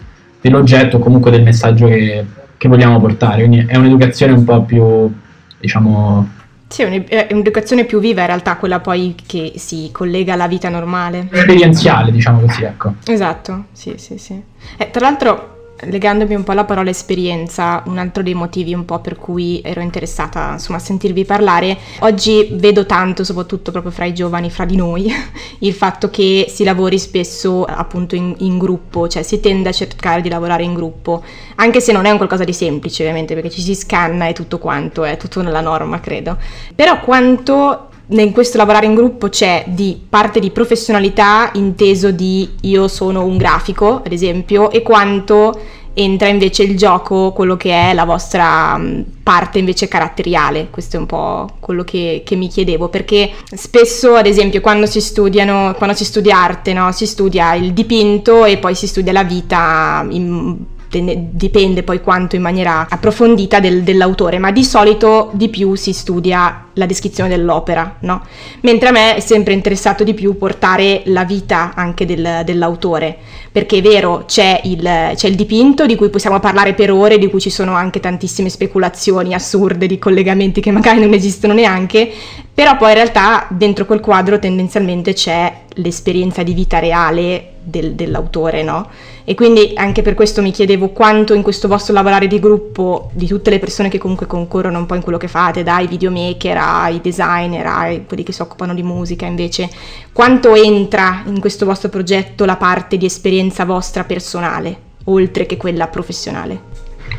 dell'oggetto 0.40 0.96
o 0.96 1.00
comunque 1.00 1.30
del 1.30 1.44
messaggio 1.44 1.86
che, 1.86 2.24
che 2.58 2.68
vogliamo 2.68 3.00
portare. 3.00 3.46
Quindi 3.46 3.64
è 3.66 3.76
un'educazione 3.76 4.32
un 4.32 4.44
po' 4.44 4.62
più, 4.62 5.10
diciamo... 5.58 6.28
Sì, 6.68 6.82
è 6.82 7.28
un'educazione 7.30 7.84
più 7.84 7.98
viva 7.98 8.20
in 8.20 8.26
realtà, 8.26 8.56
quella 8.56 8.80
poi 8.80 9.14
che 9.26 9.54
si 9.56 9.88
collega 9.90 10.34
alla 10.34 10.46
vita 10.46 10.68
normale. 10.68 11.28
Esperienziale, 11.30 12.12
diciamo 12.12 12.40
così, 12.40 12.64
ecco. 12.64 12.96
Esatto, 13.06 13.64
sì, 13.72 13.94
sì, 13.96 14.18
sì. 14.18 14.38
Eh, 14.76 14.90
tra 14.90 15.00
l'altro 15.00 15.57
legandomi 15.80 16.34
un 16.34 16.44
po' 16.44 16.52
alla 16.52 16.64
parola 16.64 16.90
esperienza, 16.90 17.82
un 17.86 17.98
altro 17.98 18.22
dei 18.22 18.34
motivi 18.34 18.74
un 18.74 18.84
po' 18.84 18.98
per 19.00 19.16
cui 19.16 19.60
ero 19.62 19.80
interessata 19.80 20.52
insomma, 20.52 20.78
a 20.78 20.80
sentirvi 20.80 21.24
parlare, 21.24 21.76
oggi 22.00 22.48
vedo 22.52 22.86
tanto, 22.86 23.24
soprattutto 23.24 23.70
proprio 23.70 23.92
fra 23.92 24.04
i 24.04 24.14
giovani, 24.14 24.50
fra 24.50 24.64
di 24.64 24.76
noi, 24.76 25.12
il 25.60 25.72
fatto 25.72 26.10
che 26.10 26.46
si 26.48 26.64
lavori 26.64 26.98
spesso 26.98 27.64
appunto 27.64 28.14
in, 28.14 28.34
in, 28.38 28.58
gruppo, 28.58 29.08
cioè 29.08 29.22
si 29.22 29.40
tende 29.40 29.68
a 29.68 29.72
cercare 29.72 30.20
di 30.20 30.28
lavorare 30.28 30.64
in 30.64 30.74
gruppo, 30.74 31.22
anche 31.56 31.80
se 31.80 31.92
non 31.92 32.04
è 32.04 32.10
un 32.10 32.16
qualcosa 32.16 32.44
di 32.44 32.52
semplice 32.52 33.02
ovviamente, 33.02 33.34
perché 33.34 33.50
ci 33.50 33.60
si 33.60 33.74
scanna 33.74 34.26
e 34.26 34.32
tutto 34.32 34.58
quanto, 34.58 35.04
è 35.04 35.16
tutto 35.16 35.42
nella 35.42 35.60
norma 35.60 36.00
credo, 36.00 36.36
però 36.74 37.00
quanto 37.00 37.87
in 38.10 38.32
questo 38.32 38.56
lavorare 38.56 38.86
in 38.86 38.94
gruppo 38.94 39.28
c'è 39.28 39.64
di 39.66 40.00
parte 40.08 40.40
di 40.40 40.50
professionalità 40.50 41.50
inteso 41.54 42.10
di 42.10 42.48
io 42.62 42.88
sono 42.88 43.24
un 43.24 43.36
grafico, 43.36 44.02
ad 44.04 44.12
esempio, 44.12 44.70
e 44.70 44.82
quanto 44.82 45.58
entra 45.92 46.28
invece 46.28 46.62
il 46.62 46.76
gioco, 46.76 47.32
quello 47.32 47.56
che 47.56 47.72
è 47.72 47.92
la 47.92 48.04
vostra 48.04 48.80
parte 49.22 49.58
invece 49.58 49.88
caratteriale. 49.88 50.68
Questo 50.70 50.96
è 50.96 51.00
un 51.00 51.06
po' 51.06 51.48
quello 51.58 51.82
che, 51.82 52.22
che 52.24 52.36
mi 52.36 52.48
chiedevo, 52.48 52.88
perché 52.88 53.32
spesso, 53.52 54.14
ad 54.14 54.26
esempio, 54.26 54.60
quando 54.60 54.86
si 54.86 55.00
studiano, 55.00 55.74
quando 55.76 55.96
si 55.96 56.04
studia 56.04 56.38
arte, 56.38 56.72
no? 56.72 56.92
si 56.92 57.04
studia 57.04 57.54
il 57.54 57.72
dipinto 57.72 58.44
e 58.44 58.58
poi 58.58 58.74
si 58.74 58.86
studia 58.86 59.12
la 59.12 59.24
vita 59.24 60.06
in 60.08 60.56
dipende 60.90 61.82
poi 61.82 62.00
quanto 62.00 62.34
in 62.36 62.42
maniera 62.42 62.86
approfondita 62.88 63.60
del, 63.60 63.82
dell'autore, 63.82 64.38
ma 64.38 64.50
di 64.50 64.64
solito 64.64 65.30
di 65.34 65.48
più 65.48 65.74
si 65.74 65.92
studia 65.92 66.68
la 66.72 66.86
descrizione 66.86 67.28
dell'opera, 67.28 67.96
no? 68.00 68.24
Mentre 68.60 68.88
a 68.88 68.92
me 68.92 69.16
è 69.16 69.20
sempre 69.20 69.52
interessato 69.52 70.04
di 70.04 70.14
più 70.14 70.38
portare 70.38 71.02
la 71.06 71.24
vita 71.24 71.72
anche 71.74 72.06
del, 72.06 72.42
dell'autore, 72.44 73.16
perché 73.52 73.78
è 73.78 73.82
vero, 73.82 74.24
c'è 74.26 74.60
il, 74.64 75.12
c'è 75.14 75.28
il, 75.28 75.34
dipinto 75.34 75.84
di 75.84 75.96
cui 75.96 76.08
possiamo 76.08 76.40
parlare 76.40 76.74
per 76.74 76.90
ore, 76.90 77.18
di 77.18 77.28
cui 77.28 77.40
ci 77.40 77.50
sono 77.50 77.74
anche 77.74 78.00
tantissime 78.00 78.48
speculazioni 78.48 79.34
assurde 79.34 79.86
di 79.86 79.98
collegamenti 79.98 80.60
che 80.60 80.70
magari 80.70 81.00
non 81.00 81.12
esistono 81.12 81.52
neanche, 81.52 82.10
però 82.58 82.76
poi 82.76 82.88
in 82.88 82.94
realtà 82.94 83.46
dentro 83.50 83.84
quel 83.84 84.00
quadro 84.00 84.40
tendenzialmente 84.40 85.12
c'è 85.12 85.60
l'esperienza 85.74 86.42
di 86.42 86.54
vita 86.54 86.80
reale 86.80 87.52
del, 87.62 87.92
dell'autore, 87.92 88.64
no? 88.64 88.88
E 89.22 89.36
quindi 89.36 89.74
anche 89.76 90.02
per 90.02 90.14
questo 90.14 90.42
mi 90.42 90.50
chiedevo 90.50 90.88
quanto 90.88 91.34
in 91.34 91.42
questo 91.42 91.68
vostro 91.68 91.94
lavorare 91.94 92.26
di 92.26 92.40
gruppo, 92.40 93.10
di 93.12 93.28
tutte 93.28 93.50
le 93.50 93.60
persone 93.60 93.88
che 93.88 93.98
comunque 93.98 94.26
concorrono 94.26 94.76
un 94.76 94.86
po' 94.86 94.96
in 94.96 95.02
quello 95.02 95.18
che 95.18 95.28
fate, 95.28 95.62
dai 95.62 95.86
videomaker 95.86 96.56
ai 96.56 97.00
designer, 97.00 97.64
ai 97.64 98.04
quelli 98.06 98.24
che 98.24 98.32
si 98.32 98.42
occupano 98.42 98.74
di 98.74 98.82
musica 98.82 99.24
invece, 99.24 99.70
quanto 100.12 100.56
entra 100.56 101.22
in 101.26 101.38
questo 101.38 101.64
vostro 101.64 101.90
progetto 101.90 102.44
la 102.44 102.56
parte 102.56 102.96
di 102.96 103.06
esperienza 103.06 103.64
vostra 103.64 104.02
personale, 104.02 104.76
oltre 105.04 105.46
che 105.46 105.56
quella 105.56 105.86
professionale? 105.86 106.60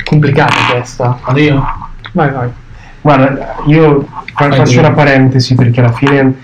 Complicata 0.03 0.53
questa. 0.69 1.17
Vado 1.23 1.39
io? 1.39 1.63
Vai, 2.11 2.29
vai. 2.29 2.67
Guarda, 3.01 3.55
io 3.65 4.07
faccio 4.33 4.79
una 4.79 4.91
parentesi 4.91 5.55
perché 5.55 5.79
alla 5.79 5.91
fine, 5.93 6.35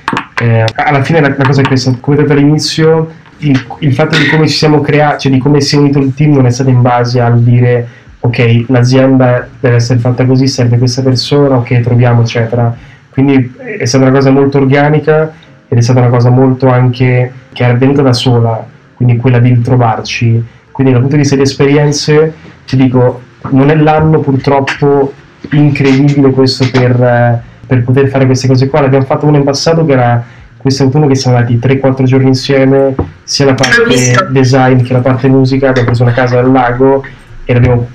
eh, 0.42 0.66
alla 0.76 1.04
fine 1.04 1.20
la, 1.22 1.34
la 1.38 1.44
cosa 1.44 1.62
è 1.62 1.64
questa, 1.66 1.96
come 2.00 2.18
detto 2.18 2.34
all'inizio, 2.34 3.12
il, 3.40 3.66
il 3.80 3.94
fatto 3.94 4.18
di 4.18 4.28
come 4.28 4.48
ci 4.48 4.56
siamo 4.56 4.82
creati, 4.82 5.24
cioè 5.24 5.32
di 5.32 5.40
come 5.40 5.62
si 5.62 5.76
è 5.76 5.80
unito 5.80 6.00
il 6.00 6.14
team 6.14 6.34
non 6.34 6.46
è 6.46 6.50
stato 6.50 6.70
in 6.70 6.82
base 6.82 7.20
al 7.20 7.42
dire 7.42 7.88
ok, 8.26 8.66
l'azienda 8.68 9.48
deve 9.60 9.76
essere 9.76 10.00
fatta 10.00 10.26
così, 10.26 10.48
serve 10.48 10.78
questa 10.78 11.02
persona, 11.02 11.58
ok, 11.58 11.80
troviamo, 11.82 12.22
eccetera. 12.22 12.76
Quindi 13.12 13.54
è 13.80 13.86
stata 13.86 14.06
una 14.06 14.14
cosa 14.14 14.32
molto 14.32 14.58
organica 14.58 15.32
ed 15.68 15.78
è 15.78 15.82
stata 15.82 16.00
una 16.00 16.10
cosa 16.10 16.30
molto 16.30 16.68
anche 16.68 17.32
che 17.54 17.64
è 17.66 17.70
avvenuta 17.70 18.02
da 18.02 18.14
sola, 18.14 18.66
quindi 18.96 19.18
quella 19.18 19.40
di 19.40 19.62
trovarci. 19.62 20.44
Quindi 20.72 20.92
dal 20.92 21.02
punto 21.02 21.16
di 21.16 21.22
vista 21.22 21.36
di 21.36 21.44
esperienze, 21.44 22.34
ti 22.66 22.76
dico, 22.76 23.22
non 23.52 23.70
è 23.70 23.76
l'anno 23.76 24.20
purtroppo 24.20 25.14
incredibile 25.52 26.32
questo 26.32 26.68
per, 26.72 27.02
eh, 27.02 27.42
per 27.66 27.84
poter 27.84 28.08
fare 28.08 28.26
queste 28.26 28.48
cose 28.48 28.68
qua. 28.68 28.82
L'abbiamo 28.82 29.06
fatto 29.06 29.26
uno 29.26 29.38
in 29.38 29.44
passato 29.44 29.86
che 29.86 29.92
era 29.92 30.24
quest'autunno 30.58 31.06
che 31.06 31.16
siamo 31.16 31.38
andati 31.38 31.60
3-4 31.60 32.04
giorni 32.06 32.28
insieme, 32.28 32.96
sia 33.24 33.46
la 33.46 33.54
parte 33.54 33.84
design 34.32 34.82
che 34.82 34.94
la 34.94 35.00
parte 35.00 35.28
musica, 35.28 35.70
abbiamo 35.70 35.88
preso 35.88 36.04
una 36.04 36.12
casa 36.12 36.40
al 36.40 36.52
lago 36.52 37.06
e 37.46 37.54
l'abbiamo 37.54 37.88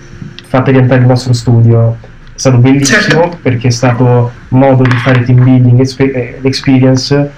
fatta 0.46 0.70
diventare 0.70 1.00
il 1.00 1.06
nostro 1.06 1.32
studio. 1.32 1.96
È 2.32 2.38
stato 2.38 2.58
bellissimo 2.58 3.00
Certo. 3.00 3.38
perché 3.42 3.68
è 3.68 3.72
stato 3.72 4.30
modo 4.48 4.82
di 4.82 4.96
fare 4.96 5.22
team 5.24 5.42
building 5.42 5.80
eh, 5.80 6.38
experience, 6.42 7.30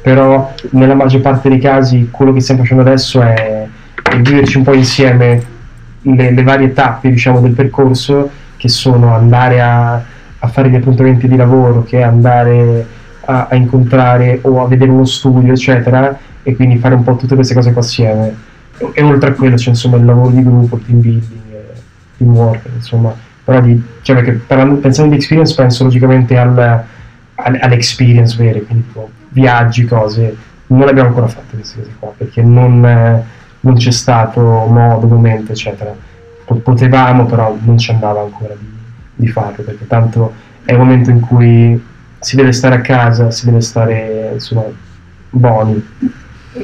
però 0.00 0.54
nella 0.70 0.94
maggior 0.94 1.20
parte 1.20 1.48
dei 1.50 1.58
casi 1.58 2.08
quello 2.10 2.32
che 2.32 2.40
stiamo 2.40 2.62
facendo 2.62 2.82
adesso 2.82 3.20
è, 3.20 3.66
è 4.02 4.16
viverci 4.20 4.56
un 4.56 4.64
po' 4.64 4.72
insieme 4.72 5.42
le, 6.00 6.30
le 6.32 6.42
varie 6.42 6.72
tappe 6.72 7.10
diciamo, 7.10 7.40
del 7.40 7.52
percorso 7.52 8.30
che 8.58 8.68
sono 8.68 9.14
andare 9.14 9.62
a, 9.62 9.94
a 9.94 10.48
fare 10.48 10.68
gli 10.68 10.74
appuntamenti 10.74 11.26
di 11.26 11.36
lavoro, 11.36 11.84
che 11.84 12.00
è 12.00 12.02
andare 12.02 12.86
a, 13.24 13.46
a 13.48 13.54
incontrare 13.54 14.40
o 14.42 14.62
a 14.62 14.68
vedere 14.68 14.90
uno 14.90 15.06
studio, 15.06 15.52
eccetera, 15.52 16.18
e 16.42 16.54
quindi 16.54 16.76
fare 16.76 16.94
un 16.94 17.04
po' 17.04 17.16
tutte 17.16 17.34
queste 17.34 17.54
cose 17.54 17.72
qua 17.72 17.80
assieme. 17.80 18.34
E, 18.76 18.90
e 18.92 19.02
oltre 19.02 19.30
a 19.30 19.32
quello 19.32 19.56
c'è 19.56 19.70
insomma 19.70 19.96
il 19.96 20.04
lavoro 20.04 20.30
di 20.30 20.42
gruppo, 20.42 20.76
il 20.76 20.84
team 20.84 21.00
building, 21.00 21.42
teamwork, 22.18 22.68
insomma, 22.74 23.14
però 23.44 23.60
di, 23.60 23.80
cioè 24.02 24.16
perché 24.16 24.32
parlando- 24.32 24.80
pensando 24.80 25.10
di 25.12 25.16
experience 25.16 25.54
penso 25.54 25.84
logicamente 25.84 26.36
al, 26.36 26.58
al- 26.58 27.58
alle 27.60 27.74
experience 27.74 28.36
vere, 28.36 28.62
quindi 28.62 28.86
tipo 28.88 29.08
viaggi, 29.30 29.84
cose. 29.84 30.36
Non 30.66 30.80
le 30.80 30.90
abbiamo 30.90 31.08
ancora 31.08 31.28
fatte 31.28 31.54
queste 31.54 31.78
cose 31.78 31.90
qua, 31.98 32.12
perché 32.14 32.42
non, 32.42 32.80
non 33.60 33.74
c'è 33.76 33.90
stato 33.90 34.40
modo, 34.40 35.06
momento, 35.06 35.52
eccetera. 35.52 35.94
Po- 36.48 36.54
Potevamo, 36.54 37.26
però 37.26 37.54
non 37.60 37.76
ci 37.76 37.90
andava 37.90 38.22
ancora 38.22 38.54
di, 38.58 38.66
di 39.14 39.28
farlo, 39.28 39.62
perché 39.62 39.86
tanto 39.86 40.32
è 40.64 40.72
il 40.72 40.78
momento 40.78 41.10
in 41.10 41.20
cui 41.20 41.78
si 42.18 42.36
deve 42.36 42.52
stare 42.52 42.76
a 42.76 42.80
casa, 42.80 43.30
si 43.30 43.44
deve 43.44 43.60
stare, 43.60 44.30
insomma, 44.32 44.64
buoni. 45.28 45.86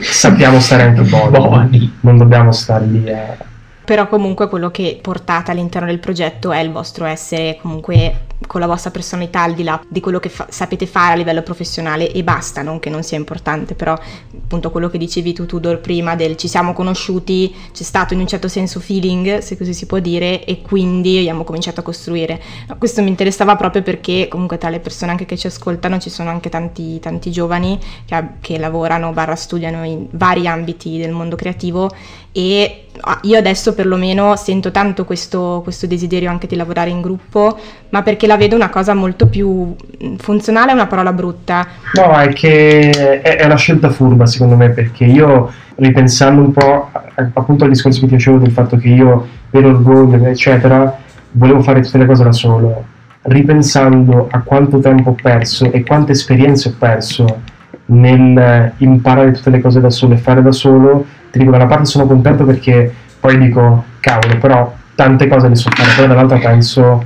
Sappiamo 0.00 0.58
stare 0.58 0.84
anche 0.84 1.02
buoni. 1.02 1.30
Buoni. 1.30 1.96
Non 2.00 2.16
dobbiamo 2.16 2.50
stare 2.50 2.86
lì 2.86 3.12
a... 3.12 3.36
Però 3.84 4.08
comunque 4.08 4.48
quello 4.48 4.70
che 4.70 4.98
portate 5.00 5.50
all'interno 5.50 5.88
del 5.88 5.98
progetto 5.98 6.52
è 6.52 6.58
il 6.60 6.72
vostro 6.72 7.04
essere 7.04 7.58
comunque 7.60 8.26
con 8.46 8.60
la 8.60 8.66
vostra 8.66 8.90
personalità 8.90 9.42
al 9.42 9.54
di 9.54 9.62
là 9.62 9.80
di 9.88 10.00
quello 10.00 10.18
che 10.18 10.28
fa- 10.28 10.46
sapete 10.50 10.86
fare 10.86 11.14
a 11.14 11.16
livello 11.16 11.42
professionale 11.42 12.10
e 12.10 12.22
basta, 12.22 12.62
non 12.62 12.78
che 12.78 12.90
non 12.90 13.02
sia 13.02 13.16
importante, 13.16 13.74
però 13.74 13.92
appunto 13.94 14.70
quello 14.70 14.88
che 14.88 14.98
dicevi 14.98 15.32
tu 15.32 15.46
Tudor 15.46 15.80
prima 15.80 16.14
del 16.14 16.36
ci 16.36 16.48
siamo 16.48 16.72
conosciuti, 16.72 17.54
c'è 17.72 17.82
stato 17.82 18.14
in 18.14 18.20
un 18.20 18.26
certo 18.26 18.48
senso 18.48 18.80
feeling, 18.80 19.38
se 19.38 19.56
così 19.56 19.74
si 19.74 19.86
può 19.86 19.98
dire, 19.98 20.44
e 20.44 20.62
quindi 20.62 21.18
abbiamo 21.18 21.44
cominciato 21.44 21.80
a 21.80 21.82
costruire. 21.82 22.40
Questo 22.78 23.02
mi 23.02 23.08
interessava 23.08 23.56
proprio 23.56 23.82
perché 23.82 24.28
comunque 24.28 24.58
tra 24.58 24.68
le 24.68 24.80
persone 24.80 25.10
anche 25.10 25.26
che 25.26 25.36
ci 25.36 25.46
ascoltano 25.46 25.98
ci 25.98 26.10
sono 26.10 26.30
anche 26.30 26.48
tanti, 26.48 26.98
tanti 27.00 27.30
giovani 27.30 27.78
che, 28.04 28.24
che 28.40 28.58
lavorano, 28.58 29.12
barra 29.12 29.36
studiano 29.36 29.84
in 29.84 30.06
vari 30.10 30.46
ambiti 30.46 30.98
del 30.98 31.12
mondo 31.12 31.36
creativo 31.36 31.90
e 32.32 32.86
io 33.22 33.38
adesso 33.38 33.74
perlomeno 33.74 34.36
sento 34.36 34.70
tanto 34.70 35.04
questo, 35.04 35.60
questo 35.62 35.86
desiderio 35.86 36.30
anche 36.30 36.46
di 36.46 36.56
lavorare 36.56 36.90
in 36.90 37.00
gruppo, 37.00 37.58
ma 37.90 38.02
perché 38.02 38.26
la 38.26 38.36
vedo 38.36 38.56
una 38.56 38.70
cosa 38.70 38.94
molto 38.94 39.26
più 39.26 39.74
mh, 39.98 40.16
funzionale, 40.16 40.70
è 40.70 40.74
una 40.74 40.86
parola 40.86 41.12
brutta, 41.12 41.66
No, 41.94 42.12
è 42.18 42.28
che 42.32 42.90
è, 42.90 43.36
è 43.36 43.44
una 43.44 43.56
scelta 43.56 43.88
furba 43.88 44.26
secondo 44.26 44.56
me 44.56 44.70
perché 44.70 45.04
io 45.04 45.52
ripensando 45.76 46.40
un 46.40 46.52
po' 46.52 46.90
appunto 47.34 47.64
al 47.64 47.70
discorso 47.70 48.00
che 48.00 48.06
ti 48.06 48.14
facevo 48.14 48.38
del 48.38 48.50
fatto 48.50 48.76
che 48.76 48.88
io 48.88 49.26
per 49.48 49.64
orgoglio 49.64 50.24
eccetera 50.26 50.98
volevo 51.32 51.62
fare 51.62 51.80
tutte 51.80 51.98
le 51.98 52.06
cose 52.06 52.24
da 52.24 52.32
solo. 52.32 52.84
Ripensando 53.22 54.28
a 54.30 54.40
quanto 54.40 54.80
tempo 54.80 55.10
ho 55.10 55.16
perso 55.20 55.70
e 55.70 55.84
quante 55.84 56.12
esperienze 56.12 56.68
ho 56.68 56.74
perso 56.76 57.40
nel 57.86 58.72
imparare 58.78 59.32
tutte 59.32 59.50
le 59.50 59.60
cose 59.60 59.80
da 59.80 59.90
solo 59.90 60.14
e 60.14 60.18
fare 60.18 60.42
da 60.42 60.52
solo 60.52 61.06
ti 61.34 61.40
dico 61.40 61.50
da 61.50 61.56
una 61.56 61.66
parte 61.66 61.86
sono 61.86 62.06
contento 62.06 62.44
perché 62.44 62.94
poi 63.18 63.36
dico 63.38 63.84
cavolo 63.98 64.38
però 64.38 64.72
tante 64.94 65.26
cose 65.26 65.48
le 65.48 65.56
so 65.56 65.68
fare 65.74 65.90
poi 65.96 66.06
dall'altra 66.06 66.38
penso 66.38 67.04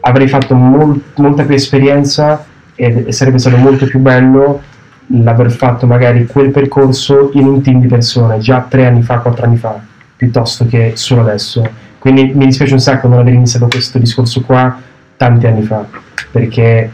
avrei 0.00 0.28
fatto 0.28 0.54
mol- 0.54 1.02
molta 1.16 1.42
più 1.42 1.56
esperienza 1.56 2.44
e, 2.76 3.06
e 3.08 3.12
sarebbe 3.12 3.38
stato 3.38 3.56
molto 3.56 3.86
più 3.86 3.98
bello 3.98 4.62
l'aver 5.08 5.50
fatto 5.50 5.86
magari 5.86 6.26
quel 6.26 6.50
percorso 6.50 7.30
in 7.32 7.48
un 7.48 7.60
team 7.60 7.80
di 7.80 7.88
persone 7.88 8.38
già 8.38 8.64
tre 8.68 8.86
anni 8.86 9.02
fa, 9.02 9.18
quattro 9.18 9.46
anni 9.46 9.56
fa, 9.56 9.80
piuttosto 10.16 10.66
che 10.66 10.92
solo 10.94 11.22
adesso. 11.22 11.68
Quindi 11.98 12.32
mi 12.34 12.46
dispiace 12.46 12.72
un 12.72 12.80
sacco 12.80 13.08
non 13.08 13.18
aver 13.18 13.34
iniziato 13.34 13.66
questo 13.66 13.98
discorso 13.98 14.42
qua 14.42 14.78
tanti 15.16 15.46
anni 15.46 15.62
fa, 15.62 15.84
perché 16.30 16.90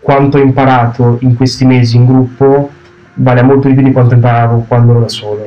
quanto 0.00 0.38
ho 0.38 0.40
imparato 0.40 1.18
in 1.20 1.36
questi 1.36 1.64
mesi 1.64 1.96
in 1.96 2.06
gruppo 2.06 2.70
vale 3.14 3.42
molto 3.42 3.68
di 3.68 3.74
più 3.74 3.82
di 3.82 3.92
quanto 3.92 4.14
imparavo 4.14 4.64
quando 4.66 4.92
ero 4.92 5.00
da 5.00 5.08
solo, 5.08 5.41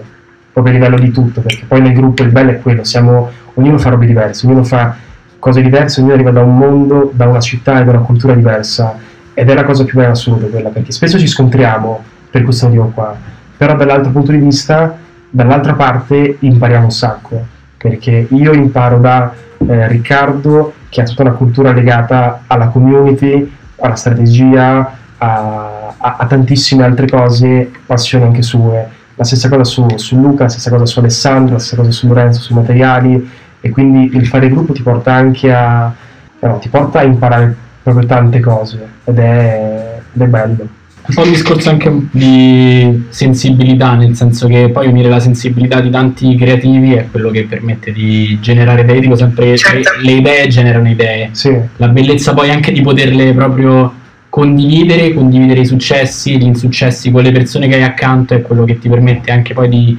proprio 0.56 0.74
a 0.74 0.78
livello 0.78 0.98
di 0.98 1.12
tutto, 1.12 1.42
perché 1.42 1.66
poi 1.68 1.82
nel 1.82 1.92
gruppo 1.94 2.24
il 2.24 2.30
bello 2.30 2.52
è 2.52 2.62
quello, 2.62 2.86
siamo, 2.86 3.30
ognuno 3.56 3.78
fa 3.78 3.90
robe 3.90 4.06
diverse, 4.06 4.48
ognuno 4.48 4.64
fa 4.64 4.96
cose 5.38 5.62
diverse, 5.62 6.00
ognuno 6.00 6.14
arriva 6.14 6.32
da 6.32 6.44
un 6.44 6.58
mondo, 6.58 7.12
da 7.14 7.28
una 7.28 7.42
città 7.42 7.82
e 7.82 7.84
da 7.84 7.92
una 7.92 8.00
cultura 8.00 8.34
diversa 8.34 8.98
ed 9.34 9.50
è 9.50 9.54
la 9.54 9.66
cosa 9.66 9.84
più 9.84 9.96
bella 9.96 10.08
in 10.08 10.14
assoluto 10.14 10.48
quella, 10.48 10.70
perché 10.70 10.94
spesso 10.94 11.20
ci 11.20 11.28
scontriamo 11.28 12.02
per 12.32 12.44
questo 12.44 12.68
motivo 12.68 12.90
qua, 12.94 13.14
però 13.58 13.76
dall'altro 13.76 14.12
punto 14.12 14.32
di 14.32 14.38
vista, 14.38 14.98
dall'altra 15.30 15.74
parte 15.74 16.38
impariamo 16.40 16.86
un 16.86 16.92
sacco, 16.92 17.46
perché 17.76 18.28
io 18.30 18.54
imparo 18.54 19.00
da 19.00 19.34
eh, 19.58 19.88
Riccardo 19.90 20.72
che 20.88 21.02
ha 21.02 21.04
tutta 21.04 21.24
una 21.24 21.32
cultura 21.32 21.74
legata 21.74 22.44
alla 22.48 22.68
community, 22.68 23.54
alla 23.82 23.96
strategia, 23.96 24.94
a, 25.18 25.94
a- 25.98 26.16
a 26.18 26.26
tantissime 26.28 26.86
altre 26.86 27.10
cose, 27.10 27.70
passioni 27.86 28.24
anche 28.24 28.42
sue. 28.42 28.95
La 29.16 29.24
stessa 29.24 29.50
cosa 29.50 29.64
su, 29.64 29.86
su 29.96 30.20
Luca, 30.20 30.44
la 30.44 30.50
stessa 30.50 30.70
cosa 30.70 30.86
su 30.86 31.00
Alessandro, 31.00 31.54
la 31.54 31.60
stessa 31.60 31.78
cosa 31.78 31.92
su 31.92 32.08
Lorenzo, 32.08 32.42
sui 32.42 32.56
materiali 32.56 33.30
e 33.62 33.70
quindi 33.70 34.16
il 34.16 34.28
fare 34.28 34.50
gruppo 34.50 34.74
ti 34.74 34.82
porta 34.82 35.14
anche 35.14 35.52
a, 35.52 35.94
no, 36.40 36.58
ti 36.60 36.70
porta 36.70 37.00
a 37.00 37.04
imparare 37.04 37.56
proprio 37.82 38.06
tante 38.06 38.40
cose 38.40 38.88
ed 39.04 39.18
è, 39.18 40.00
ed 40.14 40.22
è 40.22 40.26
bello. 40.26 40.68
Un 41.08 41.14
po' 41.14 41.22
un 41.22 41.30
discorso 41.30 41.70
anche 41.70 41.92
di 42.12 43.06
sensibilità, 43.10 43.94
nel 43.94 44.16
senso 44.16 44.48
che 44.48 44.70
poi 44.70 44.88
unire 44.88 45.08
la 45.08 45.20
sensibilità 45.20 45.80
di 45.80 45.92
tanti 45.92 46.36
creativi 46.36 46.94
è 46.94 47.08
quello 47.12 47.30
che 47.30 47.44
permette 47.44 47.92
di 47.92 48.40
generare 48.42 48.82
idee. 48.82 49.02
Dico 49.02 49.16
sempre 49.16 49.56
Certo. 49.56 49.92
le 50.02 50.12
idee 50.12 50.48
generano 50.48 50.90
idee. 50.90 51.30
Sì, 51.34 51.56
La 51.78 51.90
bellezza 51.90 52.34
poi 52.34 52.50
anche 52.50 52.72
di 52.72 52.82
poterle 52.82 53.34
proprio 53.34 53.94
condividere, 54.36 55.14
condividere 55.14 55.62
i 55.62 55.66
successi, 55.66 56.38
gli 56.38 56.44
insuccessi 56.44 57.10
con 57.10 57.24
le 57.24 57.32
persone 57.32 57.70
che 57.70 57.76
hai 57.76 57.84
accanto 57.84 58.34
è 58.34 58.42
quello 58.42 58.66
che 58.66 58.78
ti 58.80 58.90
permette 58.90 59.32
anche 59.32 59.54
poi 59.54 59.70
di, 59.70 59.98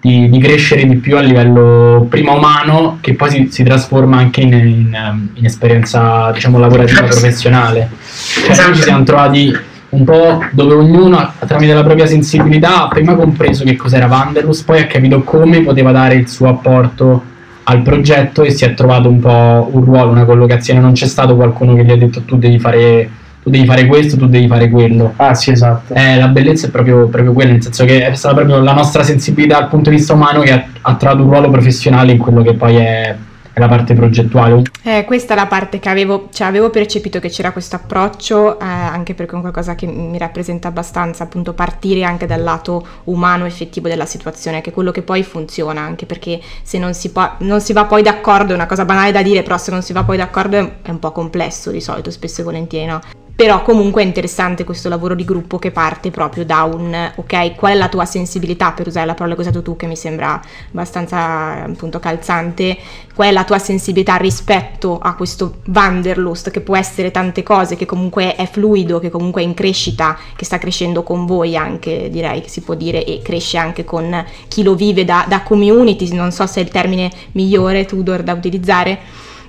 di- 0.00 0.28
di 0.30 0.38
crescere 0.38 0.86
di 0.86 0.94
più 0.98 1.16
a 1.16 1.20
livello 1.20 2.06
prima 2.08 2.30
umano 2.30 2.98
che 3.00 3.14
poi 3.14 3.30
si, 3.30 3.48
si 3.50 3.64
trasforma 3.64 4.18
anche 4.18 4.40
in, 4.40 4.52
in, 4.52 5.28
in 5.34 5.44
esperienza 5.44 6.30
diciamo 6.30 6.60
lavorativa 6.60 7.02
professionale. 7.02 7.88
Cioè 8.54 8.66
noi 8.66 8.76
ci 8.76 8.82
siamo 8.82 9.02
trovati 9.02 9.52
un 9.88 10.04
po' 10.04 10.44
dove 10.52 10.74
ognuno 10.74 11.32
tramite 11.44 11.74
la 11.74 11.82
propria 11.82 12.06
sensibilità 12.06 12.84
ha 12.84 12.88
prima 12.88 13.16
compreso 13.16 13.64
che 13.64 13.74
cos'era 13.74 14.06
Vanderlust, 14.06 14.64
poi 14.64 14.78
ha 14.78 14.86
capito 14.86 15.24
come 15.24 15.60
poteva 15.62 15.90
dare 15.90 16.14
il 16.14 16.28
suo 16.28 16.48
apporto 16.48 17.24
al 17.64 17.82
progetto 17.82 18.44
e 18.44 18.52
si 18.52 18.64
è 18.64 18.74
trovato 18.74 19.08
un 19.08 19.18
po' 19.18 19.70
un 19.72 19.84
ruolo, 19.84 20.12
una 20.12 20.24
collocazione, 20.24 20.78
non 20.78 20.92
c'è 20.92 21.06
stato 21.06 21.34
qualcuno 21.34 21.74
che 21.74 21.84
gli 21.84 21.90
ha 21.90 21.96
detto 21.96 22.22
tu 22.22 22.38
devi 22.38 22.60
fare 22.60 23.10
tu 23.42 23.50
devi 23.50 23.66
fare 23.66 23.86
questo, 23.86 24.16
tu 24.16 24.26
devi 24.26 24.46
fare 24.46 24.70
quello. 24.70 25.14
Ah, 25.16 25.34
sì, 25.34 25.50
esatto. 25.50 25.94
Eh, 25.94 26.16
la 26.16 26.28
bellezza 26.28 26.68
è 26.68 26.70
proprio, 26.70 27.08
proprio 27.08 27.32
quella, 27.32 27.50
nel 27.52 27.62
senso 27.62 27.84
che 27.84 28.06
è 28.06 28.14
stata 28.14 28.36
proprio 28.36 28.60
la 28.60 28.72
nostra 28.72 29.02
sensibilità 29.02 29.58
dal 29.58 29.68
punto 29.68 29.90
di 29.90 29.96
vista 29.96 30.12
umano 30.12 30.40
che 30.42 30.52
ha, 30.52 30.64
ha 30.82 30.94
trovato 30.94 31.22
un 31.22 31.30
ruolo 31.30 31.50
professionale 31.50 32.12
in 32.12 32.18
quello 32.18 32.42
che 32.42 32.54
poi 32.54 32.76
è, 32.76 33.16
è 33.52 33.58
la 33.58 33.66
parte 33.66 33.94
progettuale. 33.94 34.62
Eh, 34.84 35.04
questa 35.04 35.32
è 35.32 35.36
la 35.36 35.46
parte 35.46 35.80
che 35.80 35.88
avevo, 35.88 36.28
cioè 36.32 36.46
avevo 36.46 36.70
percepito 36.70 37.18
che 37.18 37.30
c'era 37.30 37.50
questo 37.50 37.74
approccio, 37.74 38.60
eh, 38.60 38.64
anche 38.64 39.14
perché 39.14 39.36
è 39.36 39.40
qualcosa 39.40 39.74
che 39.74 39.86
mi 39.86 40.18
rappresenta 40.18 40.68
abbastanza, 40.68 41.24
appunto 41.24 41.52
partire 41.52 42.04
anche 42.04 42.26
dal 42.26 42.42
lato 42.44 42.86
umano 43.04 43.44
effettivo 43.44 43.88
della 43.88 44.06
situazione, 44.06 44.60
che 44.60 44.70
è 44.70 44.72
quello 44.72 44.92
che 44.92 45.02
poi 45.02 45.24
funziona, 45.24 45.80
anche 45.80 46.06
perché 46.06 46.40
se 46.62 46.78
non 46.78 46.94
si, 46.94 47.10
può, 47.10 47.28
non 47.38 47.60
si 47.60 47.72
va 47.72 47.86
poi 47.86 48.02
d'accordo, 48.02 48.52
è 48.52 48.54
una 48.54 48.66
cosa 48.66 48.84
banale 48.84 49.10
da 49.10 49.22
dire, 49.22 49.42
però 49.42 49.58
se 49.58 49.72
non 49.72 49.82
si 49.82 49.92
va 49.92 50.04
poi 50.04 50.16
d'accordo 50.16 50.56
è, 50.56 50.72
è 50.82 50.90
un 50.90 51.00
po' 51.00 51.10
complesso 51.10 51.72
di 51.72 51.80
solito, 51.80 52.12
spesso 52.12 52.42
e 52.42 52.44
volentieri, 52.44 52.86
no? 52.86 53.00
Però 53.34 53.62
comunque 53.62 54.02
è 54.02 54.04
interessante 54.04 54.62
questo 54.62 54.88
lavoro 54.88 55.14
di 55.14 55.24
gruppo 55.24 55.58
che 55.58 55.70
parte 55.70 56.10
proprio 56.10 56.44
da 56.44 56.62
un 56.64 57.12
ok, 57.16 57.54
qual 57.54 57.72
è 57.72 57.74
la 57.74 57.88
tua 57.88 58.04
sensibilità 58.04 58.72
per 58.72 58.86
usare 58.86 59.06
la 59.06 59.14
parola 59.14 59.34
che 59.34 59.40
hai 59.40 59.46
usato 59.48 59.62
tu 59.62 59.74
che 59.74 59.86
mi 59.86 59.96
sembra 59.96 60.40
abbastanza 60.70 61.64
appunto 61.64 61.98
calzante, 61.98 62.76
qual 63.14 63.28
è 63.28 63.32
la 63.32 63.44
tua 63.44 63.58
sensibilità 63.58 64.16
rispetto 64.16 64.98
a 64.98 65.14
questo 65.14 65.56
Wanderlust 65.72 66.50
che 66.50 66.60
può 66.60 66.76
essere 66.76 67.10
tante 67.10 67.42
cose, 67.42 67.74
che 67.74 67.86
comunque 67.86 68.36
è 68.36 68.46
fluido, 68.46 69.00
che 69.00 69.10
comunque 69.10 69.40
è 69.40 69.44
in 69.44 69.54
crescita, 69.54 70.16
che 70.36 70.44
sta 70.44 70.58
crescendo 70.58 71.02
con 71.02 71.24
voi 71.24 71.56
anche 71.56 72.10
direi 72.10 72.42
che 72.42 72.48
si 72.48 72.60
può 72.60 72.74
dire 72.74 73.02
e 73.04 73.22
cresce 73.22 73.56
anche 73.56 73.84
con 73.84 74.24
chi 74.46 74.62
lo 74.62 74.74
vive 74.74 75.04
da, 75.04 75.24
da 75.26 75.42
community, 75.42 76.12
non 76.12 76.32
so 76.32 76.46
se 76.46 76.60
è 76.60 76.62
il 76.62 76.70
termine 76.70 77.10
migliore 77.32 77.86
Tudor 77.86 78.22
da 78.22 78.34
utilizzare 78.34 78.98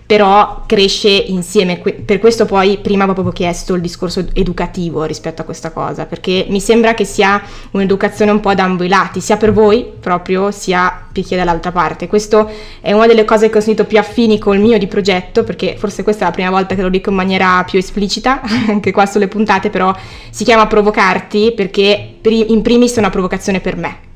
però 0.06 0.64
cresce 0.66 1.10
insieme. 1.10 1.78
Per 1.78 2.20
questo 2.20 2.46
poi 2.46 2.78
prima 2.78 3.04
avevo 3.04 3.22
proprio 3.22 3.34
chiesto 3.34 3.74
il 3.74 3.82
discorso 3.82 4.26
educativo 4.34 5.04
rispetto 5.04 5.42
a 5.42 5.46
questa 5.46 5.72
cosa, 5.72 6.06
perché 6.06 6.46
mi 6.50 6.60
sembra 6.60 6.94
che 6.94 7.06
sia 7.06 7.42
un'educazione 7.72 8.32
un 8.32 8.40
po' 8.40 8.54
da 8.54 8.64
ambo 8.64 8.84
i 8.84 8.88
lati, 8.88 9.22
sia 9.22 9.38
per 9.38 9.54
voi 9.54 9.86
proprio, 10.00 10.52
sia 10.52 11.06
per 11.12 11.24
chi 11.24 11.34
è 11.34 11.38
dall'altra 11.38 11.72
parte. 11.72 12.08
Questo 12.08 12.50
è 12.82 12.92
una 12.92 13.08
delle 13.08 13.26
cose 13.26 13.50
che 13.50 13.58
ho 13.58 13.62
sentito 13.62 13.86
più 13.86 13.98
affini 13.98 14.40
col 14.40 14.60
mio 14.60 14.78
di 14.78 14.88
progetto, 14.88 15.44
perché 15.44 15.76
forse 15.78 16.04
questa 16.04 16.24
è 16.24 16.28
la 16.28 16.34
prima 16.34 16.50
volta 16.50 16.76
che 16.76 16.82
lo 16.82 16.90
dico 16.90 17.10
in 17.10 17.16
maniera 17.16 17.64
più 17.64 17.80
esplicita, 17.80 18.42
anche 18.68 18.92
qua 18.92 19.06
sulle 19.06 19.28
puntate, 19.28 19.70
però 19.70 19.96
si 20.30 20.44
chiama 20.44 20.68
provocarti 20.68 21.54
perché 21.56 22.16
in 22.24 22.62
primis 22.62 22.96
è 22.96 23.00
una 23.00 23.10
provocazione 23.10 23.60
per 23.60 23.76
me 23.76 24.12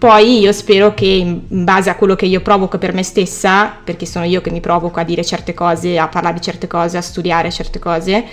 poi 0.00 0.38
io 0.38 0.50
spero 0.52 0.94
che 0.94 1.04
in 1.04 1.42
base 1.46 1.90
a 1.90 1.94
quello 1.94 2.16
che 2.16 2.24
io 2.24 2.40
provoco 2.40 2.78
per 2.78 2.94
me 2.94 3.02
stessa, 3.02 3.70
perché 3.84 4.06
sono 4.06 4.24
io 4.24 4.40
che 4.40 4.50
mi 4.50 4.60
provoco 4.60 4.98
a 4.98 5.04
dire 5.04 5.22
certe 5.22 5.52
cose, 5.52 5.98
a 5.98 6.08
parlare 6.08 6.36
di 6.36 6.40
certe 6.40 6.66
cose, 6.66 6.96
a 6.96 7.02
studiare 7.02 7.50
certe 7.50 7.78
cose, 7.78 8.24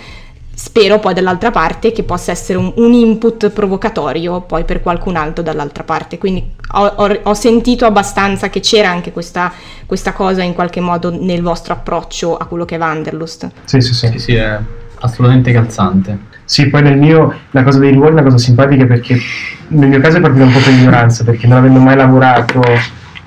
spero 0.54 0.98
poi 0.98 1.12
dall'altra 1.12 1.50
parte 1.50 1.92
che 1.92 2.04
possa 2.04 2.30
essere 2.30 2.56
un, 2.56 2.72
un 2.76 2.94
input 2.94 3.50
provocatorio 3.50 4.40
poi 4.40 4.64
per 4.64 4.80
qualcun 4.80 5.16
altro 5.16 5.42
dall'altra 5.42 5.84
parte. 5.84 6.16
Quindi 6.16 6.52
ho, 6.72 6.86
ho, 6.86 7.20
ho 7.24 7.34
sentito 7.34 7.84
abbastanza 7.84 8.48
che 8.48 8.60
c'era 8.60 8.88
anche 8.88 9.12
questa, 9.12 9.52
questa, 9.84 10.14
cosa 10.14 10.42
in 10.42 10.54
qualche 10.54 10.80
modo 10.80 11.10
nel 11.10 11.42
vostro 11.42 11.74
approccio 11.74 12.38
a 12.38 12.46
quello 12.46 12.64
che 12.64 12.76
è 12.76 12.78
Wanderlust. 12.78 13.50
Sì, 13.64 13.82
sì, 13.82 13.92
sì, 13.92 14.06
sì, 14.12 14.18
sì 14.18 14.34
è 14.36 14.58
assolutamente 15.00 15.52
calzante. 15.52 16.27
Sì, 16.48 16.70
poi 16.70 16.80
nel 16.80 16.96
mio 16.96 17.34
la 17.50 17.62
cosa 17.62 17.78
dei 17.78 17.92
ruoli 17.92 18.08
è 18.08 18.12
una 18.12 18.22
cosa 18.22 18.38
simpatica 18.38 18.86
perché 18.86 19.18
nel 19.68 19.90
mio 19.90 20.00
caso 20.00 20.16
è 20.16 20.20
proprio 20.22 20.44
un 20.44 20.50
po' 20.50 20.60
per 20.60 20.72
ignoranza, 20.72 21.22
perché 21.22 21.46
non 21.46 21.58
avendo 21.58 21.78
mai 21.78 21.94
lavorato 21.94 22.62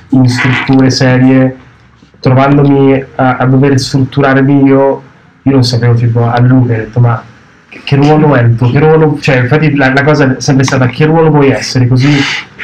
in 0.09 0.27
strutture 0.27 0.89
serie, 0.89 1.55
trovandomi 2.19 3.05
a, 3.17 3.37
a 3.37 3.45
dover 3.45 3.79
strutturarmi 3.79 4.63
io, 4.63 5.03
io 5.43 5.51
non 5.51 5.63
sapevo 5.63 5.93
tipo 5.93 6.25
a 6.27 6.39
Luca, 6.39 6.73
ho 6.73 6.77
detto 6.77 6.99
ma 6.99 7.23
che, 7.69 7.81
che 7.83 7.95
ruolo 7.95 8.33
è 8.33 8.41
il 8.41 8.55
tuo? 8.55 8.71
Che 8.71 8.79
ruolo, 8.79 9.19
cioè 9.21 9.41
infatti 9.41 9.75
la, 9.75 9.93
la, 9.93 10.03
cosa 10.03 10.35
è 10.37 10.41
sempre 10.41 10.63
stata 10.63 10.87
che 10.87 11.05
ruolo 11.05 11.29
vuoi 11.29 11.51
essere, 11.51 11.87
così 11.87 12.09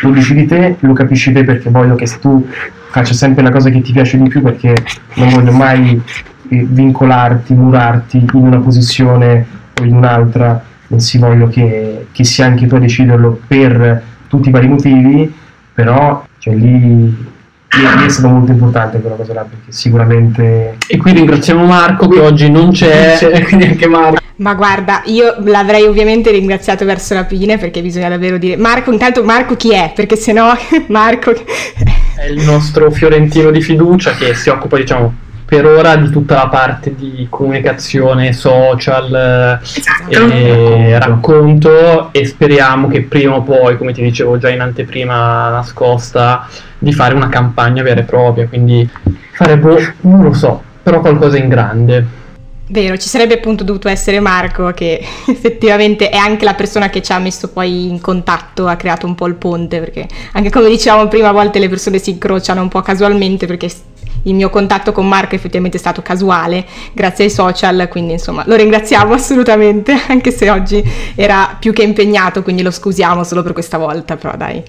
lo 0.01 0.09
decidi 0.09 0.47
te, 0.47 0.77
lo 0.79 0.93
capisci 0.93 1.31
te 1.33 1.43
perché 1.43 1.69
voglio 1.69 1.93
che 1.93 2.07
tu 2.19 2.47
faccia 2.89 3.13
sempre 3.13 3.43
la 3.43 3.51
cosa 3.51 3.69
che 3.69 3.79
ti 3.81 3.91
piace 3.91 4.17
di 4.17 4.27
più 4.27 4.41
perché 4.41 4.73
non 5.17 5.29
voglio 5.29 5.51
mai 5.51 6.01
eh, 6.49 6.65
vincolarti, 6.67 7.53
murarti 7.53 8.17
in 8.17 8.43
una 8.45 8.57
posizione 8.57 9.57
o 9.79 9.83
in 9.83 9.95
un'altra, 9.95 10.63
si 10.95 11.17
voglio 11.17 11.47
che, 11.47 12.07
che 12.11 12.23
sia 12.23 12.45
anche 12.45 12.67
tu 12.67 12.75
a 12.75 12.79
deciderlo 12.79 13.41
per 13.47 14.01
tutti 14.27 14.49
i 14.49 14.51
vari 14.51 14.67
motivi, 14.67 15.33
però 15.73 16.25
cioè, 16.39 16.55
lì 16.55 17.35
lì 17.69 18.05
è 18.05 18.09
stato 18.09 18.29
molto 18.29 18.51
importante 18.51 18.99
quella 18.99 19.15
cosa 19.15 19.33
là 19.33 19.41
perché 19.41 19.71
sicuramente 19.71 20.77
e 20.87 20.97
qui 20.97 21.11
ringraziamo 21.11 21.65
Marco 21.65 22.07
che 22.07 22.19
oggi 22.19 22.49
non 22.49 22.71
c'è. 22.71 23.19
e 23.21 23.43
quindi 23.43 23.65
anche 23.65 23.87
Marco. 23.87 24.17
Ma 24.37 24.53
guarda 24.53 25.01
io 25.05 25.35
l'avrei 25.43 25.83
ovviamente 25.83 26.31
ringraziato 26.31 26.85
verso 26.85 27.13
la 27.13 27.25
fine 27.25 27.57
perché 27.57 27.81
bisogna 27.81 28.09
davvero 28.09 28.37
dire 28.37 28.55
Marco 28.55 28.91
intanto 28.91 29.23
Marco 29.23 29.55
chi 29.55 29.73
è? 29.73 29.91
Perché 29.93 30.15
sennò 30.15 30.53
Marco 30.87 31.31
è 32.15 32.25
il 32.29 32.43
nostro 32.43 32.89
fiorentino 32.91 33.51
di 33.51 33.61
fiducia 33.61 34.13
che 34.13 34.33
si 34.33 34.49
occupa 34.49 34.77
diciamo 34.77 35.13
per 35.47 35.65
ora 35.65 35.95
di 35.95 36.09
tutta 36.09 36.35
la 36.35 36.49
parte 36.49 36.93
di 36.93 37.25
comunicazione 37.29 38.33
social 38.33 39.61
esatto. 39.63 40.29
e 40.29 40.99
racconto 40.99 42.09
e 42.11 42.25
speriamo 42.25 42.89
che 42.89 43.03
prima 43.03 43.35
o 43.35 43.43
poi, 43.43 43.77
come 43.77 43.93
ti 43.93 44.01
dicevo 44.01 44.37
già 44.37 44.49
in 44.49 44.59
anteprima 44.59 45.49
nascosta, 45.49 46.49
di 46.77 46.91
fare 46.91 47.15
una 47.15 47.29
campagna 47.29 47.81
vera 47.81 48.01
e 48.01 48.03
propria, 48.03 48.45
quindi 48.45 48.89
fare 49.31 49.57
boh, 49.57 49.79
non 50.01 50.21
lo 50.21 50.33
so, 50.33 50.61
però 50.83 50.99
qualcosa 50.99 51.37
in 51.37 51.47
grande. 51.47 52.05
Vero, 52.69 52.97
ci 52.97 53.07
sarebbe 53.07 53.35
appunto 53.35 53.63
dovuto 53.63 53.87
essere 53.87 54.19
Marco 54.19 54.73
che 54.73 55.01
effettivamente 55.27 56.09
è 56.09 56.17
anche 56.17 56.43
la 56.43 56.55
persona 56.55 56.89
che 56.89 57.01
ci 57.01 57.13
ha 57.13 57.19
messo 57.19 57.51
poi 57.51 57.87
in 57.87 58.01
contatto, 58.01 58.67
ha 58.67 58.75
creato 58.75 59.05
un 59.05 59.15
po' 59.15 59.27
il 59.27 59.35
ponte, 59.35 59.79
perché 59.79 60.09
anche 60.33 60.49
come 60.49 60.67
dicevamo 60.67 61.07
prima 61.07 61.29
a 61.29 61.31
volte 61.31 61.59
le 61.59 61.69
persone 61.69 61.99
si 61.99 62.09
incrociano 62.09 62.61
un 62.61 62.67
po' 62.67 62.81
casualmente 62.81 63.47
perché 63.47 63.69
il 64.27 64.35
mio 64.35 64.49
contatto 64.49 64.91
con 64.91 65.07
Marco 65.07 65.35
effettivamente 65.35 65.77
è 65.77 65.79
stato 65.79 66.01
casuale 66.01 66.65
grazie 66.93 67.25
ai 67.25 67.29
social, 67.31 67.87
quindi 67.89 68.13
insomma 68.13 68.43
lo 68.45 68.55
ringraziamo 68.55 69.13
assolutamente, 69.15 69.95
anche 70.07 70.31
se 70.31 70.49
oggi 70.49 70.83
era 71.15 71.55
più 71.57 71.73
che 71.73 71.83
impegnato, 71.83 72.43
quindi 72.43 72.61
lo 72.61 72.71
scusiamo 72.71 73.23
solo 73.23 73.43
per 73.43 73.53
questa 73.53 73.77
volta, 73.77 74.15
però 74.15 74.35
dai. 74.35 74.63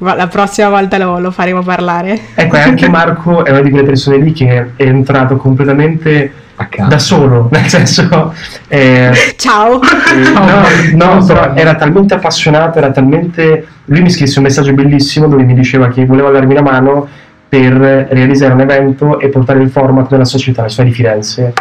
La 0.00 0.28
prossima 0.28 0.68
volta 0.68 0.96
lo, 0.96 1.18
lo 1.18 1.32
faremo 1.32 1.60
parlare. 1.62 2.16
Ecco, 2.36 2.56
anche 2.56 2.88
Marco 2.88 3.44
è 3.44 3.50
una 3.50 3.62
di 3.62 3.70
quelle 3.70 3.84
persone 3.84 4.18
lì 4.18 4.32
che 4.32 4.74
è 4.76 4.82
entrato 4.84 5.36
completamente 5.36 6.46
da 6.88 6.98
solo, 6.98 7.48
nel 7.50 7.66
senso... 7.68 8.34
Eh, 8.66 9.12
Ciao! 9.36 9.80
Eh, 9.80 10.94
no, 10.94 11.14
no 11.16 11.24
però 11.26 11.54
era 11.54 11.74
talmente 11.74 12.14
appassionato, 12.14 12.78
era 12.78 12.90
talmente... 12.90 13.66
Lui 13.86 14.02
mi 14.02 14.10
scrisse 14.10 14.38
un 14.38 14.44
messaggio 14.44 14.72
bellissimo 14.72 15.26
dove 15.28 15.44
mi 15.44 15.54
diceva 15.54 15.88
che 15.88 16.04
voleva 16.04 16.30
darmi 16.30 16.54
la 16.54 16.62
mano 16.62 17.08
per 17.48 17.72
realizzare 17.72 18.52
un 18.52 18.60
evento 18.60 19.18
e 19.18 19.28
portare 19.28 19.62
il 19.62 19.70
format 19.70 20.08
della 20.08 20.24
società, 20.24 20.68
città 20.68 20.82
di 20.82 20.92
Firenze. 20.92 21.54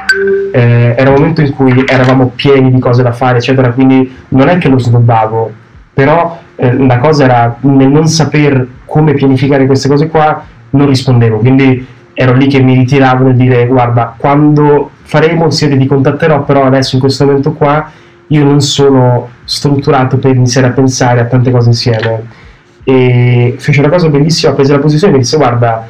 Eh, 0.51 0.95
era 0.97 1.09
un 1.09 1.15
momento 1.15 1.41
in 1.41 1.53
cui 1.53 1.83
eravamo 1.87 2.33
pieni 2.35 2.71
di 2.71 2.79
cose 2.79 3.03
da 3.03 3.13
fare, 3.13 3.37
eccetera, 3.37 3.71
quindi 3.71 4.13
non 4.29 4.49
è 4.49 4.57
che 4.57 4.67
lo 4.67 4.77
snobbavo, 4.77 5.51
però 5.93 6.39
eh, 6.55 6.73
la 6.77 6.97
cosa 6.97 7.23
era 7.23 7.55
nel 7.61 7.89
non 7.89 8.07
saper 8.07 8.67
come 8.85 9.13
pianificare 9.13 9.65
queste 9.65 9.87
cose 9.87 10.07
qua, 10.07 10.43
non 10.71 10.87
rispondevo, 10.87 11.37
quindi 11.37 11.85
ero 12.13 12.33
lì 12.33 12.47
che 12.47 12.59
mi 12.59 12.73
ritiravo 12.73 13.25
nel 13.25 13.35
dire 13.35 13.67
guarda, 13.67 14.15
quando 14.17 14.89
faremo 15.03 15.49
siete 15.51 15.77
ti 15.77 15.85
contatterò, 15.85 16.43
però 16.43 16.65
adesso 16.65 16.95
in 16.95 17.01
questo 17.01 17.25
momento 17.25 17.53
qua 17.53 17.89
io 18.27 18.43
non 18.43 18.59
sono 18.59 19.29
strutturato 19.45 20.17
per 20.17 20.35
iniziare 20.35 20.67
a 20.67 20.71
pensare 20.71 21.21
a 21.21 21.25
tante 21.25 21.51
cose 21.51 21.69
insieme 21.69 22.45
e 22.89 23.55
fece 23.57 23.81
una 23.81 23.89
cosa 23.89 24.07
bellissima, 24.07 24.53
prese 24.53 24.71
la 24.71 24.79
posizione 24.79 25.11
e 25.11 25.17
mi 25.17 25.21
disse 25.23 25.35
guarda, 25.35 25.85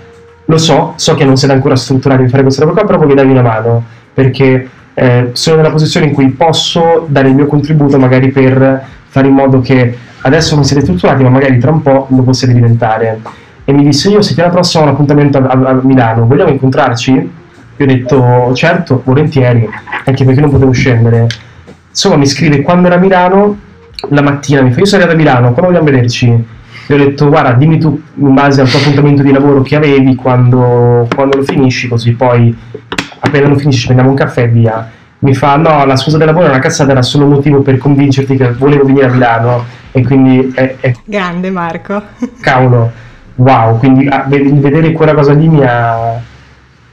lo 0.45 0.57
so, 0.57 0.93
so 0.95 1.13
che 1.13 1.25
non 1.25 1.37
siete 1.37 1.53
ancora 1.53 1.75
strutturati 1.75 2.21
per 2.21 2.31
fare 2.31 2.41
questa 2.41 2.63
roba 2.63 2.73
qua, 2.73 2.87
però 2.87 2.97
voglio 2.97 3.13
darvi 3.13 3.33
una 3.33 3.43
mano, 3.43 3.83
perché 4.11 4.67
eh, 4.95 5.29
sono 5.33 5.57
nella 5.57 5.69
posizione 5.69 6.07
in 6.07 6.13
cui 6.13 6.29
posso 6.29 7.05
dare 7.07 7.27
il 7.27 7.35
mio 7.35 7.45
contributo 7.45 7.99
magari 7.99 8.29
per 8.29 8.83
fare 9.09 9.27
in 9.27 9.35
modo 9.35 9.61
che 9.61 9.95
adesso 10.21 10.55
non 10.55 10.63
siete 10.63 10.81
strutturati, 10.81 11.21
ma 11.21 11.29
magari 11.29 11.59
tra 11.59 11.69
un 11.69 11.83
po' 11.83 12.07
lo 12.09 12.23
possiate 12.23 12.55
diventare. 12.55 13.19
E 13.63 13.73
mi 13.73 13.83
disse 13.83 14.09
io 14.09 14.23
settimana 14.23 14.51
prossima 14.51 14.81
ho 14.81 14.87
un 14.87 14.93
appuntamento 14.93 15.37
a, 15.37 15.43
a, 15.43 15.69
a 15.69 15.79
Milano, 15.83 16.25
vogliamo 16.25 16.49
incontrarci? 16.49 17.11
Io 17.11 17.85
ho 17.85 17.85
detto 17.85 18.53
certo, 18.55 19.03
volentieri, 19.05 19.69
anche 20.03 20.25
perché 20.25 20.41
non 20.41 20.49
potevo 20.49 20.71
scendere. 20.71 21.27
Insomma 21.89 22.15
mi 22.15 22.25
scrive 22.25 22.63
quando 22.63 22.87
era 22.87 22.95
a 22.95 22.99
Milano, 22.99 23.55
la 24.09 24.23
mattina 24.23 24.61
mi 24.61 24.71
fa 24.71 24.79
io 24.79 24.85
sarei 24.85 25.07
a 25.07 25.13
Milano, 25.13 25.51
quando 25.51 25.67
vogliamo 25.71 25.91
vederci? 25.91 26.55
Gli 26.87 26.93
ho 26.93 26.97
detto 26.97 27.27
guarda 27.27 27.51
dimmi 27.51 27.77
tu 27.77 28.01
in 28.15 28.33
base 28.33 28.61
al 28.61 28.69
tuo 28.69 28.79
appuntamento 28.79 29.21
di 29.21 29.31
lavoro 29.31 29.61
che 29.61 29.75
avevi 29.75 30.15
quando, 30.15 31.07
quando 31.13 31.37
lo 31.37 31.43
finisci 31.43 31.87
così 31.87 32.13
poi 32.13 32.55
appena 33.19 33.47
lo 33.47 33.57
finisci 33.57 33.85
prendiamo 33.85 34.11
un 34.11 34.15
caffè 34.15 34.43
e 34.43 34.47
via. 34.47 34.91
Mi 35.19 35.33
fa 35.33 35.57
no 35.57 35.83
la 35.85 35.95
scusa 35.95 36.17
del 36.17 36.27
lavoro 36.27 36.45
è 36.45 36.49
una 36.49 36.59
cazzata 36.59 36.91
era 36.91 37.01
solo 37.01 37.25
un 37.25 37.31
motivo 37.31 37.61
per 37.61 37.77
convincerti 37.77 38.37
che 38.37 38.53
volevo 38.53 38.85
venire 38.85 39.07
a 39.07 39.11
Milano. 39.11 39.65
E 39.91 40.03
quindi 40.03 40.51
è, 40.53 40.75
è... 40.79 40.93
grande 41.03 41.49
Marco. 41.49 42.01
Cavolo. 42.39 42.91
Wow 43.35 43.77
quindi 43.77 44.07
a, 44.07 44.25
vedere 44.27 44.91
quella 44.93 45.13
cosa 45.13 45.33
lì 45.33 45.47
mi 45.47 45.63
ha, 45.63 46.19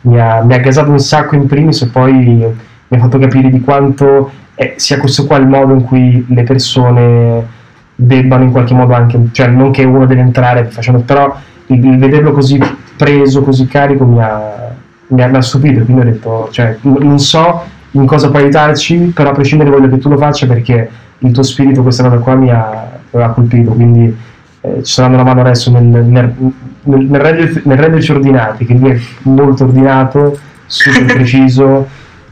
mi 0.03 0.20
ha, 0.20 0.42
mi 0.42 0.55
ha 0.55 0.59
gasato 0.59 0.90
un 0.90 0.99
sacco 0.99 1.36
in 1.36 1.47
primis 1.47 1.82
e 1.82 1.86
poi 1.86 2.12
mi 2.12 2.97
ha 2.97 2.99
fatto 2.99 3.18
capire 3.18 3.49
di 3.49 3.61
quanto 3.61 4.30
eh, 4.55 4.74
sia 4.76 4.99
questo 4.99 5.26
qua 5.26 5.36
il 5.36 5.47
modo 5.47 5.72
in 5.72 5.84
cui 5.84 6.24
le 6.28 6.42
persone 6.42 7.47
debbano 7.95 8.45
in 8.45 8.51
qualche 8.51 8.74
modo 8.74 8.95
anche, 8.95 9.18
cioè 9.32 9.49
non 9.49 9.70
che 9.70 9.84
uno 9.84 10.07
deve 10.07 10.20
entrare 10.20 10.64
facendo, 10.64 11.01
però 11.01 11.36
il, 11.66 11.84
il 11.84 11.99
vederlo 11.99 12.32
così 12.32 12.61
preso, 12.97 13.42
così 13.42 13.66
carico 13.66 14.05
mi 14.05 14.20
ha, 14.20 14.74
mi 15.09 15.22
ha, 15.22 15.26
mi 15.28 15.36
ha 15.36 15.42
stupito, 15.42 15.84
quindi 15.84 16.03
ho 16.03 16.05
detto, 16.05 16.49
cioè, 16.51 16.76
non 16.82 17.18
so 17.18 17.62
in 17.92 18.07
cosa 18.07 18.30
puoi 18.30 18.42
aiutarci, 18.42 19.12
però 19.14 19.30
a 19.30 19.32
prescindere 19.32 19.70
voglio 19.70 19.88
che 19.88 19.99
tu 19.99 20.09
lo 20.09 20.16
faccia 20.16 20.47
perché 20.47 20.90
il 21.18 21.32
tuo 21.32 21.42
spirito 21.42 21.82
questa 21.82 22.03
cosa 22.03 22.18
qua 22.18 22.34
mi 22.34 22.51
ha, 22.51 22.90
mi 23.11 23.22
ha 23.22 23.28
colpito, 23.28 23.72
quindi 23.72 24.14
eh, 24.61 24.82
ci 24.82 25.01
dando 25.01 25.16
una 25.16 25.24
mano 25.24 25.40
adesso 25.40 25.70
nel, 25.70 25.84
nel, 25.84 26.05
nel, 26.05 26.34
nel, 26.82 27.20
renderci, 27.20 27.62
nel 27.64 27.78
renderci 27.78 28.12
ordinati, 28.12 28.64
che 28.64 28.74
lui 28.74 28.90
è 28.90 29.01
molto 29.22 29.64
ordinato, 29.64 30.38
super 30.66 31.05
preciso, 31.14 31.86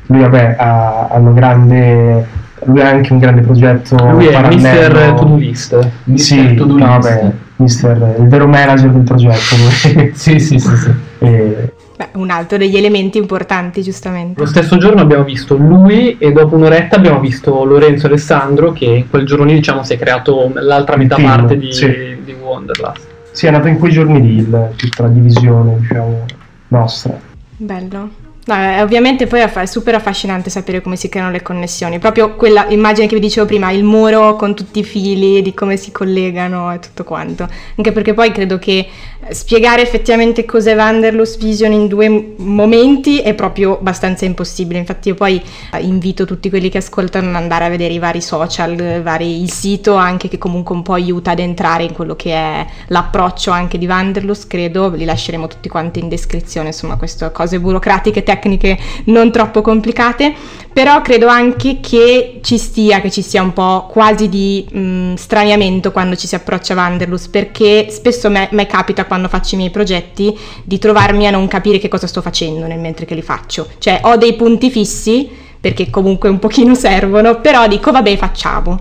lui 0.07 0.21
vabbè 0.21 0.57
ha, 0.59 1.09
ha 1.11 1.19
una 1.19 1.31
grande 1.31 2.27
lui 2.65 2.81
ha 2.81 2.89
anche 2.89 3.13
un 3.13 3.19
grande 3.19 3.41
progetto 3.43 3.97
Lui 4.11 4.27
è 4.27 4.33
parallelo. 4.33 4.55
Mister 4.55 5.13
To-Do 5.15 5.37
List. 5.37 5.89
Sì, 6.15 6.55
To-do 6.55 6.79
no, 6.79 6.97
list. 6.97 7.09
vabbè, 7.09 7.31
mister, 7.57 8.15
il 8.19 8.27
vero 8.29 8.47
manager 8.47 8.91
del 8.91 9.03
progetto. 9.03 9.55
Sì, 10.15 10.39
sì, 10.39 10.59
sì, 10.59 10.77
sì. 10.77 10.91
E- 11.21 11.73
Beh, 11.97 12.09
un 12.15 12.31
altro 12.31 12.57
degli 12.57 12.77
elementi 12.77 13.19
importanti, 13.19 13.83
giustamente. 13.83 14.41
Lo 14.41 14.47
stesso 14.47 14.77
giorno 14.79 15.03
abbiamo 15.03 15.25
visto 15.25 15.57
lui 15.57 16.17
e 16.19 16.33
dopo 16.33 16.57
un'oretta 16.57 16.97
abbiamo 16.97 17.21
visto 17.21 17.65
Lorenzo 17.65 18.07
Alessandro 18.07 18.73
che 18.73 18.87
in 18.87 19.11
quel 19.11 19.27
giorno 19.27 19.45
lì 19.45 19.55
diciamo 19.55 19.83
si 19.85 19.93
è 19.93 19.99
creato 19.99 20.51
l'altra 20.55 20.97
metà 20.97 21.17
Film, 21.17 21.29
parte 21.29 21.59
di, 21.59 21.73
sì. 21.73 21.87
di 22.25 22.35
Wonderlust. 22.41 23.07
sì, 23.33 23.47
è 23.47 23.51
nato 23.51 23.69
in 23.69 23.79
quei 23.79 23.93
giorni 23.93 24.21
lì 24.23 24.37
il- 24.39 24.71
tutta 24.77 25.03
la 25.03 25.09
divisione, 25.11 25.77
diciamo, 25.81 26.25
nostra. 26.69 27.17
Bello. 27.57 28.09
No, 28.45 28.55
eh, 28.57 28.83
ovviamente 28.83 29.29
poi 29.29 29.41
è 29.41 29.67
super 29.67 29.95
affascinante 29.95 30.51
sapere 30.51 30.81
come 30.81 30.97
si 30.97 31.09
creano 31.09 31.31
le 31.31 31.43
connessioni. 31.43 32.01
Proprio 32.01 32.35
quella 32.35 32.67
immagine 32.71 33.07
che 33.07 33.15
vi 33.15 33.21
dicevo 33.21 33.47
prima, 33.47 33.71
il 33.71 33.85
muro 33.85 34.35
con 34.35 34.57
tutti 34.57 34.81
i 34.81 34.85
fili, 34.85 35.43
di 35.43 35.55
come 35.55 35.77
si 35.77 35.93
collegano 35.93 36.73
e 36.73 36.81
tutto 36.81 37.05
quanto. 37.05 37.49
Anche 37.77 37.93
perché 37.93 38.15
poi 38.15 38.33
credo 38.33 38.59
che 38.59 38.89
spiegare 39.31 39.83
effettivamente 39.83 40.45
cos'è 40.45 40.75
Wanderlust 40.75 41.41
Vision 41.43 41.73
in 41.73 41.87
due 41.87 42.35
momenti 42.37 43.21
è 43.21 43.35
proprio 43.35 43.79
abbastanza 43.79 44.25
impossibile. 44.25 44.79
Infatti 44.79 45.09
io 45.09 45.15
poi 45.15 45.41
eh, 45.73 45.81
invito 45.81 46.25
tutti 46.25 46.51
quelli 46.51 46.69
che 46.69 46.79
ascoltano 46.79 47.29
ad 47.29 47.37
andare 47.37 47.65
a 47.65 47.69
vedere 47.69 47.95
i 47.95 47.99
vari 47.99 48.21
social, 48.21 49.01
vari- 49.03 49.43
il 49.43 49.51
sito 49.51 49.95
anche 49.95 50.29
che 50.29 50.39
comunque 50.39 50.75
un 50.75 50.83
po' 50.83 50.95
aiuta 50.95 51.31
ad 51.31 51.39
entrare 51.39 51.85
in 51.85 51.93
quello 51.93 52.17
che 52.17 52.33
è 52.33 52.67
l'approccio 52.89 53.51
anche 53.51 53.79
di 53.79 53.87
Wanderlust, 53.87 54.49
credo, 54.49 54.89
li 54.91 55.05
lasceremo 55.05 55.47
tutti 55.47 55.69
quanti 55.69 56.01
in 56.01 56.09
descrizione, 56.09 56.69
insomma 56.69 56.97
queste 56.97 57.31
cose 57.33 57.61
burocratiche, 57.61 58.23
tecniche 58.23 58.79
non 59.05 59.31
troppo 59.31 59.63
complicate, 59.63 60.35
però 60.73 61.03
credo 61.03 61.29
anche 61.29 61.81
che 61.81 62.41
ci 62.43 62.59
stia, 62.59 63.01
che 63.01 63.11
ci 63.11 63.23
sia 63.23 63.43
un 63.43 63.53
po' 63.53 63.87
quasi 63.91 64.29
di 64.29 64.67
mh, 64.71 65.15
straniamento 65.15 65.93
quando 65.93 66.17
ci 66.17 66.27
si 66.27 66.35
approccia 66.35 66.73
a 66.73 66.77
Wanderlust, 66.77 67.31
perché 67.31 67.87
spesso 67.91 68.31
me, 68.31 68.49
me 68.53 68.67
capita 68.67 69.05
quando 69.13 69.29
faccio 69.29 69.57
i 69.57 69.59
miei 69.59 69.71
progetti 69.71 70.35
di 70.65 70.79
trovarmi 70.79 71.27
a 71.27 71.31
non 71.31 71.47
capire 71.47 71.77
che 71.77 71.89
cosa 71.89 72.07
sto 72.07 72.23
facendo 72.23 72.67
nel 72.67 72.79
mentre 72.79 73.05
che 73.05 73.15
li 73.15 73.21
faccio, 73.21 73.69
cioè 73.77 74.01
ho 74.05 74.17
dei 74.17 74.33
punti 74.37 74.71
fissi 74.71 75.29
perché 75.61 75.91
comunque 75.91 76.31
un 76.31 76.39
pochino 76.39 76.75
servono, 76.75 77.43
però 77.43 77.69
dico 77.69 77.93
vabbè 77.93 78.17
facciamo. 78.17 78.81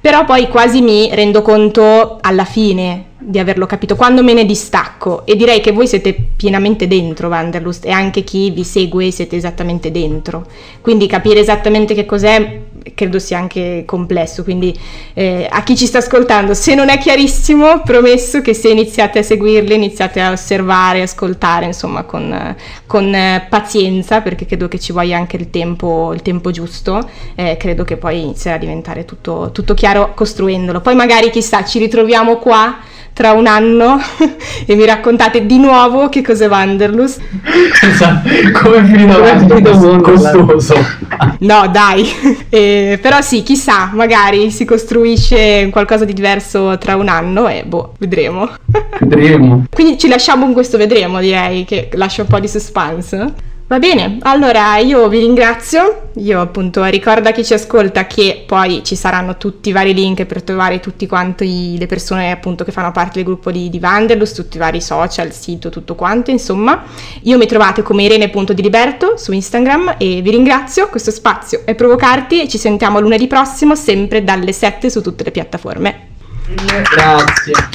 Però 0.00 0.24
poi 0.24 0.46
quasi 0.46 0.82
mi 0.82 1.12
rendo 1.12 1.42
conto 1.42 2.18
alla 2.20 2.44
fine 2.44 3.06
di 3.18 3.40
averlo 3.40 3.66
capito, 3.66 3.96
quando 3.96 4.22
me 4.22 4.34
ne 4.34 4.44
distacco 4.44 5.26
e 5.26 5.34
direi 5.34 5.60
che 5.60 5.72
voi 5.72 5.88
siete 5.88 6.14
pienamente 6.36 6.86
dentro 6.86 7.28
Wanderlust 7.28 7.84
e 7.84 7.90
anche 7.90 8.22
chi 8.22 8.50
vi 8.50 8.62
segue 8.62 9.10
siete 9.10 9.34
esattamente 9.34 9.90
dentro. 9.90 10.46
Quindi 10.80 11.08
capire 11.08 11.40
esattamente 11.40 11.92
che 11.94 12.06
cos'è 12.06 12.60
credo 12.94 13.18
sia 13.18 13.38
anche 13.38 13.84
complesso, 13.86 14.42
quindi 14.42 14.78
eh, 15.14 15.46
a 15.50 15.62
chi 15.62 15.76
ci 15.76 15.86
sta 15.86 15.98
ascoltando, 15.98 16.54
se 16.54 16.74
non 16.74 16.88
è 16.88 16.98
chiarissimo, 16.98 17.82
promesso 17.82 18.40
che 18.40 18.54
se 18.54 18.68
iniziate 18.68 19.20
a 19.20 19.22
seguirli, 19.22 19.74
iniziate 19.74 20.20
a 20.20 20.32
osservare, 20.32 21.02
ascoltare, 21.02 21.66
insomma, 21.66 22.02
con, 22.04 22.56
con, 22.86 23.14
eh, 23.14 23.46
pazienza, 23.48 24.20
perché 24.20 24.46
credo 24.46 24.68
che 24.68 24.78
ci 24.78 24.92
voglia 24.92 25.16
anche 25.16 25.36
il 25.36 25.50
tempo, 25.50 26.12
il 26.12 26.22
tempo 26.22 26.50
giusto, 26.50 27.08
eh, 27.34 27.56
credo 27.58 27.84
che 27.84 27.96
poi 27.96 28.20
inizierà 28.20 28.56
a 28.56 28.60
diventare 28.60 29.04
tutto, 29.04 29.50
tutto 29.52 29.74
chiaro 29.74 30.12
costruendolo. 30.14 30.80
Poi 30.80 30.94
magari 30.94 31.30
chissà, 31.30 31.64
ci 31.64 31.78
ritroviamo 31.78 32.36
qua 32.36 32.78
tra 33.12 33.32
un 33.32 33.46
anno 33.46 34.00
e 34.66 34.74
mi 34.74 34.84
raccontate 34.84 35.46
di 35.46 35.58
nuovo 35.58 36.08
che 36.08 36.22
cos'è 36.22 36.48
Wanderlust. 36.48 37.20
Esatto. 37.82 38.28
Come 38.62 38.76
è 38.76 38.84
finito 38.84 39.18
Wonderland? 39.18 40.02
costoso. 40.02 40.74
No, 41.40 41.68
dai, 41.70 42.10
Eh, 42.54 42.98
però 43.00 43.20
sì, 43.22 43.42
chissà, 43.42 43.90
magari 43.94 44.50
si 44.50 44.64
costruisce 44.64 45.68
qualcosa 45.70 46.04
di 46.04 46.12
diverso 46.12 46.76
tra 46.78 46.96
un 46.96 47.08
anno 47.08 47.48
e 47.48 47.64
boh, 47.64 47.94
vedremo. 47.98 48.48
Vedremo. 49.00 49.64
Quindi 49.72 49.98
ci 49.98 50.08
lasciamo 50.08 50.44
con 50.44 50.52
questo 50.52 50.76
vedremo, 50.76 51.18
direi, 51.18 51.64
che 51.64 51.88
lascia 51.94 52.22
un 52.22 52.28
po' 52.28 52.38
di 52.40 52.48
suspense. 52.48 53.50
Va 53.72 53.78
bene, 53.78 54.18
allora 54.20 54.76
io 54.76 55.08
vi 55.08 55.20
ringrazio, 55.20 56.10
io 56.16 56.42
appunto 56.42 56.84
ricordo 56.84 57.30
a 57.30 57.32
chi 57.32 57.42
ci 57.42 57.54
ascolta 57.54 58.06
che 58.06 58.44
poi 58.46 58.84
ci 58.84 58.94
saranno 58.94 59.38
tutti 59.38 59.70
i 59.70 59.72
vari 59.72 59.94
link 59.94 60.26
per 60.26 60.42
trovare 60.42 60.78
tutti 60.78 61.06
quanti 61.06 61.78
le 61.78 61.86
persone 61.86 62.30
appunto 62.30 62.64
che 62.64 62.70
fanno 62.70 62.92
parte 62.92 63.12
del 63.14 63.24
gruppo 63.24 63.50
di, 63.50 63.70
di 63.70 63.80
Wanderlust, 63.82 64.36
tutti 64.36 64.56
i 64.56 64.60
vari 64.60 64.82
social, 64.82 65.32
sito, 65.32 65.70
tutto 65.70 65.94
quanto, 65.94 66.30
insomma. 66.30 66.84
Io 67.22 67.38
mi 67.38 67.46
trovate 67.46 67.80
come 67.80 68.02
Irene.diliberto 68.02 69.16
su 69.16 69.32
Instagram 69.32 69.94
e 69.96 70.20
vi 70.20 70.30
ringrazio, 70.32 70.90
questo 70.90 71.10
spazio 71.10 71.62
è 71.64 71.74
provocarti 71.74 72.42
e 72.42 72.48
ci 72.48 72.58
sentiamo 72.58 73.00
lunedì 73.00 73.26
prossimo 73.26 73.74
sempre 73.74 74.22
dalle 74.22 74.52
7 74.52 74.90
su 74.90 75.00
tutte 75.00 75.24
le 75.24 75.30
piattaforme. 75.30 76.08
Grazie. 76.92 77.70